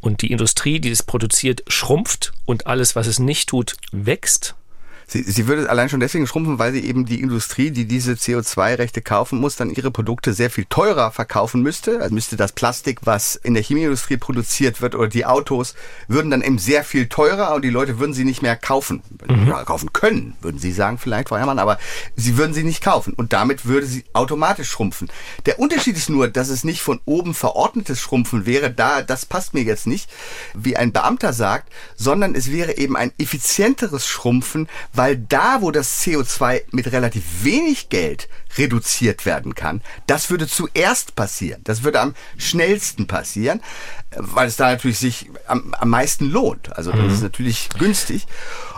und 0.00 0.22
die 0.22 0.32
Industrie, 0.32 0.80
die 0.80 0.90
es 0.90 1.02
produziert, 1.02 1.62
schrumpft 1.68 2.32
und 2.44 2.66
alles, 2.66 2.96
was 2.96 3.06
es 3.06 3.18
nicht 3.18 3.48
tut, 3.48 3.76
wächst? 3.92 4.54
Sie, 5.10 5.22
sie 5.24 5.48
würde 5.48 5.68
allein 5.68 5.88
schon 5.88 5.98
deswegen 5.98 6.28
schrumpfen, 6.28 6.60
weil 6.60 6.72
sie 6.72 6.84
eben 6.84 7.04
die 7.04 7.20
Industrie, 7.20 7.72
die 7.72 7.84
diese 7.84 8.12
CO2-Rechte 8.12 9.02
kaufen 9.02 9.40
muss, 9.40 9.56
dann 9.56 9.70
ihre 9.70 9.90
Produkte 9.90 10.32
sehr 10.34 10.50
viel 10.50 10.66
teurer 10.66 11.10
verkaufen 11.10 11.62
müsste. 11.62 12.00
Also 12.00 12.14
müsste 12.14 12.36
das 12.36 12.52
Plastik, 12.52 13.00
was 13.02 13.34
in 13.34 13.54
der 13.54 13.62
Chemieindustrie 13.64 14.18
produziert 14.18 14.80
wird 14.80 14.94
oder 14.94 15.08
die 15.08 15.26
Autos, 15.26 15.74
würden 16.06 16.30
dann 16.30 16.42
eben 16.42 16.58
sehr 16.58 16.84
viel 16.84 17.08
teurer 17.08 17.56
und 17.56 17.62
die 17.62 17.70
Leute 17.70 17.98
würden 17.98 18.14
sie 18.14 18.22
nicht 18.24 18.40
mehr 18.40 18.56
kaufen. 18.56 19.02
Mhm. 19.28 19.50
Kaufen 19.50 19.92
können, 19.92 20.36
würden 20.42 20.60
Sie 20.60 20.70
sagen 20.70 20.98
vielleicht, 20.98 21.28
Frau 21.28 21.38
Herrmann, 21.38 21.58
aber 21.58 21.78
sie 22.14 22.36
würden 22.36 22.54
sie 22.54 22.62
nicht 22.62 22.82
kaufen 22.82 23.12
und 23.14 23.32
damit 23.32 23.66
würde 23.66 23.86
sie 23.86 24.04
automatisch 24.12 24.70
schrumpfen. 24.70 25.10
Der 25.46 25.58
Unterschied 25.58 25.96
ist 25.96 26.08
nur, 26.08 26.28
dass 26.28 26.50
es 26.50 26.62
nicht 26.62 26.82
von 26.82 27.00
oben 27.04 27.34
verordnetes 27.34 28.00
Schrumpfen 28.00 28.46
wäre, 28.46 28.70
da, 28.70 29.02
das 29.02 29.26
passt 29.26 29.54
mir 29.54 29.62
jetzt 29.62 29.86
nicht, 29.86 30.08
wie 30.54 30.76
ein 30.76 30.92
Beamter 30.92 31.32
sagt, 31.32 31.72
sondern 31.96 32.34
es 32.34 32.52
wäre 32.52 32.76
eben 32.76 32.96
ein 32.96 33.12
effizienteres 33.18 34.06
Schrumpfen, 34.06 34.68
weil 35.00 35.16
da, 35.16 35.62
wo 35.62 35.70
das 35.70 36.02
CO2 36.02 36.60
mit 36.72 36.92
relativ 36.92 37.24
wenig 37.42 37.88
Geld 37.88 38.28
reduziert 38.58 39.24
werden 39.24 39.54
kann, 39.54 39.80
das 40.06 40.28
würde 40.28 40.46
zuerst 40.46 41.14
passieren. 41.14 41.62
Das 41.64 41.84
würde 41.84 42.00
am 42.00 42.14
schnellsten 42.36 43.06
passieren, 43.06 43.62
weil 44.14 44.46
es 44.46 44.56
da 44.56 44.70
natürlich 44.70 44.98
sich 44.98 45.30
am, 45.46 45.72
am 45.72 45.88
meisten 45.88 46.28
lohnt. 46.28 46.76
Also 46.76 46.90
das 46.90 47.00
mhm. 47.00 47.14
ist 47.14 47.22
natürlich 47.22 47.70
günstig. 47.78 48.26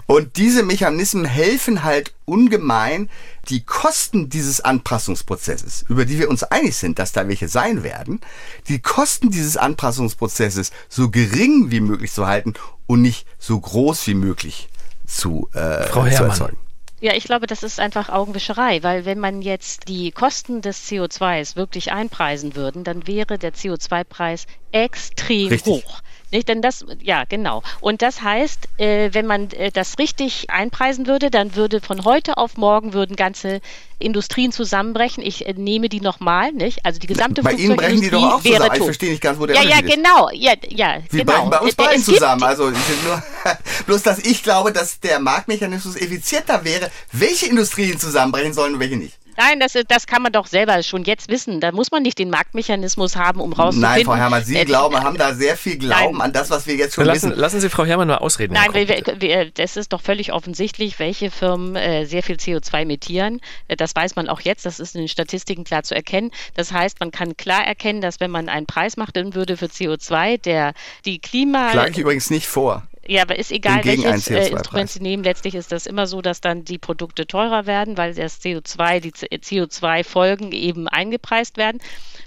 Und 0.06 0.36
diese 0.36 0.62
Mechanismen 0.62 1.24
helfen 1.24 1.82
halt 1.82 2.14
ungemein, 2.24 3.10
die 3.48 3.64
Kosten 3.64 4.28
dieses 4.28 4.60
Anpassungsprozesses, 4.60 5.84
über 5.88 6.04
die 6.04 6.20
wir 6.20 6.30
uns 6.30 6.44
einig 6.44 6.76
sind, 6.76 7.00
dass 7.00 7.10
da 7.10 7.26
welche 7.26 7.48
sein 7.48 7.82
werden, 7.82 8.20
die 8.68 8.78
Kosten 8.78 9.32
dieses 9.32 9.56
Anpassungsprozesses 9.56 10.70
so 10.88 11.10
gering 11.10 11.72
wie 11.72 11.80
möglich 11.80 12.12
zu 12.12 12.28
halten 12.28 12.54
und 12.86 13.02
nicht 13.02 13.26
so 13.40 13.58
groß 13.58 14.06
wie 14.06 14.14
möglich 14.14 14.68
zu, 15.12 15.48
äh, 15.52 15.84
Frau 15.84 16.08
zu 16.08 16.24
erzeugen. 16.24 16.56
Ja, 17.00 17.14
ich 17.14 17.24
glaube, 17.24 17.48
das 17.48 17.64
ist 17.64 17.80
einfach 17.80 18.10
Augenwischerei, 18.10 18.84
weil 18.84 19.04
wenn 19.04 19.18
man 19.18 19.42
jetzt 19.42 19.88
die 19.88 20.12
Kosten 20.12 20.62
des 20.62 20.88
CO2s 20.88 21.56
wirklich 21.56 21.90
einpreisen 21.90 22.54
würden, 22.54 22.84
dann 22.84 23.08
wäre 23.08 23.38
der 23.38 23.52
CO2-Preis 23.52 24.46
extrem 24.70 25.48
Richtig. 25.48 25.84
hoch. 25.84 26.00
Nicht? 26.32 26.48
Denn 26.48 26.62
das, 26.62 26.84
ja, 27.00 27.24
genau. 27.28 27.62
Und 27.80 28.02
das 28.02 28.22
heißt, 28.22 28.68
äh, 28.78 29.10
wenn 29.12 29.26
man 29.26 29.50
äh, 29.50 29.70
das 29.70 29.98
richtig 29.98 30.50
einpreisen 30.50 31.06
würde, 31.06 31.30
dann 31.30 31.54
würde 31.54 31.80
von 31.80 32.04
heute 32.04 32.38
auf 32.38 32.56
morgen 32.56 32.94
würden 32.94 33.16
ganze 33.16 33.60
Industrien 33.98 34.50
zusammenbrechen. 34.50 35.22
Ich 35.22 35.46
äh, 35.46 35.52
nehme 35.52 35.88
die 35.88 36.00
nochmal, 36.00 36.52
nicht? 36.52 36.84
Also 36.84 36.98
die 36.98 37.06
gesamte 37.06 37.42
Bei 37.42 37.52
Ihnen 37.52 37.76
brechen 37.76 38.00
die 38.00 38.10
doch 38.10 38.34
auch 38.34 38.42
zusammen. 38.42 38.70
Ich 38.74 38.82
verstehe 38.82 39.10
nicht 39.10 39.22
ganz, 39.22 39.38
wo 39.38 39.46
der 39.46 39.56
ja, 39.56 39.62
ja, 39.62 39.80
genau. 39.80 40.30
Ja, 40.32 40.54
ja, 40.68 40.98
Wir 41.10 41.24
genau. 41.24 41.32
brechen 41.32 41.50
bei 41.50 41.60
uns 41.60 41.74
beiden 41.74 42.02
zusammen. 42.02 42.42
Also 42.42 42.70
nur, 42.70 43.22
bloß, 43.86 44.02
dass 44.02 44.18
ich 44.18 44.42
glaube, 44.42 44.72
dass 44.72 45.00
der 45.00 45.20
Marktmechanismus 45.20 45.96
effizienter 45.96 46.64
wäre, 46.64 46.90
welche 47.12 47.46
Industrien 47.46 47.98
zusammenbrechen 47.98 48.54
sollen 48.54 48.74
und 48.74 48.80
welche 48.80 48.96
nicht. 48.96 49.18
Nein, 49.36 49.60
das, 49.60 49.76
das 49.88 50.06
kann 50.06 50.22
man 50.22 50.32
doch 50.32 50.46
selber 50.46 50.82
schon 50.82 51.04
jetzt 51.04 51.28
wissen. 51.28 51.60
Da 51.60 51.72
muss 51.72 51.90
man 51.90 52.02
nicht 52.02 52.18
den 52.18 52.30
Marktmechanismus 52.30 53.16
haben, 53.16 53.40
um 53.40 53.52
rauszufinden. 53.52 53.80
Nein, 53.80 54.04
Frau 54.04 54.16
Herrmann, 54.16 54.44
Sie 54.44 54.56
äh, 54.56 54.64
glauben, 54.64 55.02
haben 55.02 55.16
da 55.16 55.34
sehr 55.34 55.56
viel 55.56 55.78
Glauben 55.78 56.18
nein. 56.18 56.26
an 56.28 56.32
das, 56.32 56.50
was 56.50 56.66
wir 56.66 56.74
jetzt 56.74 56.94
schon 56.94 57.04
lassen, 57.04 57.30
wissen. 57.30 57.40
Lassen 57.40 57.60
Sie 57.60 57.68
Frau 57.70 57.84
Herrmann 57.84 58.08
mal 58.08 58.18
ausreden. 58.18 58.54
Nein, 58.54 58.74
wir, 58.74 59.20
wir, 59.20 59.50
das 59.50 59.76
ist 59.76 59.92
doch 59.92 60.00
völlig 60.00 60.32
offensichtlich, 60.32 60.98
welche 60.98 61.30
Firmen 61.30 61.76
äh, 61.76 62.04
sehr 62.04 62.22
viel 62.22 62.36
CO2 62.36 62.82
emittieren. 62.82 63.40
Äh, 63.68 63.76
das 63.76 63.94
weiß 63.94 64.16
man 64.16 64.28
auch 64.28 64.40
jetzt. 64.40 64.66
Das 64.66 64.80
ist 64.80 64.94
in 64.94 65.02
den 65.02 65.08
Statistiken 65.08 65.64
klar 65.64 65.82
zu 65.82 65.94
erkennen. 65.94 66.30
Das 66.54 66.72
heißt, 66.72 67.00
man 67.00 67.10
kann 67.10 67.36
klar 67.36 67.66
erkennen, 67.66 68.00
dass 68.00 68.20
wenn 68.20 68.30
man 68.30 68.48
einen 68.48 68.66
Preis 68.66 68.96
machen 68.96 69.34
würde 69.34 69.56
für 69.56 69.66
CO2, 69.66 70.40
der 70.40 70.74
die 71.04 71.18
Klima... 71.18 71.70
Schlage 71.70 71.92
ich 71.92 71.98
übrigens 71.98 72.30
nicht 72.30 72.46
vor. 72.46 72.82
Ja, 73.06 73.22
aber 73.22 73.36
ist 73.36 73.50
egal, 73.50 73.84
welches 73.84 74.28
äh, 74.28 74.48
Instrument 74.48 74.90
Sie 74.90 75.00
nehmen. 75.00 75.24
Letztlich 75.24 75.54
ist 75.54 75.72
das 75.72 75.86
immer 75.86 76.06
so, 76.06 76.22
dass 76.22 76.40
dann 76.40 76.64
die 76.64 76.78
Produkte 76.78 77.26
teurer 77.26 77.66
werden, 77.66 77.96
weil 77.96 78.14
das 78.14 78.40
CO2, 78.40 79.00
die 79.00 79.12
CO2-Folgen 79.12 80.52
eben 80.52 80.86
eingepreist 80.86 81.56
werden. 81.56 81.80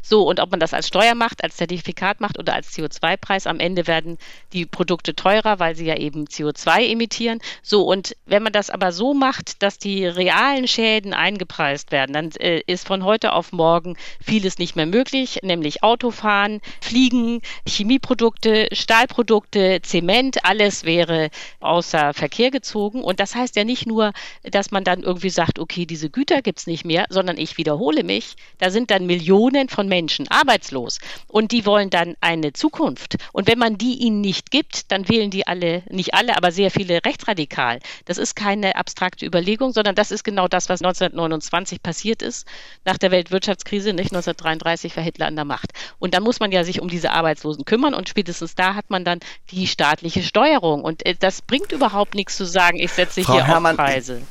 So, 0.07 0.21
und 0.21 0.39
ob 0.39 0.51
man 0.51 0.59
das 0.59 0.75
als 0.75 0.87
Steuer 0.87 1.15
macht, 1.15 1.43
als 1.43 1.55
Zertifikat 1.55 2.21
macht 2.21 2.37
oder 2.37 2.53
als 2.53 2.71
CO2-Preis, 2.77 3.47
am 3.47 3.59
Ende 3.59 3.87
werden 3.87 4.19
die 4.53 4.67
Produkte 4.67 5.15
teurer, 5.15 5.57
weil 5.57 5.75
sie 5.75 5.85
ja 5.85 5.97
eben 5.97 6.25
CO2 6.25 6.91
emittieren. 6.91 7.39
So, 7.63 7.81
und 7.81 8.15
wenn 8.27 8.43
man 8.43 8.53
das 8.53 8.69
aber 8.69 8.91
so 8.91 9.15
macht, 9.15 9.63
dass 9.63 9.79
die 9.79 10.05
realen 10.05 10.67
Schäden 10.67 11.15
eingepreist 11.15 11.91
werden, 11.91 12.13
dann 12.13 12.29
äh, 12.33 12.61
ist 12.67 12.85
von 12.85 13.03
heute 13.03 13.33
auf 13.33 13.51
morgen 13.51 13.97
vieles 14.23 14.59
nicht 14.59 14.75
mehr 14.75 14.85
möglich, 14.85 15.39
nämlich 15.41 15.81
Autofahren, 15.81 16.61
Fliegen, 16.81 17.41
Chemieprodukte, 17.67 18.67
Stahlprodukte, 18.73 19.79
Zement, 19.81 20.45
alles 20.45 20.83
wäre 20.83 21.31
außer 21.61 22.13
Verkehr 22.13 22.51
gezogen. 22.51 23.03
Und 23.03 23.19
das 23.19 23.33
heißt 23.33 23.55
ja 23.55 23.63
nicht 23.63 23.87
nur, 23.87 24.13
dass 24.43 24.69
man 24.69 24.83
dann 24.83 25.01
irgendwie 25.01 25.31
sagt, 25.31 25.57
okay, 25.57 25.87
diese 25.87 26.11
Güter 26.11 26.43
gibt 26.43 26.59
es 26.59 26.67
nicht 26.67 26.85
mehr, 26.85 27.05
sondern 27.09 27.39
ich 27.39 27.57
wiederhole 27.57 28.03
mich, 28.03 28.35
da 28.59 28.69
sind 28.69 28.91
dann 28.91 29.07
Millionen 29.07 29.67
von 29.67 29.87
Menschen 29.87 29.94
arbeitslos 30.29 30.99
und 31.27 31.51
die 31.51 31.65
wollen 31.65 31.89
dann 31.89 32.15
eine 32.21 32.53
Zukunft. 32.53 33.15
Und 33.31 33.47
wenn 33.47 33.57
man 33.57 33.77
die 33.77 33.95
ihnen 33.95 34.21
nicht 34.21 34.51
gibt, 34.51 34.91
dann 34.91 35.07
wählen 35.09 35.31
die 35.31 35.47
alle, 35.47 35.83
nicht 35.89 36.13
alle, 36.13 36.35
aber 36.37 36.51
sehr 36.51 36.71
viele 36.71 37.03
rechtsradikal. 37.05 37.79
Das 38.05 38.17
ist 38.17 38.35
keine 38.35 38.75
abstrakte 38.75 39.25
Überlegung, 39.25 39.71
sondern 39.73 39.95
das 39.95 40.11
ist 40.11 40.23
genau 40.23 40.47
das, 40.47 40.69
was 40.69 40.81
1929 40.81 41.81
passiert 41.81 42.21
ist, 42.21 42.47
nach 42.83 42.97
der 42.97 43.11
Weltwirtschaftskrise, 43.11 43.93
nicht 43.93 44.11
1933 44.11 44.95
war 44.95 45.03
Hitler 45.03 45.27
an 45.27 45.35
der 45.35 45.45
Macht. 45.45 45.71
Und 45.99 46.13
da 46.13 46.19
muss 46.19 46.39
man 46.39 46.51
ja 46.51 46.63
sich 46.63 46.81
um 46.81 46.89
diese 46.89 47.11
Arbeitslosen 47.11 47.65
kümmern 47.65 47.93
und 47.93 48.09
spätestens 48.09 48.55
da 48.55 48.75
hat 48.75 48.89
man 48.89 49.05
dann 49.05 49.19
die 49.51 49.67
staatliche 49.67 50.23
Steuerung. 50.23 50.83
Und 50.83 51.05
äh, 51.05 51.15
das 51.17 51.41
bringt 51.41 51.71
überhaupt 51.71 52.15
nichts 52.15 52.37
zu 52.37 52.45
sagen, 52.45 52.77
ich 52.79 52.91
setze 52.91 53.23
Frau 53.23 53.33
hier 53.33 53.45
Herrmann, 53.45 53.79
auf 53.79 53.85
Preise 53.85 54.21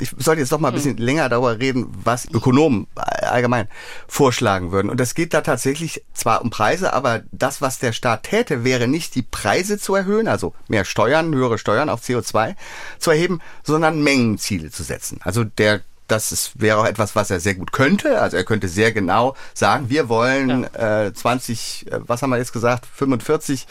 ich 0.00 0.12
sollte 0.18 0.40
jetzt 0.40 0.52
doch 0.52 0.58
mal 0.58 0.68
ein 0.68 0.74
bisschen 0.74 0.96
hm. 0.96 1.04
länger 1.04 1.28
darüber 1.28 1.58
reden, 1.58 1.86
was 2.04 2.26
Ökonomen 2.30 2.86
allgemein 2.94 3.68
vorschlagen 4.06 4.72
würden. 4.72 4.90
Und 4.90 5.00
es 5.00 5.14
geht 5.14 5.34
da 5.34 5.40
tatsächlich 5.40 6.02
zwar 6.12 6.42
um 6.42 6.50
Preise, 6.50 6.92
aber 6.92 7.22
das, 7.32 7.60
was 7.60 7.78
der 7.78 7.92
Staat 7.92 8.24
täte, 8.24 8.64
wäre 8.64 8.88
nicht 8.88 9.14
die 9.14 9.22
Preise 9.22 9.78
zu 9.78 9.94
erhöhen, 9.94 10.28
also 10.28 10.54
mehr 10.68 10.84
Steuern, 10.84 11.34
höhere 11.34 11.58
Steuern 11.58 11.88
auf 11.88 12.02
CO2 12.02 12.54
zu 12.98 13.10
erheben, 13.10 13.40
sondern 13.62 14.02
Mengenziele 14.02 14.70
zu 14.70 14.82
setzen. 14.82 15.20
Also 15.22 15.44
der 15.44 15.82
das 16.08 16.32
ist, 16.32 16.60
wäre 16.60 16.78
auch 16.78 16.86
etwas, 16.86 17.16
was 17.16 17.30
er 17.30 17.40
sehr 17.40 17.54
gut 17.54 17.72
könnte. 17.72 18.20
Also 18.20 18.36
er 18.36 18.44
könnte 18.44 18.68
sehr 18.68 18.92
genau 18.92 19.34
sagen, 19.54 19.88
wir 19.88 20.08
wollen 20.08 20.66
ja. 20.74 21.06
äh, 21.06 21.14
20, 21.14 21.86
äh, 21.90 22.00
was 22.06 22.22
haben 22.22 22.30
wir 22.30 22.36
jetzt 22.36 22.52
gesagt, 22.52 22.86
45 22.94 23.66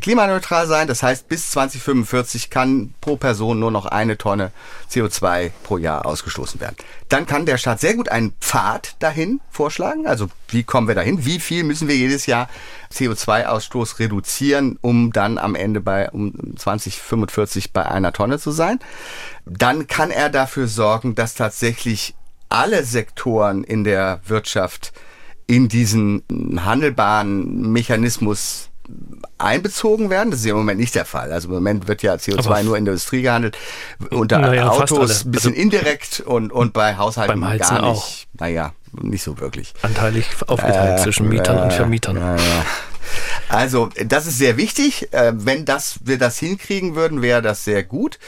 klimaneutral 0.00 0.66
sein. 0.66 0.88
Das 0.88 1.02
heißt, 1.02 1.28
bis 1.28 1.50
2045 1.50 2.48
kann 2.48 2.94
pro 3.00 3.16
Person 3.16 3.58
nur 3.58 3.70
noch 3.70 3.86
eine 3.86 4.16
Tonne 4.16 4.50
CO2 4.90 5.50
pro 5.62 5.76
Jahr 5.76 6.06
ausgestoßen 6.06 6.60
werden. 6.60 6.76
Dann 7.08 7.26
kann 7.26 7.44
der 7.44 7.58
Staat 7.58 7.80
sehr 7.80 7.94
gut 7.94 8.08
einen 8.08 8.32
Pfad 8.40 8.96
dahin 9.00 9.40
vorschlagen. 9.50 10.06
Also 10.06 10.28
wie 10.48 10.62
kommen 10.62 10.88
wir 10.88 10.94
dahin? 10.94 11.26
Wie 11.26 11.40
viel 11.40 11.64
müssen 11.64 11.88
wir 11.88 11.96
jedes 11.96 12.26
Jahr 12.26 12.48
CO2-Ausstoß 12.92 13.98
reduzieren, 13.98 14.78
um 14.80 15.12
dann 15.12 15.38
am 15.38 15.54
Ende 15.54 15.80
bei 15.80 16.10
um 16.10 16.56
2045 16.56 17.72
bei 17.72 17.86
einer 17.86 18.12
Tonne 18.12 18.38
zu 18.38 18.50
sein? 18.50 18.78
Dann 19.46 19.86
kann 19.86 20.10
er 20.10 20.30
dafür 20.30 20.66
sorgen, 20.66 21.14
dass 21.14 21.34
tatsächlich 21.34 22.14
alle 22.48 22.84
Sektoren 22.84 23.64
in 23.64 23.84
der 23.84 24.20
Wirtschaft 24.26 24.92
in 25.46 25.68
diesen 25.68 26.22
handelbaren 26.56 27.72
Mechanismus 27.72 28.70
einbezogen 29.38 30.10
werden. 30.10 30.30
Das 30.30 30.40
ist 30.40 30.46
im 30.46 30.56
Moment 30.56 30.80
nicht 30.80 30.94
der 30.94 31.04
Fall. 31.04 31.32
Also 31.32 31.48
im 31.48 31.54
Moment 31.54 31.88
wird 31.88 32.02
ja 32.02 32.14
CO2 32.14 32.46
Aber 32.46 32.62
nur 32.62 32.76
in 32.76 32.84
der 32.84 32.92
Industrie 32.92 33.22
gehandelt, 33.22 33.56
unter 34.10 34.38
naja, 34.38 34.68
Autos 34.68 35.24
ein 35.24 35.30
bisschen 35.32 35.52
also 35.52 35.62
indirekt 35.62 36.20
und, 36.20 36.52
und 36.52 36.72
bei 36.72 36.96
Haushalten 36.96 37.40
beim 37.40 37.58
gar 37.58 37.80
nicht. 37.80 37.84
Auch. 37.84 38.08
Naja, 38.38 38.72
nicht 38.92 39.22
so 39.22 39.38
wirklich. 39.40 39.74
Anteilig 39.82 40.26
aufgeteilt 40.46 41.00
äh, 41.00 41.02
zwischen 41.02 41.28
Mietern 41.28 41.58
äh, 41.58 41.62
und 41.62 41.72
Vermietern. 41.72 42.16
Äh, 42.16 42.40
also 43.48 43.90
das 44.04 44.26
ist 44.26 44.38
sehr 44.38 44.56
wichtig. 44.56 45.12
Äh, 45.12 45.32
wenn 45.34 45.64
das, 45.64 45.98
wir 46.04 46.18
das 46.18 46.38
hinkriegen 46.38 46.94
würden, 46.94 47.22
wäre 47.22 47.42
das 47.42 47.64
sehr 47.64 47.82
gut. 47.82 48.18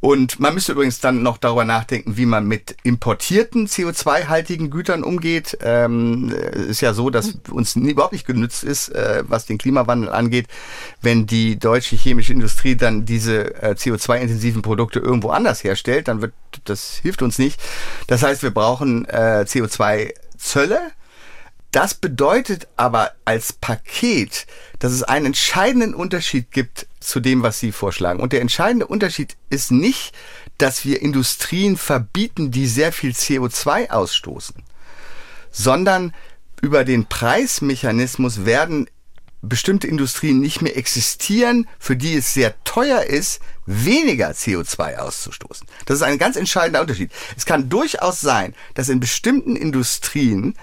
Und 0.00 0.38
man 0.38 0.54
müsste 0.54 0.72
übrigens 0.72 1.00
dann 1.00 1.22
noch 1.22 1.38
darüber 1.38 1.64
nachdenken, 1.64 2.16
wie 2.16 2.26
man 2.26 2.46
mit 2.46 2.76
importierten 2.84 3.66
CO2-haltigen 3.66 4.70
Gütern 4.70 5.02
umgeht. 5.02 5.58
Ähm, 5.60 6.30
ist 6.30 6.80
ja 6.80 6.94
so, 6.94 7.10
dass 7.10 7.34
uns 7.50 7.74
überhaupt 7.74 8.12
nicht 8.12 8.26
genützt 8.26 8.62
ist, 8.62 8.90
äh, 8.90 9.24
was 9.26 9.46
den 9.46 9.58
Klimawandel 9.58 10.10
angeht, 10.10 10.46
wenn 11.02 11.26
die 11.26 11.58
deutsche 11.58 11.96
chemische 11.96 12.32
Industrie 12.32 12.76
dann 12.76 13.06
diese 13.06 13.60
äh, 13.60 13.72
CO2-intensiven 13.72 14.62
Produkte 14.62 15.00
irgendwo 15.00 15.30
anders 15.30 15.64
herstellt, 15.64 16.06
dann 16.06 16.20
wird 16.20 16.32
das 16.64 17.00
hilft 17.02 17.22
uns 17.22 17.38
nicht. 17.38 17.60
Das 18.06 18.22
heißt, 18.22 18.42
wir 18.42 18.50
brauchen 18.50 19.04
äh, 19.06 19.44
CO2-Zölle. 19.46 20.80
Das 21.70 21.94
bedeutet 21.94 22.66
aber 22.76 23.12
als 23.24 23.52
Paket, 23.52 24.46
dass 24.78 24.92
es 24.92 25.02
einen 25.02 25.26
entscheidenden 25.26 25.94
Unterschied 25.94 26.50
gibt 26.50 26.86
zu 26.98 27.20
dem, 27.20 27.42
was 27.42 27.60
Sie 27.60 27.72
vorschlagen. 27.72 28.20
Und 28.20 28.32
der 28.32 28.40
entscheidende 28.40 28.86
Unterschied 28.86 29.36
ist 29.50 29.70
nicht, 29.70 30.14
dass 30.56 30.84
wir 30.84 31.02
Industrien 31.02 31.76
verbieten, 31.76 32.50
die 32.50 32.66
sehr 32.66 32.92
viel 32.92 33.12
CO2 33.12 33.90
ausstoßen, 33.90 34.56
sondern 35.50 36.14
über 36.60 36.84
den 36.84 37.06
Preismechanismus 37.06 38.44
werden 38.44 38.88
bestimmte 39.40 39.86
Industrien 39.86 40.40
nicht 40.40 40.62
mehr 40.62 40.76
existieren, 40.76 41.68
für 41.78 41.96
die 41.96 42.16
es 42.16 42.34
sehr 42.34 42.54
teuer 42.64 43.02
ist, 43.02 43.40
weniger 43.66 44.30
CO2 44.30 44.96
auszustoßen. 44.96 45.66
Das 45.86 45.98
ist 45.98 46.02
ein 46.02 46.18
ganz 46.18 46.34
entscheidender 46.36 46.80
Unterschied. 46.80 47.12
Es 47.36 47.46
kann 47.46 47.68
durchaus 47.68 48.20
sein, 48.20 48.54
dass 48.74 48.88
in 48.88 48.98
bestimmten 48.98 49.54
Industrien 49.54 50.54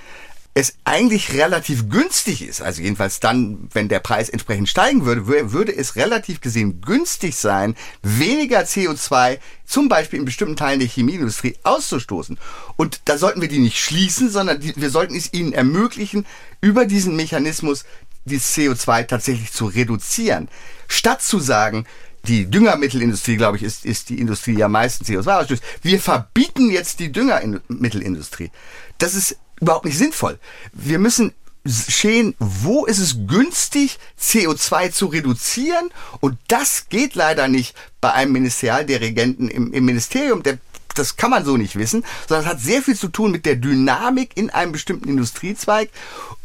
es 0.57 0.77
eigentlich 0.85 1.33
relativ 1.33 1.89
günstig 1.89 2.41
ist, 2.41 2.61
also 2.61 2.81
jedenfalls 2.81 3.19
dann, 3.19 3.67
wenn 3.73 3.89
der 3.89 3.99
Preis 3.99 4.29
entsprechend 4.29 4.69
steigen 4.69 5.05
würde, 5.05 5.51
würde 5.51 5.75
es 5.75 5.97
relativ 5.97 6.39
gesehen 6.39 6.79
günstig 6.79 7.35
sein, 7.35 7.75
weniger 8.01 8.61
CO2 8.61 9.39
zum 9.65 9.89
Beispiel 9.89 10.19
in 10.19 10.25
bestimmten 10.25 10.55
Teilen 10.55 10.79
der 10.79 10.87
Chemieindustrie 10.87 11.57
auszustoßen. 11.63 12.39
Und 12.77 13.01
da 13.03 13.17
sollten 13.17 13.41
wir 13.41 13.49
die 13.49 13.59
nicht 13.59 13.77
schließen, 13.77 14.29
sondern 14.29 14.61
die, 14.61 14.73
wir 14.77 14.89
sollten 14.89 15.15
es 15.17 15.33
ihnen 15.33 15.51
ermöglichen, 15.51 16.25
über 16.61 16.85
diesen 16.85 17.17
Mechanismus 17.17 17.83
dieses 18.23 18.55
CO2 18.55 19.03
tatsächlich 19.07 19.51
zu 19.51 19.65
reduzieren. 19.65 20.47
Statt 20.87 21.21
zu 21.21 21.39
sagen, 21.39 21.85
die 22.27 22.49
Düngermittelindustrie, 22.49 23.35
glaube 23.35 23.57
ich, 23.57 23.63
ist, 23.63 23.85
ist 23.85 24.07
die 24.07 24.19
Industrie, 24.19 24.55
die 24.55 24.63
am 24.63 24.71
meisten 24.71 25.03
CO2 25.03 25.41
ausstößt. 25.41 25.63
Wir 25.81 25.99
verbieten 25.99 26.71
jetzt 26.71 26.99
die 26.99 27.11
Düngermittelindustrie. 27.11 28.51
Das 28.97 29.15
ist 29.15 29.37
überhaupt 29.59 29.85
nicht 29.85 29.97
sinnvoll. 29.97 30.39
Wir 30.73 30.99
müssen 30.99 31.33
stehen, 31.67 32.35
wo 32.39 32.85
ist 32.85 32.99
es 32.99 33.27
günstig, 33.27 33.97
CO2 34.19 34.91
zu 34.91 35.07
reduzieren. 35.07 35.89
Und 36.19 36.37
das 36.47 36.87
geht 36.89 37.15
leider 37.15 37.47
nicht 37.47 37.75
bei 38.01 38.13
einem 38.13 38.33
Ministerialdirigenten 38.33 39.49
im, 39.49 39.73
im 39.73 39.85
Ministerium. 39.85 40.43
Der, 40.43 40.59
das 40.93 41.17
kann 41.17 41.31
man 41.31 41.43
so 41.43 41.57
nicht 41.57 41.75
wissen, 41.75 42.05
sondern 42.27 42.45
es 42.45 42.51
hat 42.51 42.61
sehr 42.61 42.81
viel 42.81 42.95
zu 42.95 43.07
tun 43.07 43.31
mit 43.31 43.45
der 43.45 43.55
Dynamik 43.55 44.31
in 44.35 44.49
einem 44.51 44.71
bestimmten 44.71 45.09
Industriezweig. 45.09 45.89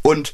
Und 0.03 0.33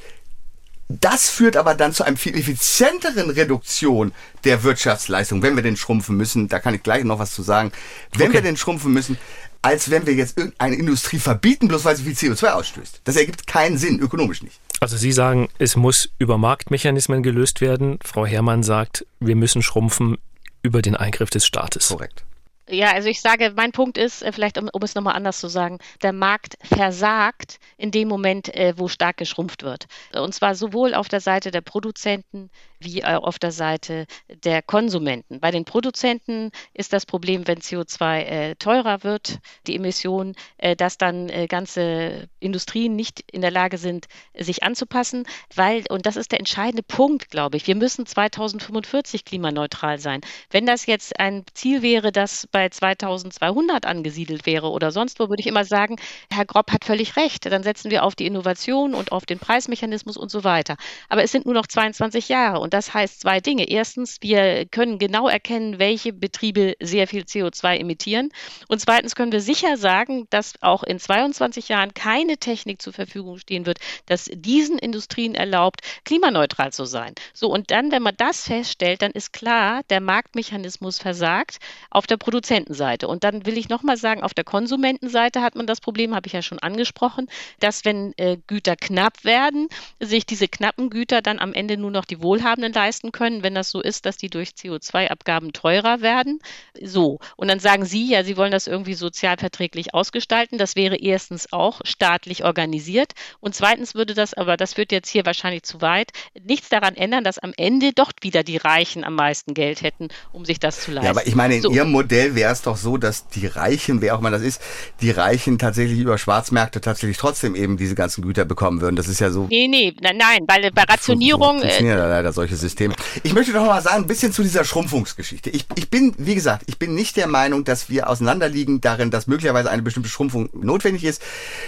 das 0.89 1.29
führt 1.29 1.57
aber 1.57 1.74
dann 1.74 1.93
zu 1.93 2.05
einem 2.05 2.16
viel 2.16 2.39
effizienteren 2.39 3.31
Reduktion 3.31 4.12
der 4.45 4.62
Wirtschaftsleistung, 4.62 5.43
wenn 5.43 5.57
wir 5.57 5.64
den 5.64 5.77
schrumpfen 5.77 6.16
müssen. 6.16 6.47
Da 6.47 6.61
kann 6.61 6.74
ich 6.74 6.85
gleich 6.85 7.03
noch 7.03 7.18
was 7.18 7.35
zu 7.35 7.43
sagen. 7.43 7.72
Wenn 8.12 8.29
okay. 8.29 8.35
wir 8.35 8.43
den 8.43 8.57
schrumpfen 8.57 8.93
müssen, 8.93 9.18
als 9.67 9.91
wenn 9.91 10.07
wir 10.07 10.14
jetzt 10.14 10.39
irgendeine 10.39 10.77
Industrie 10.77 11.19
verbieten, 11.19 11.67
bloß 11.67 11.85
weil 11.85 11.97
sie 11.97 12.05
viel 12.05 12.12
CO2 12.12 12.53
ausstößt. 12.53 13.01
Das 13.03 13.17
ergibt 13.17 13.49
keinen 13.49 13.79
Sinn, 13.79 13.99
ökonomisch 13.99 14.45
nicht. 14.45 14.61
Also 14.79 14.97
Sie 14.97 15.11
sagen, 15.11 15.49
es 15.59 15.75
muss 15.75 16.09
über 16.21 16.39
Marktmechanismen 16.39 17.25
gelöst 17.25 17.61
werden. 17.61 17.99
Frau 18.05 18.25
Herrmann 18.25 18.62
sagt, 18.62 19.05
wir 19.19 19.35
müssen 19.35 19.62
schrumpfen 19.62 20.19
über 20.62 20.83
den 20.83 20.95
Eingriff 20.95 21.31
des 21.31 21.45
Staates. 21.45 21.89
Korrekt. 21.89 22.25
Ja, 22.69 22.93
also 22.93 23.09
ich 23.09 23.21
sage, 23.21 23.53
mein 23.55 23.71
Punkt 23.71 23.97
ist, 23.97 24.23
äh, 24.23 24.33
vielleicht 24.33 24.59
um, 24.59 24.69
um 24.73 24.83
es 24.83 24.95
nochmal 24.97 25.14
anders 25.14 25.39
zu 25.39 25.47
sagen, 25.49 25.79
der 26.03 26.12
Markt 26.12 26.57
versagt 26.62 27.59
in 27.77 27.93
dem 27.93 28.09
Moment, 28.09 28.53
äh, 28.55 28.75
wo 28.77 28.89
stark 28.89 29.19
geschrumpft 29.19 29.62
wird. 29.62 29.87
Und 30.12 30.35
zwar 30.35 30.57
sowohl 30.57 30.93
auf 30.95 31.09
der 31.09 31.21
Seite 31.21 31.53
der 31.53 31.61
Produzenten 31.61 32.51
wie 32.81 33.05
auch 33.05 33.25
auf 33.25 33.39
der 33.39 33.53
Seite 33.53 34.07
der 34.45 34.62
Konsumenten. 34.62 35.41
Bei 35.41 35.51
den 35.51 35.64
Produzenten 35.64 36.51
ist 36.75 36.93
das 36.93 37.07
Problem, 37.07 37.47
wenn 37.47 37.59
CO2 37.59 38.19
äh, 38.21 38.55
teurer 38.57 39.03
wird, 39.03 39.39
die 39.67 39.77
Emissionen, 39.77 40.35
äh, 40.59 40.77
dass 40.77 40.99
dann 40.99 41.29
äh, 41.29 41.47
ganze 41.47 42.29
Industrien 42.41 42.97
nicht 42.97 43.25
in 43.31 43.41
der 43.41 43.51
Lage 43.51 43.79
sind, 43.79 44.07
sich 44.39 44.62
anzupassen, 44.62 45.25
weil, 45.55 45.85
und 45.89 46.07
das 46.07 46.17
ist 46.17 46.33
der 46.33 46.41
entscheidende 46.41 46.83
Punkt, 46.83 47.31
glaube 47.31 47.57
ich, 47.57 47.67
wir 47.67 47.77
müssen 47.77 48.07
2045 48.07 49.25
klimaneutral 49.25 49.99
sein. 49.99 50.21
Wenn 50.51 50.67
das 50.67 50.87
jetzt 50.87 51.19
ein 51.19 51.45
Ziel 51.55 51.83
wäre, 51.83 52.12
das 52.12 52.47
bei 52.57 52.71
2200 52.71 53.85
angesiedelt 53.85 54.47
wäre 54.47 54.71
oder 54.71 54.91
sonst 54.91 55.21
wo, 55.21 55.29
würde 55.29 55.43
ich 55.43 55.47
immer 55.47 55.67
sagen, 55.67 55.97
Herr 56.33 56.47
Grob 56.47 56.73
hat 56.73 56.87
völlig 56.87 57.15
recht. 57.17 57.45
Dann 57.45 57.63
setzen 57.63 57.91
wir 57.91 58.03
auf 58.03 58.15
die 58.15 58.25
Innovation 58.25 58.95
und 58.95 59.13
auf 59.13 59.27
den 59.27 59.39
Preismechanismus 59.39 60.17
und 60.17 60.31
so 60.31 60.43
weiter. 60.43 60.79
Aber 61.11 61.23
es 61.23 61.33
sind 61.33 61.45
nur 61.45 61.53
noch 61.53 61.67
22 61.67 62.31
Jahre 62.31 62.61
und 62.61 62.73
das 62.73 62.95
heißt 62.95 63.21
zwei 63.21 63.41
Dinge. 63.41 63.69
Erstens, 63.69 64.17
wir 64.23 64.65
können 64.65 64.99
genau 64.99 65.29
erkennen, 65.29 65.79
welche 65.79 66.15
Betriebe 66.15 66.77
sehr 66.81 67.07
viel 67.07 67.25
CO2 67.25 67.77
emittieren. 67.77 68.31
Und 68.69 68.81
zweitens 68.81 69.15
können 69.15 69.33
wir 69.33 69.43
sicher 69.43 69.77
sagen, 69.77 70.27
dass 70.31 70.55
auch 70.63 70.83
in 70.83 70.99
22 70.99 71.69
Jahren 71.69 71.93
keine 71.93 72.39
Technik 72.39 72.81
zur 72.81 72.95
Verfügung 72.95 73.37
stehen 73.37 73.67
wird, 73.67 73.81
dass 74.07 74.31
diesen 74.33 74.79
Industrien 74.79 75.35
erlaubt, 75.35 75.83
klimaneutral 76.07 76.73
zu 76.73 76.87
sein. 76.87 77.13
So, 77.35 77.51
und 77.51 77.71
dann, 77.71 77.93
wenn 77.93 78.03
man 78.03 78.15
das 78.17 78.45
feststellt, 78.45 79.03
dann 79.03 79.13
ist 79.13 79.35
klar, 79.35 79.83
der 79.91 80.01
Marktmechanismus 80.01 80.99
versagt 80.99 81.59
auf 81.91 82.07
der 82.07 82.17
Produktion 82.17 82.45
Produzentenseite. 82.47 83.09
Und 83.09 83.24
dann 83.24 83.44
will 83.44 83.59
ich 83.59 83.68
nochmal 83.68 83.97
sagen, 83.97 84.22
auf 84.22 84.32
der 84.32 84.44
Konsumentenseite 84.44 85.42
hat 85.42 85.57
man 85.57 85.66
das 85.66 85.80
Problem, 85.80 86.14
habe 86.14 86.26
ich 86.28 86.32
ja 86.32 86.42
schon 86.42 86.59
angesprochen, 86.61 87.28
dass 87.59 87.84
wenn 87.84 88.12
äh, 88.18 88.36
Güter 88.47 88.76
knapp 88.76 89.24
werden, 89.24 89.68
sich 90.01 90.26
diese 90.26 90.47
knappen 90.47 90.90
Güter 90.90 91.22
dann 91.22 91.40
am 91.40 91.53
Ende 91.53 91.76
nur 91.76 91.90
noch 91.90 92.05
die 92.05 92.22
Wohlhabenden 92.22 92.72
leisten 92.72 93.11
können, 93.11 93.42
wenn 93.42 93.55
das 93.55 93.70
so 93.70 93.80
ist, 93.80 94.07
dass 94.07 94.16
die 94.16 94.30
durch 94.30 94.51
CO2-Abgaben 94.51 95.53
teurer 95.53 96.03
werden. 96.03 96.38
So. 96.80 97.18
Und 97.36 97.49
dann 97.49 97.59
sagen 97.59 97.84
Sie 97.84 98.09
ja, 98.09 98.22
Sie 98.22 98.36
wollen 98.36 98.53
das 98.53 98.66
irgendwie 98.66 98.94
sozialverträglich 98.94 99.92
ausgestalten. 99.94 100.59
Das 100.59 100.76
wäre 100.76 100.97
erstens 100.97 101.53
auch 101.53 101.80
staatlich 101.84 102.44
organisiert. 102.44 103.12
Und 103.40 103.55
zweitens 103.55 103.94
würde 103.94 104.14
das, 104.14 104.34
aber 104.34 104.57
das 104.57 104.76
wird 104.76 104.92
jetzt 104.92 105.09
hier 105.09 105.26
wahrscheinlich 105.26 105.64
zu 105.64 105.80
weit, 105.80 106.12
nichts 106.44 106.68
daran 106.68 106.94
ändern, 106.94 107.24
dass 107.24 107.38
am 107.38 107.53
Ende 107.57 107.92
doch 107.92 108.12
wieder 108.20 108.44
die 108.44 108.57
Reichen 108.57 109.03
am 109.03 109.14
meisten 109.14 109.55
Geld 109.55 109.82
hätten, 109.82 110.09
um 110.32 110.44
sich 110.44 110.61
das 110.61 110.80
zu 110.80 110.92
leisten. 110.92 111.07
Ja, 111.07 111.11
aber 111.11 111.26
ich 111.26 111.34
meine, 111.34 111.57
in 111.57 111.62
so. 111.62 111.70
Ihrem 111.70 111.90
Modell 111.90 112.36
wäre 112.37 112.53
es 112.53 112.62
doch 112.62 112.76
so, 112.76 112.97
dass 112.97 113.26
die 113.28 113.49
Reichen, 113.49 114.01
wer 114.01 114.14
auch 114.14 114.20
immer 114.20 114.30
das 114.30 114.43
ist, 114.43 114.61
die 115.01 115.11
Reichen 115.11 115.59
tatsächlich 115.59 115.99
über 115.99 116.18
Schwarzmärkte 116.18 116.80
tatsächlich 116.80 117.16
trotzdem 117.16 117.57
eben 117.57 117.76
diese 117.76 117.97
ganzen 117.97 118.22
Güter 118.22 118.45
bekommen 118.45 118.80
würden. 118.80 118.95
Das 118.95 119.09
ist 119.09 119.18
ja 119.18 119.30
so. 119.30 119.47
Nee, 119.51 119.66
nee, 119.66 119.93
nein, 120.01 120.16
nein, 120.16 120.45
weil 120.47 120.70
bei 120.70 120.82
Rationierung. 120.82 121.61
Funktionieren 121.61 121.99
äh, 121.99 122.09
leider 122.09 122.32
solche 122.32 122.55
Systeme. 122.55 122.95
Ich 123.24 123.32
möchte 123.32 123.53
doch 123.53 123.66
mal 123.66 123.82
sagen, 123.82 124.05
ein 124.05 124.07
bisschen 124.07 124.32
zu 124.32 124.43
dieser 124.43 124.64
Schrumpfungsgeschichte. 124.64 125.51
Ich, 125.51 125.66
ich 125.74 125.91
bin, 125.91 126.14
wie 126.18 126.34
gesagt, 126.34 126.64
ich 126.66 126.78
bin 126.78 126.95
nicht 126.95 127.16
der 127.16 127.26
Meinung, 127.26 127.64
dass 127.64 127.89
wir 127.91 128.09
auseinanderliegen 128.09 128.80
darin, 128.80 129.11
dass 129.11 129.26
möglicherweise 129.26 129.70
eine 129.70 129.82
bestimmte 129.82 130.09
Schrumpfung 130.09 130.51
notwendig 130.53 131.05
ist. 131.05 131.22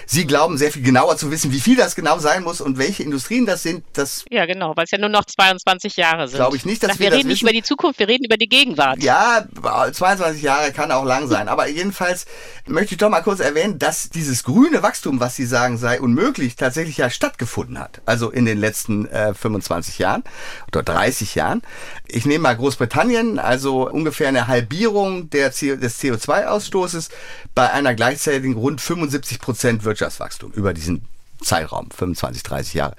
Sie 0.06 0.26
glauben 0.26 0.58
sehr 0.58 0.70
viel 0.70 0.82
genauer 0.82 1.16
zu 1.16 1.30
wissen, 1.30 1.52
wie 1.52 1.60
viel 1.60 1.76
das 1.76 1.96
genau 1.96 2.18
sein 2.18 2.42
muss 2.44 2.60
und 2.60 2.78
welche 2.78 3.02
Industrien 3.02 3.46
das 3.46 3.62
sind. 3.62 3.82
Das 3.94 4.24
ja, 4.30 4.46
genau, 4.46 4.76
weil 4.76 4.84
es 4.84 4.90
ja 4.90 4.98
nur 4.98 5.08
noch 5.08 5.24
22 5.24 5.96
Jahre 5.96 6.28
sind. 6.28 6.36
Glaube 6.36 6.56
ich 6.56 6.64
nicht, 6.64 6.82
dass 6.82 6.92
Sag, 6.92 6.98
wir, 7.00 7.10
wir 7.10 7.18
reden 7.18 7.28
das 7.28 7.34
nicht 7.34 7.42
über 7.42 7.52
die 7.52 7.62
Zukunft, 7.62 7.98
wir 7.98 8.08
reden 8.08 8.24
über 8.24 8.36
die 8.36 8.48
Gegenwart. 8.48 9.02
Ja, 9.02 9.46
22 9.92 10.42
Jahre 10.42 10.57
Jahre 10.58 10.72
kann 10.72 10.92
auch 10.92 11.04
lang 11.04 11.28
sein. 11.28 11.48
Aber 11.48 11.68
jedenfalls 11.68 12.26
möchte 12.66 12.94
ich 12.94 12.98
doch 12.98 13.08
mal 13.08 13.22
kurz 13.22 13.40
erwähnen, 13.40 13.78
dass 13.78 14.10
dieses 14.10 14.44
grüne 14.44 14.82
Wachstum, 14.82 15.20
was 15.20 15.36
Sie 15.36 15.46
sagen, 15.46 15.78
sei 15.78 16.00
unmöglich, 16.00 16.56
tatsächlich 16.56 16.98
ja 16.98 17.10
stattgefunden 17.10 17.78
hat. 17.78 18.00
Also 18.06 18.30
in 18.30 18.44
den 18.44 18.58
letzten 18.58 19.06
äh, 19.06 19.34
25 19.34 19.98
Jahren 19.98 20.24
oder 20.68 20.82
30 20.82 21.34
Jahren. 21.34 21.62
Ich 22.06 22.26
nehme 22.26 22.42
mal 22.42 22.56
Großbritannien, 22.56 23.38
also 23.38 23.88
ungefähr 23.88 24.28
eine 24.28 24.46
Halbierung 24.46 25.30
der 25.30 25.50
CO 25.50 25.76
des 25.76 26.00
CO2-Ausstoßes 26.00 27.10
bei 27.54 27.70
einer 27.70 27.94
gleichzeitigen 27.94 28.54
rund 28.54 28.80
75 28.80 29.40
Prozent 29.40 29.84
Wirtschaftswachstum 29.84 30.52
über 30.52 30.74
diesen 30.74 31.06
Zeitraum, 31.42 31.90
25, 31.90 32.42
30 32.42 32.74
Jahre. 32.74 32.96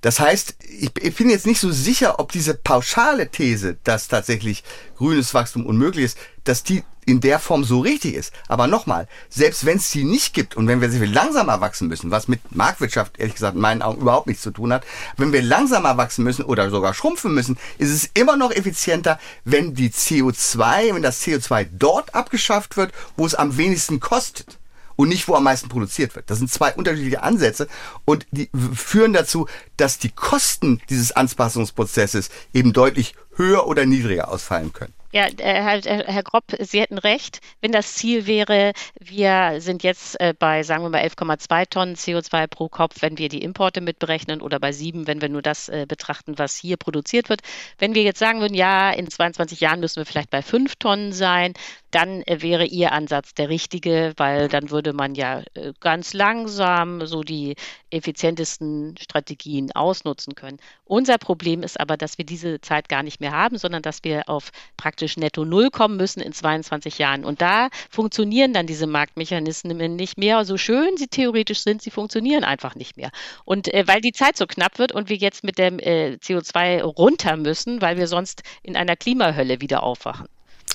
Das 0.00 0.20
heißt, 0.20 0.56
ich, 0.68 0.90
ich, 1.00 1.14
bin 1.14 1.30
jetzt 1.30 1.46
nicht 1.46 1.60
so 1.60 1.70
sicher, 1.70 2.20
ob 2.20 2.32
diese 2.32 2.54
pauschale 2.54 3.30
These, 3.30 3.78
dass 3.84 4.08
tatsächlich 4.08 4.64
grünes 4.96 5.32
Wachstum 5.32 5.64
unmöglich 5.64 6.04
ist, 6.06 6.18
dass 6.44 6.62
die 6.62 6.82
in 7.06 7.20
der 7.20 7.38
Form 7.38 7.64
so 7.64 7.80
richtig 7.80 8.14
ist. 8.14 8.32
Aber 8.48 8.66
nochmal, 8.66 9.08
selbst 9.28 9.64
wenn 9.66 9.78
es 9.78 9.90
die 9.90 10.04
nicht 10.04 10.34
gibt 10.34 10.56
und 10.56 10.68
wenn 10.68 10.80
wir 10.80 10.90
sehr 10.90 11.00
viel 11.00 11.12
langsamer 11.12 11.60
wachsen 11.60 11.88
müssen, 11.88 12.10
was 12.10 12.28
mit 12.28 12.54
Marktwirtschaft 12.54 13.18
ehrlich 13.18 13.34
gesagt 13.34 13.54
in 13.56 13.60
meinen 13.60 13.82
Augen 13.82 14.00
überhaupt 14.00 14.26
nichts 14.26 14.42
zu 14.42 14.50
tun 14.50 14.72
hat, 14.72 14.84
wenn 15.16 15.32
wir 15.32 15.42
langsamer 15.42 15.96
wachsen 15.96 16.24
müssen 16.24 16.44
oder 16.44 16.70
sogar 16.70 16.94
schrumpfen 16.94 17.34
müssen, 17.34 17.58
ist 17.78 17.90
es 17.90 18.10
immer 18.14 18.36
noch 18.36 18.52
effizienter, 18.52 19.18
wenn 19.44 19.74
die 19.74 19.90
CO2, 19.90 20.94
wenn 20.94 21.02
das 21.02 21.22
CO2 21.22 21.68
dort 21.72 22.14
abgeschafft 22.14 22.76
wird, 22.76 22.92
wo 23.16 23.26
es 23.26 23.34
am 23.34 23.56
wenigsten 23.56 24.00
kostet 24.00 24.58
und 25.00 25.08
nicht, 25.08 25.28
wo 25.28 25.34
am 25.34 25.44
meisten 25.44 25.70
produziert 25.70 26.14
wird. 26.14 26.28
Das 26.28 26.38
sind 26.38 26.52
zwei 26.52 26.74
unterschiedliche 26.74 27.22
Ansätze 27.22 27.68
und 28.04 28.26
die 28.32 28.50
führen 28.74 29.14
dazu, 29.14 29.48
dass 29.78 29.98
die 29.98 30.10
Kosten 30.10 30.82
dieses 30.90 31.12
Anpassungsprozesses 31.12 32.28
eben 32.52 32.74
deutlich 32.74 33.14
höher 33.34 33.66
oder 33.66 33.86
niedriger 33.86 34.30
ausfallen 34.30 34.74
können. 34.74 34.92
Ja, 35.12 35.26
äh, 35.26 35.34
Herr, 35.38 35.80
Herr 35.82 36.22
Grob, 36.22 36.44
Sie 36.60 36.80
hätten 36.80 36.98
recht. 36.98 37.40
Wenn 37.60 37.72
das 37.72 37.94
Ziel 37.94 38.26
wäre, 38.26 38.72
wir 39.00 39.56
sind 39.60 39.82
jetzt 39.82 40.20
äh, 40.20 40.34
bei, 40.38 40.62
sagen 40.62 40.84
wir 40.84 40.90
mal, 40.90 41.02
11,2 41.02 41.68
Tonnen 41.68 41.96
CO2 41.96 42.46
pro 42.46 42.68
Kopf, 42.68 43.02
wenn 43.02 43.18
wir 43.18 43.28
die 43.28 43.42
Importe 43.42 43.80
mitberechnen 43.80 44.40
oder 44.40 44.60
bei 44.60 44.70
sieben, 44.70 45.08
wenn 45.08 45.20
wir 45.20 45.28
nur 45.28 45.42
das 45.42 45.68
äh, 45.68 45.84
betrachten, 45.88 46.38
was 46.38 46.54
hier 46.54 46.76
produziert 46.76 47.28
wird. 47.28 47.40
Wenn 47.78 47.96
wir 47.96 48.04
jetzt 48.04 48.20
sagen 48.20 48.40
würden, 48.40 48.54
ja, 48.54 48.90
in 48.92 49.10
22 49.10 49.58
Jahren 49.58 49.80
müssen 49.80 49.96
wir 49.96 50.06
vielleicht 50.06 50.30
bei 50.30 50.42
fünf 50.42 50.76
Tonnen 50.76 51.12
sein, 51.12 51.54
dann 51.90 52.22
wäre 52.28 52.64
Ihr 52.66 52.92
Ansatz 52.92 53.34
der 53.34 53.48
richtige, 53.48 54.12
weil 54.16 54.48
dann 54.48 54.70
würde 54.70 54.92
man 54.92 55.16
ja 55.16 55.42
ganz 55.80 56.12
langsam 56.12 57.04
so 57.06 57.22
die 57.22 57.56
effizientesten 57.90 58.94
Strategien 58.96 59.72
ausnutzen 59.72 60.36
können. 60.36 60.58
Unser 60.84 61.18
Problem 61.18 61.64
ist 61.64 61.80
aber, 61.80 61.96
dass 61.96 62.16
wir 62.18 62.24
diese 62.24 62.60
Zeit 62.60 62.88
gar 62.88 63.02
nicht 63.02 63.20
mehr 63.20 63.32
haben, 63.32 63.58
sondern 63.58 63.82
dass 63.82 64.04
wir 64.04 64.28
auf 64.28 64.50
praktisch 64.76 64.99
praktisch 65.00 65.16
netto 65.16 65.46
null 65.46 65.70
kommen 65.70 65.96
müssen 65.96 66.20
in 66.20 66.32
22 66.34 66.98
Jahren. 66.98 67.24
Und 67.24 67.40
da 67.40 67.68
funktionieren 67.88 68.52
dann 68.52 68.66
diese 68.66 68.86
Marktmechanismen 68.86 69.96
nicht 69.96 70.18
mehr. 70.18 70.44
So 70.44 70.58
schön 70.58 70.98
sie 70.98 71.06
theoretisch 71.06 71.60
sind, 71.60 71.80
sie 71.80 71.90
funktionieren 71.90 72.44
einfach 72.44 72.74
nicht 72.74 72.98
mehr. 72.98 73.10
Und 73.46 73.72
äh, 73.72 73.84
weil 73.86 74.02
die 74.02 74.12
Zeit 74.12 74.36
so 74.36 74.46
knapp 74.46 74.78
wird 74.78 74.92
und 74.92 75.08
wir 75.08 75.16
jetzt 75.16 75.42
mit 75.42 75.56
dem 75.56 75.78
äh, 75.78 76.18
CO2 76.22 76.82
runter 76.82 77.38
müssen, 77.38 77.80
weil 77.80 77.96
wir 77.96 78.08
sonst 78.08 78.42
in 78.62 78.76
einer 78.76 78.94
Klimahölle 78.94 79.62
wieder 79.62 79.82
aufwachen. 79.82 80.26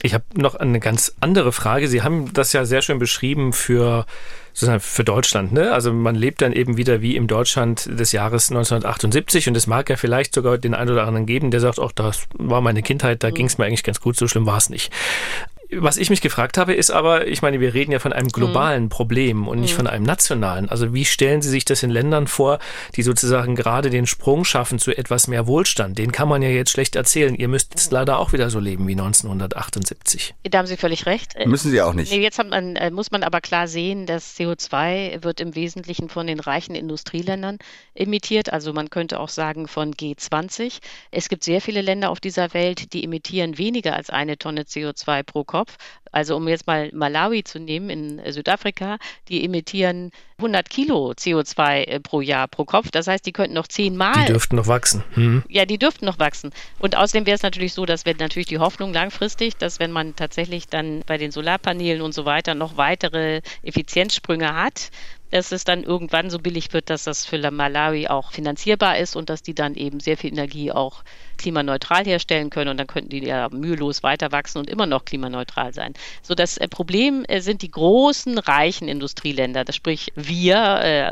Ich 0.02 0.16
habe 0.16 0.26
noch 0.34 0.56
eine 0.56 0.80
ganz 0.80 1.16
andere 1.20 1.52
Frage. 1.52 1.88
Sie 1.88 2.02
haben 2.02 2.34
das 2.34 2.52
ja 2.52 2.66
sehr 2.66 2.82
schön 2.82 2.98
beschrieben 2.98 3.54
für, 3.54 4.08
für 4.80 5.04
Deutschland. 5.04 5.52
Ne? 5.52 5.72
Also 5.72 5.92
man 5.92 6.16
lebt 6.16 6.42
dann 6.42 6.54
eben 6.54 6.78
wieder 6.78 7.02
wie 7.02 7.16
im 7.16 7.28
Deutschland 7.28 7.88
des 7.88 8.12
Jahres 8.12 8.50
1978 8.50 9.50
und 9.50 9.58
es 9.58 9.68
mag 9.68 9.90
ja 9.90 9.98
vielleicht 9.98 10.34
sogar 10.34 10.58
den 10.58 10.74
einen 10.74 10.92
oder 10.92 11.06
anderen 11.06 11.26
geben, 11.26 11.52
der 11.52 11.60
sagt, 11.60 11.80
auch 11.80 11.92
das 11.92 12.28
war 12.34 12.62
meine 12.62 12.82
Kindheit, 12.82 13.24
da 13.24 13.30
mhm. 13.30 13.34
ging 13.34 13.46
es 13.48 13.58
mir 13.58 13.66
eigentlich 13.66 13.84
ganz 13.84 14.00
gut, 14.00 14.16
so 14.16 14.28
schlimm 14.28 14.46
war 14.46 14.58
es 14.58 14.70
nicht. 14.70 14.92
Was 15.72 15.98
ich 15.98 16.10
mich 16.10 16.22
gefragt 16.22 16.58
habe, 16.58 16.74
ist 16.74 16.92
aber, 16.92 17.28
ich 17.28 17.42
meine, 17.42 17.60
wir 17.60 17.74
reden 17.74 17.92
ja 17.92 18.00
von 18.00 18.14
einem 18.14 18.28
globalen 18.28 18.84
mhm. 18.84 18.90
Problem 18.90 19.48
und 19.48 19.60
nicht 19.60 19.74
mhm. 19.74 19.78
von 19.78 19.88
einem 19.88 20.06
nationalen. 20.06 20.70
Also 20.70 20.94
wie 20.94 21.06
stellen 21.06 21.42
Sie 21.42 21.50
sich 21.50 21.66
das 21.66 21.82
in 21.82 21.90
Ländern 21.90 22.28
vor, 22.28 22.60
die 22.96 23.02
sozusagen 23.02 23.56
gerade 23.56 23.90
den 23.90 24.06
Sprung 24.06 24.46
schaffen 24.46 24.80
zu 24.80 24.96
etwas 24.96 25.28
mehr 25.28 25.48
Wohlstand? 25.48 25.98
Den 25.98 26.12
kann 26.12 26.28
man 26.28 26.42
ja 26.42 26.50
jetzt 26.50 26.72
schlecht 26.72 26.96
erzählen. 26.96 27.36
Ihr 27.36 27.48
müsst 27.48 27.74
es 27.76 27.90
leider 27.90 28.20
auch 28.20 28.32
wieder 28.32 28.50
so 28.50 28.60
leben 28.60 28.88
wie 28.88 28.94
1978. 28.94 30.36
Da 30.44 30.60
haben 30.60 30.68
Sie 30.68 30.78
völlig 30.78 31.06
recht. 31.06 31.34
Müssen 31.46 31.72
Sie 31.72 31.82
auch 31.82 31.94
nicht. 31.94 32.12
Nee, 32.12 32.22
jetzt 32.22 32.38
man, 32.38 32.76
äh, 32.76 32.92
muss 32.92 33.12
man 33.12 33.24
aber 33.24 33.42
klar 33.42 33.68
sehen, 33.68 34.06
dass 34.06 34.38
CO2 34.38 35.24
wird 35.24 35.40
im 35.40 35.56
Wesentlichen 35.56 36.10
von 36.10 36.28
den 36.28 36.40
reichen 36.40 36.76
Industrieländern 36.76 37.58
emittiert. 37.96 38.54
Also 38.54 38.72
man 38.74 38.90
könnte 38.90 39.20
auch 39.20 39.30
sagen 39.30 39.68
von 39.68 39.94
G20. 39.94 40.80
Es 41.12 41.30
gibt 41.30 41.44
sehr 41.44 41.62
viele 41.62 41.82
Länder 41.82 42.10
auf 42.10 42.20
dieser 42.20 42.54
Welt, 42.54 42.94
die 42.94 43.04
emittieren 43.04 43.58
weniger 43.58 43.96
als 43.96 44.10
eine 44.10 44.38
Tonne 44.38 44.64
CO2 44.64 45.24
pro 45.24 45.44
Kopf. 45.44 45.65
Kopf. 45.66 45.78
Also 46.12 46.38
um 46.38 46.48
jetzt 46.48 46.66
mal 46.66 46.90
Malawi 46.94 47.44
zu 47.44 47.60
nehmen 47.60 47.90
in 47.90 48.32
Südafrika, 48.32 48.98
die 49.28 49.44
emittieren 49.44 50.12
100 50.38 50.70
Kilo 50.70 51.12
CO2 51.12 51.84
äh, 51.84 52.00
pro 52.00 52.22
Jahr 52.22 52.48
pro 52.48 52.64
Kopf. 52.64 52.90
Das 52.92 53.08
heißt, 53.08 53.26
die 53.26 53.34
könnten 53.34 53.54
noch 53.54 53.68
zehnmal. 53.68 54.26
Die 54.26 54.32
dürften 54.32 54.56
noch 54.56 54.68
wachsen. 54.68 55.04
Mhm. 55.16 55.44
Ja, 55.50 55.66
die 55.66 55.78
dürften 55.78 56.06
noch 56.06 56.20
wachsen. 56.20 56.52
Und 56.80 56.96
außerdem 56.96 57.26
wäre 57.26 57.36
es 57.36 57.44
natürlich 57.44 57.74
so, 57.74 57.86
dass 57.86 58.06
wir 58.06 58.16
natürlich 58.18 58.48
die 58.48 58.60
Hoffnung 58.60 58.94
langfristig, 58.94 59.58
dass 59.58 59.80
wenn 59.80 59.92
man 59.92 60.16
tatsächlich 60.16 60.68
dann 60.68 61.04
bei 61.06 61.18
den 61.18 61.32
Solarpanelen 61.32 62.02
und 62.02 62.14
so 62.14 62.26
weiter 62.26 62.56
noch 62.56 62.78
weitere 62.78 63.42
Effizienzsprünge 63.64 64.56
hat, 64.56 64.92
dass 65.32 65.52
es 65.52 65.66
dann 65.66 65.84
irgendwann 65.84 66.30
so 66.30 66.40
billig 66.40 66.72
wird, 66.72 66.90
dass 66.90 67.04
das 67.04 67.26
für 67.26 67.52
Malawi 67.52 68.08
auch 68.08 68.32
finanzierbar 68.32 68.98
ist 69.00 69.18
und 69.18 69.30
dass 69.30 69.42
die 69.42 69.56
dann 69.56 69.76
eben 69.76 70.00
sehr 70.00 70.16
viel 70.16 70.32
Energie 70.32 70.72
auch 70.72 71.04
klimaneutral 71.38 72.06
herstellen 72.06 72.50
können 72.50 72.70
und 72.72 72.78
dann 72.78 72.88
könnten 72.88 73.10
die 73.10 73.26
ja 73.26 73.50
mühelos 73.50 74.04
weiter 74.04 74.32
wachsen 74.32 74.60
und 74.60 74.70
immer 74.70 74.86
noch 74.86 75.06
klimaneutral 75.06 75.74
sein. 75.74 75.94
So 76.22 76.36
das 76.36 76.58
äh, 76.58 76.68
Problem 76.68 77.26
äh, 77.28 77.42
sind 77.42 77.62
die 77.62 77.72
großen 77.72 78.38
reichen 78.38 78.88
Industrieländer, 78.88 79.64
das 79.64 79.76
sprich 79.76 80.12
wir. 80.16 80.56
Äh, 80.56 81.04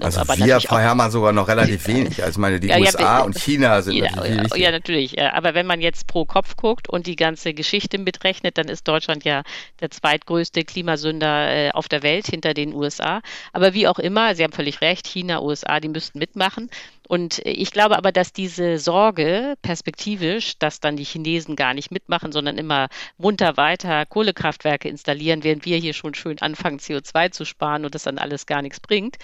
also 0.00 0.20
aber 0.20 0.36
wir, 0.38 0.60
Frau 0.60 0.78
Herrmann, 0.78 1.10
sogar 1.10 1.32
noch 1.32 1.48
relativ 1.48 1.86
wenig. 1.88 2.22
Also 2.22 2.40
meine 2.40 2.60
die 2.60 2.68
ja, 2.68 2.78
USA 2.78 3.00
ja, 3.00 3.20
und 3.20 3.38
China 3.38 3.82
sind 3.82 3.94
ja, 3.94 4.10
natürlich 4.10 4.50
ja, 4.52 4.56
ja, 4.56 4.70
natürlich. 4.70 5.20
Aber 5.20 5.54
wenn 5.54 5.66
man 5.66 5.80
jetzt 5.80 6.06
pro 6.06 6.24
Kopf 6.24 6.56
guckt 6.56 6.88
und 6.88 7.06
die 7.06 7.16
ganze 7.16 7.54
Geschichte 7.54 7.98
mitrechnet, 7.98 8.58
dann 8.58 8.68
ist 8.68 8.86
Deutschland 8.86 9.24
ja 9.24 9.42
der 9.80 9.90
zweitgrößte 9.90 10.64
Klimasünder 10.64 11.70
auf 11.74 11.88
der 11.88 12.02
Welt 12.02 12.26
hinter 12.26 12.54
den 12.54 12.74
USA. 12.74 13.20
Aber 13.52 13.74
wie 13.74 13.88
auch 13.88 13.98
immer, 13.98 14.34
Sie 14.34 14.44
haben 14.44 14.52
völlig 14.52 14.80
recht, 14.80 15.06
China, 15.06 15.40
USA, 15.42 15.80
die 15.80 15.88
müssten 15.88 16.18
mitmachen. 16.18 16.70
Und 17.10 17.40
ich 17.44 17.72
glaube 17.72 17.98
aber, 17.98 18.12
dass 18.12 18.32
diese 18.32 18.78
Sorge 18.78 19.56
perspektivisch, 19.62 20.56
dass 20.60 20.78
dann 20.78 20.96
die 20.96 21.02
Chinesen 21.02 21.56
gar 21.56 21.74
nicht 21.74 21.90
mitmachen, 21.90 22.30
sondern 22.30 22.56
immer 22.56 22.86
munter 23.18 23.56
weiter 23.56 24.06
Kohlekraftwerke 24.06 24.88
installieren, 24.88 25.42
während 25.42 25.64
wir 25.64 25.76
hier 25.78 25.92
schon 25.92 26.14
schön 26.14 26.40
anfangen, 26.40 26.78
CO2 26.78 27.32
zu 27.32 27.44
sparen 27.44 27.84
und 27.84 27.96
das 27.96 28.04
dann 28.04 28.18
alles 28.18 28.46
gar 28.46 28.62
nichts 28.62 28.78
bringt, 28.78 29.16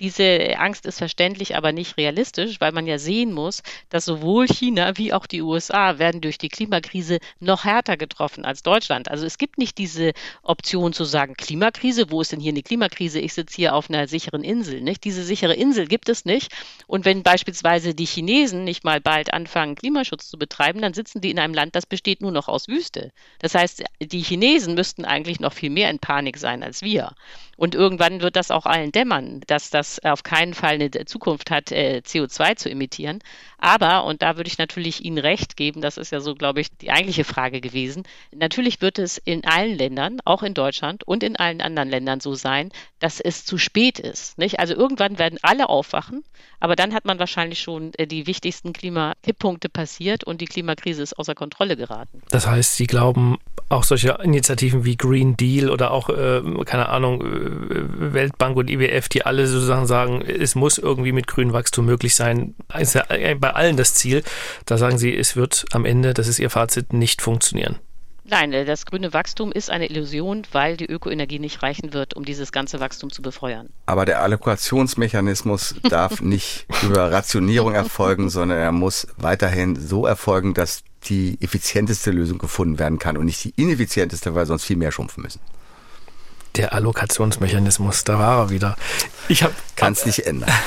diese 0.00 0.58
Angst 0.58 0.86
ist 0.86 0.98
verständlich, 0.98 1.56
aber 1.56 1.72
nicht 1.72 1.96
realistisch, 1.96 2.60
weil 2.60 2.72
man 2.72 2.86
ja 2.86 2.98
sehen 2.98 3.32
muss, 3.32 3.62
dass 3.88 4.04
sowohl 4.04 4.48
China 4.48 4.96
wie 4.96 5.12
auch 5.12 5.26
die 5.26 5.42
USA 5.42 5.98
werden 5.98 6.20
durch 6.20 6.38
die 6.38 6.48
Klimakrise 6.48 7.18
noch 7.40 7.64
härter 7.64 7.96
getroffen 7.96 8.44
als 8.44 8.62
Deutschland. 8.62 9.10
Also 9.10 9.26
es 9.26 9.38
gibt 9.38 9.58
nicht 9.58 9.78
diese 9.78 10.12
Option 10.42 10.92
zu 10.92 11.04
sagen, 11.04 11.34
Klimakrise, 11.34 12.10
wo 12.10 12.20
ist 12.20 12.32
denn 12.32 12.40
hier 12.40 12.52
eine 12.52 12.62
Klimakrise? 12.62 13.20
Ich 13.20 13.34
sitze 13.34 13.56
hier 13.56 13.74
auf 13.74 13.90
einer 13.90 14.08
sicheren 14.08 14.44
Insel. 14.44 14.80
Nicht? 14.80 15.04
Diese 15.04 15.22
sichere 15.22 15.54
Insel 15.54 15.86
gibt 15.86 16.08
es 16.08 16.24
nicht. 16.24 16.52
Und 16.86 17.04
wenn 17.04 17.22
beispielsweise 17.22 17.94
die 17.94 18.06
Chinesen 18.06 18.64
nicht 18.64 18.84
mal 18.84 19.00
bald 19.00 19.32
anfangen, 19.32 19.76
Klimaschutz 19.76 20.28
zu 20.28 20.38
betreiben, 20.38 20.80
dann 20.80 20.94
sitzen 20.94 21.20
die 21.20 21.30
in 21.30 21.38
einem 21.38 21.54
Land, 21.54 21.76
das 21.76 21.86
besteht 21.86 22.22
nur 22.22 22.32
noch 22.32 22.48
aus 22.48 22.66
Wüste. 22.68 23.12
Das 23.38 23.54
heißt, 23.54 23.84
die 24.00 24.22
Chinesen 24.22 24.74
müssten 24.74 25.04
eigentlich 25.04 25.38
noch 25.40 25.52
viel 25.52 25.70
mehr 25.70 25.90
in 25.90 25.98
Panik 25.98 26.38
sein 26.38 26.62
als 26.62 26.82
wir. 26.82 27.12
Und 27.56 27.74
irgendwann 27.74 28.22
wird 28.22 28.36
das 28.36 28.50
auch 28.50 28.66
allen 28.66 28.90
dämmern, 28.90 29.42
dass 29.46 29.70
das 29.70 29.81
auf 30.04 30.22
keinen 30.22 30.54
Fall 30.54 30.74
eine 30.74 30.90
Zukunft 31.06 31.50
hat, 31.50 31.72
äh, 31.72 32.02
CO2 32.04 32.56
zu 32.56 32.70
emittieren. 32.70 33.20
Aber, 33.58 34.04
und 34.04 34.22
da 34.22 34.36
würde 34.36 34.48
ich 34.48 34.58
natürlich 34.58 35.04
Ihnen 35.04 35.18
recht 35.18 35.56
geben, 35.56 35.80
das 35.80 35.96
ist 35.96 36.10
ja 36.10 36.20
so, 36.20 36.34
glaube 36.34 36.60
ich, 36.60 36.76
die 36.78 36.90
eigentliche 36.90 37.24
Frage 37.24 37.60
gewesen. 37.60 38.02
Natürlich 38.34 38.80
wird 38.80 38.98
es 38.98 39.18
in 39.18 39.44
allen 39.44 39.78
Ländern, 39.78 40.18
auch 40.24 40.42
in 40.42 40.52
Deutschland 40.54 41.04
und 41.04 41.22
in 41.22 41.36
allen 41.36 41.60
anderen 41.60 41.88
Ländern 41.88 42.18
so 42.18 42.34
sein, 42.34 42.70
dass 42.98 43.20
es 43.20 43.44
zu 43.44 43.58
spät 43.58 43.98
ist. 43.98 44.36
Nicht? 44.38 44.58
Also 44.58 44.74
irgendwann 44.74 45.18
werden 45.18 45.38
alle 45.42 45.68
aufwachen, 45.68 46.24
aber 46.58 46.76
dann 46.76 46.92
hat 46.92 47.04
man 47.04 47.18
wahrscheinlich 47.18 47.60
schon 47.60 47.92
äh, 47.94 48.06
die 48.06 48.26
wichtigsten 48.26 48.72
Klimakipppunkte 48.72 49.68
passiert 49.68 50.24
und 50.24 50.40
die 50.40 50.46
Klimakrise 50.46 51.02
ist 51.02 51.18
außer 51.18 51.34
Kontrolle 51.34 51.76
geraten. 51.76 52.22
Das 52.30 52.46
heißt, 52.46 52.76
Sie 52.76 52.86
glauben, 52.86 53.38
auch 53.68 53.84
solche 53.84 54.18
Initiativen 54.22 54.84
wie 54.84 54.96
Green 54.96 55.36
Deal 55.36 55.70
oder 55.70 55.90
auch, 55.92 56.08
äh, 56.08 56.42
keine 56.64 56.88
Ahnung, 56.88 57.22
äh, 57.22 58.12
Weltbank 58.12 58.56
und 58.56 58.70
IWF, 58.70 59.08
die 59.08 59.24
alle 59.24 59.46
sozusagen 59.46 59.71
sagen, 59.86 60.22
es 60.22 60.54
muss 60.54 60.78
irgendwie 60.78 61.12
mit 61.12 61.26
grünem 61.26 61.52
Wachstum 61.52 61.86
möglich 61.86 62.14
sein, 62.14 62.54
ist 62.78 62.94
ja 62.94 63.04
bei 63.38 63.50
allen 63.50 63.76
das 63.76 63.94
Ziel. 63.94 64.22
Da 64.66 64.78
sagen 64.78 64.98
Sie, 64.98 65.16
es 65.16 65.36
wird 65.36 65.64
am 65.72 65.84
Ende, 65.84 66.14
das 66.14 66.28
ist 66.28 66.38
Ihr 66.38 66.50
Fazit, 66.50 66.92
nicht 66.92 67.22
funktionieren. 67.22 67.78
Nein, 68.24 68.52
äh, 68.52 68.64
das 68.64 68.86
grüne 68.86 69.12
Wachstum 69.12 69.52
ist 69.52 69.68
eine 69.68 69.90
Illusion, 69.90 70.44
weil 70.52 70.76
die 70.76 70.86
Ökoenergie 70.86 71.38
nicht 71.38 71.62
reichen 71.62 71.92
wird, 71.92 72.14
um 72.14 72.24
dieses 72.24 72.52
ganze 72.52 72.80
Wachstum 72.80 73.10
zu 73.10 73.20
befeuern. 73.20 73.68
Aber 73.86 74.04
der 74.04 74.22
Allokationsmechanismus 74.22 75.74
darf 75.82 76.20
nicht 76.22 76.66
über 76.82 77.10
Rationierung 77.10 77.74
erfolgen, 77.74 78.30
sondern 78.30 78.58
er 78.58 78.72
muss 78.72 79.08
weiterhin 79.16 79.76
so 79.76 80.06
erfolgen, 80.06 80.54
dass 80.54 80.82
die 81.04 81.36
effizienteste 81.40 82.12
Lösung 82.12 82.38
gefunden 82.38 82.78
werden 82.78 82.98
kann 82.98 83.16
und 83.16 83.26
nicht 83.26 83.42
die 83.44 83.52
ineffizienteste, 83.56 84.34
weil 84.34 84.46
sonst 84.46 84.64
viel 84.64 84.76
mehr 84.76 84.92
schrumpfen 84.92 85.22
müssen. 85.22 85.40
Der 86.56 86.74
Allokationsmechanismus, 86.74 88.04
da 88.04 88.18
war 88.18 88.38
er 88.38 88.50
wieder. 88.50 88.76
Ich 89.28 89.42
habe 89.42 89.54
kann 89.76 89.92
es 89.92 90.06
nicht 90.06 90.26
ändern. 90.26 90.50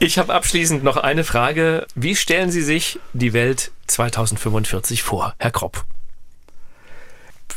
Ich 0.00 0.18
habe 0.18 0.34
abschließend 0.34 0.82
noch 0.82 0.96
eine 0.98 1.24
Frage. 1.24 1.86
Wie 1.94 2.16
stellen 2.16 2.50
Sie 2.50 2.60
sich 2.60 2.98
die 3.14 3.32
Welt 3.32 3.70
2045 3.86 5.02
vor, 5.02 5.34
Herr 5.38 5.52
Kropp? 5.52 5.84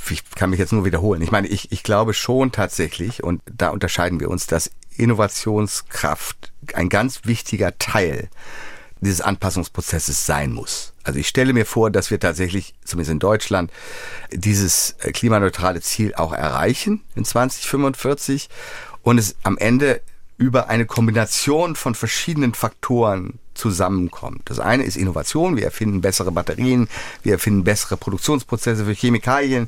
Ich 0.09 0.23
kann 0.35 0.51
mich 0.51 0.59
jetzt 0.59 0.71
nur 0.71 0.85
wiederholen. 0.85 1.21
Ich 1.21 1.31
meine, 1.31 1.47
ich, 1.47 1.71
ich 1.71 1.83
glaube 1.83 2.13
schon 2.13 2.53
tatsächlich, 2.53 3.23
und 3.23 3.41
da 3.51 3.69
unterscheiden 3.69 4.19
wir 4.21 4.29
uns, 4.29 4.47
dass 4.47 4.71
Innovationskraft 4.95 6.53
ein 6.73 6.87
ganz 6.89 7.21
wichtiger 7.25 7.77
Teil 7.79 8.29
dieses 9.01 9.21
Anpassungsprozesses 9.21 10.25
sein 10.25 10.51
muss. 10.51 10.93
Also 11.03 11.19
ich 11.19 11.27
stelle 11.27 11.53
mir 11.53 11.65
vor, 11.65 11.91
dass 11.91 12.11
wir 12.11 12.19
tatsächlich, 12.19 12.73
zumindest 12.83 13.11
in 13.11 13.19
Deutschland, 13.19 13.71
dieses 14.31 14.95
äh, 14.99 15.11
klimaneutrale 15.11 15.81
Ziel 15.81 16.13
auch 16.15 16.33
erreichen 16.33 17.03
in 17.15 17.25
2045 17.25 18.49
und 19.03 19.17
es 19.17 19.35
am 19.43 19.57
Ende 19.57 20.01
über 20.37 20.69
eine 20.69 20.85
Kombination 20.85 21.75
von 21.75 21.95
verschiedenen 21.95 22.53
Faktoren 22.53 23.39
zusammenkommt. 23.57 24.41
Das 24.45 24.59
eine 24.59 24.83
ist 24.83 24.95
Innovation, 24.95 25.57
wir 25.57 25.65
erfinden 25.65 26.01
bessere 26.01 26.31
Batterien, 26.31 26.87
wir 27.23 27.33
erfinden 27.33 27.63
bessere 27.63 27.97
Produktionsprozesse 27.97 28.85
für 28.85 28.93
Chemikalien, 28.93 29.67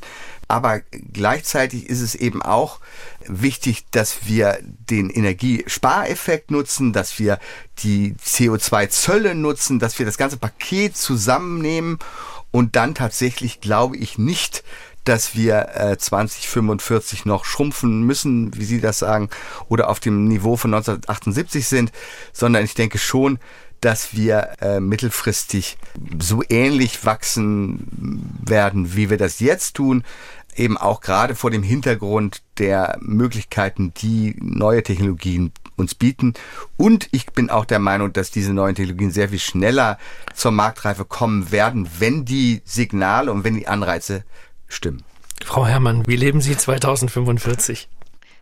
aber 0.49 0.81
gleichzeitig 1.13 1.87
ist 1.89 2.01
es 2.01 2.15
eben 2.15 2.41
auch 2.41 2.79
wichtig, 3.27 3.85
dass 3.91 4.25
wir 4.25 4.57
den 4.61 5.11
Energiespareffekt 5.11 6.49
nutzen, 6.49 6.91
dass 6.91 7.19
wir 7.19 7.37
die 7.79 8.15
CO2-Zölle 8.15 9.35
nutzen, 9.35 9.77
dass 9.77 9.99
wir 9.99 10.07
das 10.07 10.17
ganze 10.17 10.37
Paket 10.37 10.97
zusammennehmen. 10.97 11.99
Und 12.49 12.75
dann 12.75 12.95
tatsächlich 12.95 13.61
glaube 13.61 13.97
ich 13.97 14.17
nicht, 14.17 14.63
dass 15.03 15.35
wir 15.35 15.69
äh, 15.75 15.97
2045 15.97 17.25
noch 17.25 17.45
schrumpfen 17.45 18.01
müssen, 18.01 18.55
wie 18.55 18.65
Sie 18.65 18.81
das 18.81 18.99
sagen, 18.99 19.29
oder 19.67 19.87
auf 19.89 19.99
dem 19.99 20.27
Niveau 20.27 20.57
von 20.57 20.73
1978 20.73 21.67
sind, 21.67 21.91
sondern 22.33 22.65
ich 22.65 22.73
denke 22.73 22.97
schon, 22.97 23.37
dass 23.82 24.15
wir 24.15 24.49
äh, 24.61 24.80
mittelfristig 24.80 25.77
so 26.19 26.43
ähnlich 26.49 27.05
wachsen 27.05 28.32
werden, 28.45 28.95
wie 28.95 29.09
wir 29.09 29.17
das 29.17 29.39
jetzt 29.39 29.75
tun 29.75 30.03
eben 30.59 30.77
auch 30.77 31.01
gerade 31.01 31.36
vor 31.36 31.51
dem 31.51 31.63
Hintergrund 31.63 32.41
der 32.57 32.97
Möglichkeiten, 33.01 33.93
die 33.95 34.36
neue 34.39 34.84
Technologien 34.84 35.51
uns 35.77 35.95
bieten. 35.95 36.34
Und 36.77 37.07
ich 37.11 37.27
bin 37.27 37.49
auch 37.49 37.65
der 37.65 37.80
Meinung, 37.80 38.13
dass 38.13 38.32
diese 38.32 38.53
neuen 38.53 38.75
Technologien 38.75 39.11
sehr 39.11 39.30
viel 39.30 39.39
schneller 39.39 39.97
zur 40.36 40.51
Marktreife 40.51 41.05
kommen 41.05 41.51
werden, 41.51 41.89
wenn 41.99 42.25
die 42.25 42.61
Signale 42.65 43.32
und 43.32 43.43
wenn 43.43 43.55
die 43.55 43.67
Anreize 43.67 44.23
stimmen. 44.67 45.03
Frau 45.43 45.65
Herrmann, 45.65 46.05
wie 46.05 46.17
leben 46.17 46.41
Sie 46.41 46.57
2045? 46.57 47.88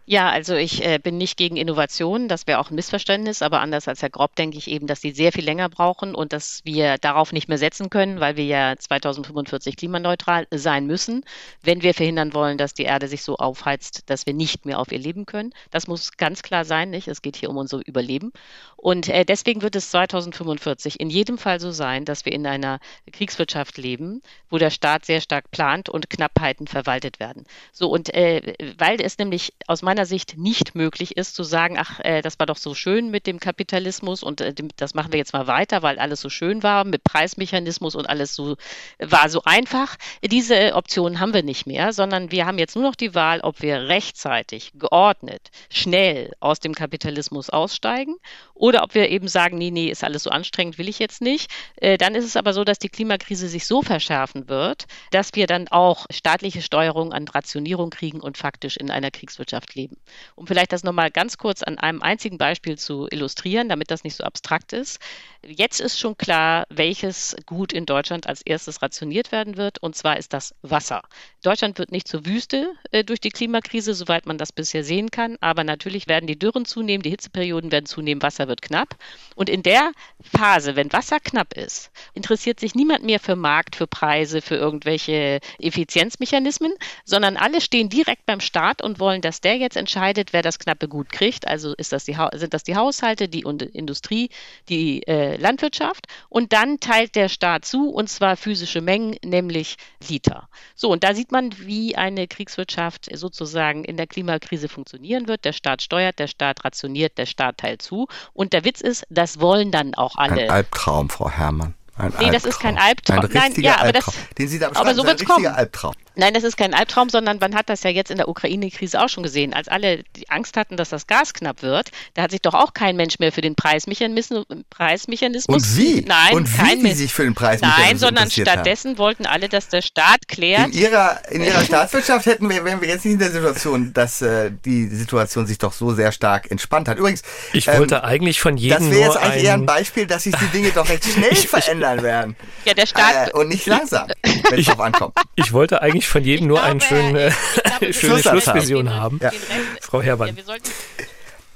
Ja, 0.09 0.29
also 0.29 0.55
ich 0.55 0.85
äh, 0.85 0.99
bin 0.99 1.17
nicht 1.17 1.35
gegen 1.35 1.57
Innovationen, 1.57 2.29
das 2.29 2.47
wäre 2.47 2.59
auch 2.59 2.71
ein 2.71 2.75
Missverständnis, 2.75 3.41
aber 3.41 3.59
anders 3.59 3.89
als 3.89 4.01
Herr 4.01 4.09
Grob 4.09 4.37
denke 4.37 4.57
ich 4.57 4.69
eben, 4.69 4.87
dass 4.87 5.01
die 5.01 5.11
sehr 5.11 5.33
viel 5.33 5.43
länger 5.43 5.67
brauchen 5.67 6.15
und 6.15 6.31
dass 6.31 6.61
wir 6.63 6.97
darauf 6.97 7.33
nicht 7.33 7.49
mehr 7.49 7.57
setzen 7.57 7.89
können, 7.89 8.21
weil 8.21 8.37
wir 8.37 8.45
ja 8.45 8.77
2045 8.77 9.75
klimaneutral 9.75 10.47
sein 10.49 10.85
müssen, 10.87 11.25
wenn 11.61 11.81
wir 11.81 11.93
verhindern 11.93 12.33
wollen, 12.33 12.57
dass 12.57 12.73
die 12.73 12.83
Erde 12.83 13.09
sich 13.09 13.21
so 13.21 13.35
aufheizt, 13.35 14.09
dass 14.09 14.25
wir 14.25 14.33
nicht 14.33 14.65
mehr 14.65 14.79
auf 14.79 14.93
ihr 14.93 14.99
leben 14.99 15.25
können. 15.25 15.51
Das 15.71 15.87
muss 15.87 16.15
ganz 16.15 16.41
klar 16.41 16.63
sein, 16.63 16.89
nicht? 16.89 17.09
Es 17.09 17.21
geht 17.21 17.35
hier 17.35 17.49
um 17.49 17.57
unser 17.57 17.85
Überleben. 17.85 18.31
Und 18.77 19.09
äh, 19.09 19.25
deswegen 19.25 19.61
wird 19.61 19.75
es 19.75 19.91
2045 19.91 21.01
in 21.01 21.09
jedem 21.09 21.37
Fall 21.37 21.59
so 21.59 21.71
sein, 21.71 22.05
dass 22.05 22.23
wir 22.23 22.31
in 22.31 22.47
einer 22.47 22.79
Kriegswirtschaft 23.11 23.77
leben, 23.77 24.21
wo 24.49 24.57
der 24.57 24.69
Staat 24.69 25.03
sehr 25.03 25.19
stark 25.19 25.51
plant 25.51 25.89
und 25.89 26.09
Knappheiten 26.09 26.65
verwaltet 26.67 27.19
werden. 27.19 27.43
So, 27.73 27.89
und 27.89 28.13
äh, 28.13 28.53
weil 28.77 29.01
es 29.01 29.17
nämlich 29.17 29.53
aus 29.67 29.81
meiner 29.81 29.96
Sicht 30.05 30.37
nicht 30.37 30.75
möglich 30.75 31.17
ist, 31.17 31.35
zu 31.35 31.43
sagen, 31.43 31.77
ach, 31.77 31.99
äh, 32.01 32.21
das 32.21 32.39
war 32.39 32.45
doch 32.45 32.57
so 32.57 32.73
schön 32.73 33.09
mit 33.09 33.27
dem 33.27 33.39
Kapitalismus 33.39 34.23
und 34.23 34.41
äh, 34.41 34.53
das 34.75 34.93
machen 34.93 35.11
wir 35.11 35.19
jetzt 35.19 35.33
mal 35.33 35.47
weiter, 35.47 35.81
weil 35.81 35.99
alles 35.99 36.21
so 36.21 36.29
schön 36.29 36.63
war, 36.63 36.83
mit 36.83 37.03
Preismechanismus 37.03 37.95
und 37.95 38.07
alles 38.07 38.35
so 38.35 38.55
war 38.99 39.29
so 39.29 39.41
einfach. 39.43 39.95
Diese 40.23 40.75
Option 40.75 41.19
haben 41.19 41.33
wir 41.33 41.43
nicht 41.43 41.67
mehr, 41.67 41.93
sondern 41.93 42.31
wir 42.31 42.45
haben 42.45 42.57
jetzt 42.57 42.75
nur 42.75 42.85
noch 42.85 42.95
die 42.95 43.15
Wahl, 43.15 43.41
ob 43.41 43.61
wir 43.61 43.87
rechtzeitig, 43.87 44.73
geordnet, 44.75 45.49
schnell 45.69 46.31
aus 46.39 46.59
dem 46.59 46.73
Kapitalismus 46.73 47.49
aussteigen 47.49 48.15
oder 48.53 48.83
ob 48.83 48.95
wir 48.95 49.09
eben 49.09 49.27
sagen, 49.27 49.57
nee, 49.57 49.71
nee, 49.71 49.89
ist 49.89 50.03
alles 50.03 50.23
so 50.23 50.29
anstrengend, 50.29 50.77
will 50.77 50.89
ich 50.89 50.99
jetzt 50.99 51.21
nicht. 51.21 51.51
Äh, 51.77 51.97
dann 51.97 52.15
ist 52.15 52.25
es 52.25 52.35
aber 52.35 52.53
so, 52.53 52.63
dass 52.63 52.79
die 52.79 52.89
Klimakrise 52.89 53.47
sich 53.47 53.65
so 53.65 53.81
verschärfen 53.81 54.49
wird, 54.49 54.85
dass 55.11 55.31
wir 55.33 55.47
dann 55.47 55.67
auch 55.69 56.05
staatliche 56.11 56.61
Steuerung 56.61 57.13
an 57.13 57.27
Rationierung 57.27 57.89
kriegen 57.89 58.19
und 58.19 58.37
faktisch 58.37 58.77
in 58.77 58.91
einer 58.91 59.11
Kriegswirtschaft 59.11 59.75
leben. 59.75 59.86
Um 60.35 60.47
vielleicht 60.47 60.71
das 60.71 60.83
nochmal 60.83 61.11
ganz 61.11 61.37
kurz 61.37 61.63
an 61.63 61.77
einem 61.77 62.01
einzigen 62.01 62.37
Beispiel 62.37 62.77
zu 62.77 63.07
illustrieren, 63.09 63.69
damit 63.69 63.91
das 63.91 64.03
nicht 64.03 64.15
so 64.15 64.23
abstrakt 64.23 64.73
ist. 64.73 64.99
Jetzt 65.45 65.79
ist 65.79 65.99
schon 65.99 66.17
klar, 66.17 66.65
welches 66.69 67.35
Gut 67.45 67.71
in 67.71 67.85
Deutschland 67.85 68.27
als 68.27 68.41
erstes 68.41 68.81
rationiert 68.81 69.31
werden 69.31 69.55
wird, 69.55 69.81
und 69.81 69.95
zwar 69.95 70.17
ist 70.17 70.33
das 70.33 70.53
Wasser. 70.61 71.01
Deutschland 71.43 71.77
wird 71.77 71.91
nicht 71.91 72.07
zur 72.07 72.25
Wüste 72.25 72.73
äh, 72.91 73.03
durch 73.03 73.21
die 73.21 73.29
Klimakrise, 73.29 73.93
soweit 73.93 74.25
man 74.25 74.37
das 74.37 74.51
bisher 74.51 74.83
sehen 74.83 75.11
kann, 75.11 75.37
aber 75.39 75.63
natürlich 75.63 76.07
werden 76.07 76.27
die 76.27 76.37
Dürren 76.37 76.65
zunehmen, 76.65 77.01
die 77.03 77.11
Hitzeperioden 77.11 77.71
werden 77.71 77.85
zunehmen, 77.85 78.21
Wasser 78.21 78.47
wird 78.47 78.61
knapp. 78.61 78.95
Und 79.35 79.49
in 79.49 79.63
der 79.63 79.91
Phase, 80.19 80.75
wenn 80.75 80.91
Wasser 80.91 81.19
knapp 81.19 81.53
ist, 81.53 81.91
interessiert 82.13 82.59
sich 82.59 82.75
niemand 82.75 83.03
mehr 83.03 83.19
für 83.19 83.35
Markt, 83.35 83.75
für 83.75 83.87
Preise, 83.87 84.41
für 84.41 84.55
irgendwelche 84.55 85.39
Effizienzmechanismen, 85.59 86.73
sondern 87.05 87.37
alle 87.37 87.61
stehen 87.61 87.89
direkt 87.89 88.25
beim 88.25 88.41
Staat 88.41 88.81
und 88.81 88.99
wollen, 88.99 89.21
dass 89.21 89.39
der 89.39 89.55
jetzt 89.57 89.76
entscheidet, 89.77 90.33
wer 90.33 90.41
das 90.41 90.59
knappe 90.59 90.87
Gut 90.87 91.11
kriegt. 91.11 91.47
Also 91.47 91.73
das 91.75 92.05
die, 92.05 92.17
sind 92.33 92.53
das 92.53 92.63
die 92.63 92.75
Haushalte, 92.75 93.29
die 93.29 93.41
Industrie, 93.41 94.29
die 94.69 95.07
äh, 95.07 95.37
Landwirtschaft. 95.37 96.07
Und 96.29 96.53
dann 96.53 96.79
teilt 96.79 97.15
der 97.15 97.29
Staat 97.29 97.65
zu, 97.65 97.89
und 97.89 98.09
zwar 98.09 98.35
physische 98.35 98.81
Mengen, 98.81 99.15
nämlich 99.23 99.77
Liter. 100.07 100.49
So, 100.75 100.89
und 100.89 101.03
da 101.03 101.13
sieht 101.13 101.31
man, 101.31 101.51
wie 101.57 101.95
eine 101.95 102.27
Kriegswirtschaft 102.27 103.09
sozusagen 103.15 103.83
in 103.83 103.97
der 103.97 104.07
Klimakrise 104.07 104.67
funktionieren 104.67 105.27
wird. 105.27 105.45
Der 105.45 105.53
Staat 105.53 105.81
steuert, 105.81 106.19
der 106.19 106.27
Staat 106.27 106.65
rationiert, 106.65 107.17
der 107.17 107.25
Staat 107.25 107.59
teilt 107.59 107.81
zu. 107.81 108.07
Und 108.33 108.53
der 108.53 108.65
Witz 108.65 108.81
ist, 108.81 109.05
das 109.09 109.39
wollen 109.39 109.71
dann 109.71 109.93
auch 109.95 110.15
alle. 110.17 110.43
Ein 110.43 110.49
Albtraum, 110.49 111.09
Frau 111.09 111.29
Herrmann. 111.29 111.76
Ein 111.97 112.09
nee, 112.09 112.15
Albtraum. 112.15 112.31
das 112.31 112.45
ist 112.45 112.59
kein 112.59 112.77
Albtraum. 112.77 113.19
Ein 113.19 113.29
Nein, 113.33 113.53
ja, 113.57 113.79
aber 113.79 113.91
das, 113.91 114.05
den 114.37 114.47
Sie 114.47 114.59
da 114.59 114.69
aber 114.73 114.93
so 114.93 115.03
wird 115.05 115.25
kommen. 115.25 115.47
Albtraum. 115.47 115.93
Nein, 116.15 116.33
das 116.33 116.43
ist 116.43 116.57
kein 116.57 116.73
Albtraum, 116.73 117.09
sondern 117.09 117.37
man 117.39 117.53
hat 117.53 117.69
das 117.69 117.83
ja 117.83 117.91
jetzt 117.91 118.09
in 118.09 118.17
der 118.17 118.27
Ukraine-Krise 118.27 118.99
auch 118.99 119.07
schon 119.07 119.21
gesehen. 119.21 119.53
Als 119.53 119.67
alle 119.67 120.03
die 120.15 120.29
Angst 120.29 120.57
hatten, 120.57 120.75
dass 120.75 120.89
das 120.89 121.05
Gas 121.05 121.33
knapp 121.33 121.61
wird, 121.61 121.91
da 122.15 122.23
hat 122.23 122.31
sich 122.31 122.41
doch 122.41 122.55
auch 122.55 122.73
kein 122.73 122.95
Mensch 122.95 123.19
mehr 123.19 123.31
für 123.31 123.41
den 123.41 123.55
Preismechanismus. 123.55 124.45
Preismechanismus 124.71 125.55
und 125.55 125.63
Sie? 125.63 126.03
Nein, 126.07 126.33
und 126.33 126.55
kein 126.55 126.83
wie 126.83 126.89
Sie 126.89 127.03
sich 127.03 127.13
für 127.13 127.23
den 127.23 127.35
Preismechanismus 127.35 127.87
Nein, 127.87 127.97
sondern 127.99 128.31
stattdessen 128.31 128.91
haben. 128.91 128.97
wollten 128.97 129.25
alle, 129.27 129.47
dass 129.47 129.69
der 129.69 129.83
Staat 129.83 130.27
klärt. 130.27 130.67
In 130.67 130.73
Ihrer, 130.73 131.19
in 131.29 131.43
Ihrer 131.43 131.63
Staatswirtschaft 131.63 132.25
hätten 132.25 132.49
wir, 132.49 132.65
wären 132.65 132.81
wir 132.81 132.87
jetzt 132.87 133.05
nicht 133.05 133.13
in 133.13 133.19
der 133.19 133.31
Situation, 133.31 133.93
dass 133.93 134.21
äh, 134.23 134.51
die 134.65 134.87
Situation 134.87 135.45
sich 135.45 135.59
doch 135.59 135.73
so 135.73 135.93
sehr 135.93 136.11
stark 136.11 136.49
entspannt 136.49 136.87
hat. 136.87 136.97
Übrigens, 136.97 137.21
ich 137.53 137.67
ähm, 137.67 137.77
wollte 137.77 138.03
eigentlich 138.03 138.41
von 138.41 138.57
jedem 138.57 138.79
Das 138.79 138.89
wäre 138.89 139.07
jetzt 139.07 139.17
eigentlich 139.17 139.43
eher 139.43 139.53
ein 139.53 139.67
Beispiel, 139.67 140.07
dass 140.07 140.23
sich 140.23 140.35
die 140.35 140.47
Dinge 140.47 140.71
doch 140.71 140.89
recht 140.89 141.05
schnell 141.05 141.35
verändern 141.35 141.86
werden. 142.01 142.35
Ja, 142.65 142.73
der 142.73 142.85
Staat 142.85 143.29
äh, 143.29 143.31
und 143.31 143.47
nicht 143.47 143.65
langsam, 143.65 144.07
wenn 144.49 144.59
es 144.59 144.65
drauf 144.65 144.81
ankommt. 144.81 145.13
Ich 145.35 145.53
wollte 145.53 145.81
eigentlich 145.81 146.07
von 146.07 146.23
jedem 146.23 146.47
nur 146.47 146.61
einen 146.61 146.81
schöne, 146.81 147.33
glaube, 147.63 147.93
schöne 147.93 148.19
Schlussvision 148.19 148.93
haben. 148.93 149.19
Ja. 149.23 149.31
Frau 149.79 150.01
Herrmann. 150.01 150.37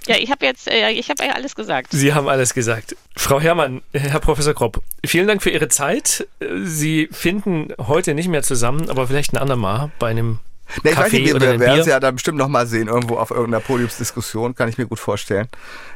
Ja, 0.08 0.16
ich 0.16 0.32
habe 0.32 0.46
jetzt, 0.46 0.70
äh, 0.70 0.90
ich 0.92 1.10
habe 1.10 1.26
ja 1.26 1.34
alles 1.34 1.54
gesagt. 1.54 1.90
Sie 1.92 2.14
haben 2.14 2.30
alles 2.30 2.54
gesagt. 2.54 2.96
Frau 3.18 3.42
Herrmann, 3.42 3.82
Herr 3.92 4.22
Professor 4.22 4.54
Kropp, 4.54 4.82
vielen 5.06 5.28
Dank 5.28 5.44
für 5.44 5.50
Ihre 5.50 5.68
Zeit. 5.68 6.28
Sie 6.64 7.10
finden 7.12 7.74
heute 7.78 8.14
nicht 8.14 8.30
mehr 8.30 8.44
zusammen, 8.44 8.90
aber 8.90 9.08
vielleicht 9.08 9.34
ein 9.34 9.38
andermal 9.38 9.92
bei 10.00 10.08
einem 10.08 10.40
Nee, 10.84 10.92
ich 10.92 10.96
Kaffee 10.96 11.06
weiß 11.06 11.14
nicht, 11.14 11.34
wir, 11.34 11.42
wir 11.42 11.60
werden 11.60 11.84
sie 11.84 11.90
ja 11.90 12.00
dann 12.00 12.16
bestimmt 12.16 12.38
nochmal 12.38 12.68
sehen, 12.68 12.88
irgendwo 12.88 13.18
auf 13.18 13.32
irgendeiner 13.32 13.62
Podiumsdiskussion, 13.62 14.56
kann 14.56 14.70
ich 14.70 14.78
mir 14.78 14.86
gut 14.86 15.00
vorstellen. 15.00 15.48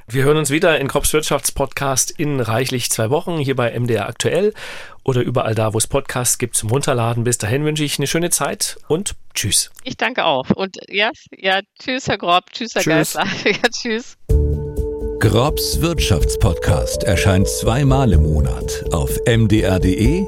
Wir 0.08 0.24
hören 0.24 0.38
uns 0.38 0.50
wieder 0.50 0.80
in 0.80 0.88
Kropps 0.88 1.14
Wirtschaftspodcast 1.14 2.12
in 2.12 2.40
reichlich 2.40 2.92
zwei 2.92 3.10
Wochen 3.10 3.38
hier 3.38 3.56
bei 3.56 3.78
MDR 3.78 4.08
aktuell 4.08 4.54
oder 5.04 5.22
überall 5.22 5.56
da, 5.56 5.74
wo 5.74 5.78
es 5.78 5.88
Podcasts 5.88 6.38
gibt 6.38 6.56
zum 6.56 6.70
Runterladen. 6.70 7.24
Bis 7.24 7.38
dahin 7.38 7.64
wünsche 7.66 7.84
ich 7.84 7.98
eine 7.98 8.08
schöne 8.08 8.30
Zeit 8.30 8.78
und 8.88 9.16
tschüss. 9.34 9.72
Ich 9.84 9.98
danke 9.98 10.26
auch. 10.26 10.50
Und 10.50 10.78
ja, 10.88 11.12
ja 11.36 11.62
tschüss, 11.80 12.08
Herr 12.08 12.18
Grob, 12.18 12.52
tschüss, 12.52 12.76
Herr 12.76 12.84
tschüss. 12.84 13.14
Geisler. 13.14 13.26
Ja, 13.46 13.70
tschüss. 13.70 14.18
Grobs 15.20 15.82
Wirtschaftspodcast 15.82 17.04
erscheint 17.04 17.48
zweimal 17.48 18.12
im 18.14 18.24
Monat 18.24 18.86
auf 18.92 19.10
mdr.de, 19.26 20.28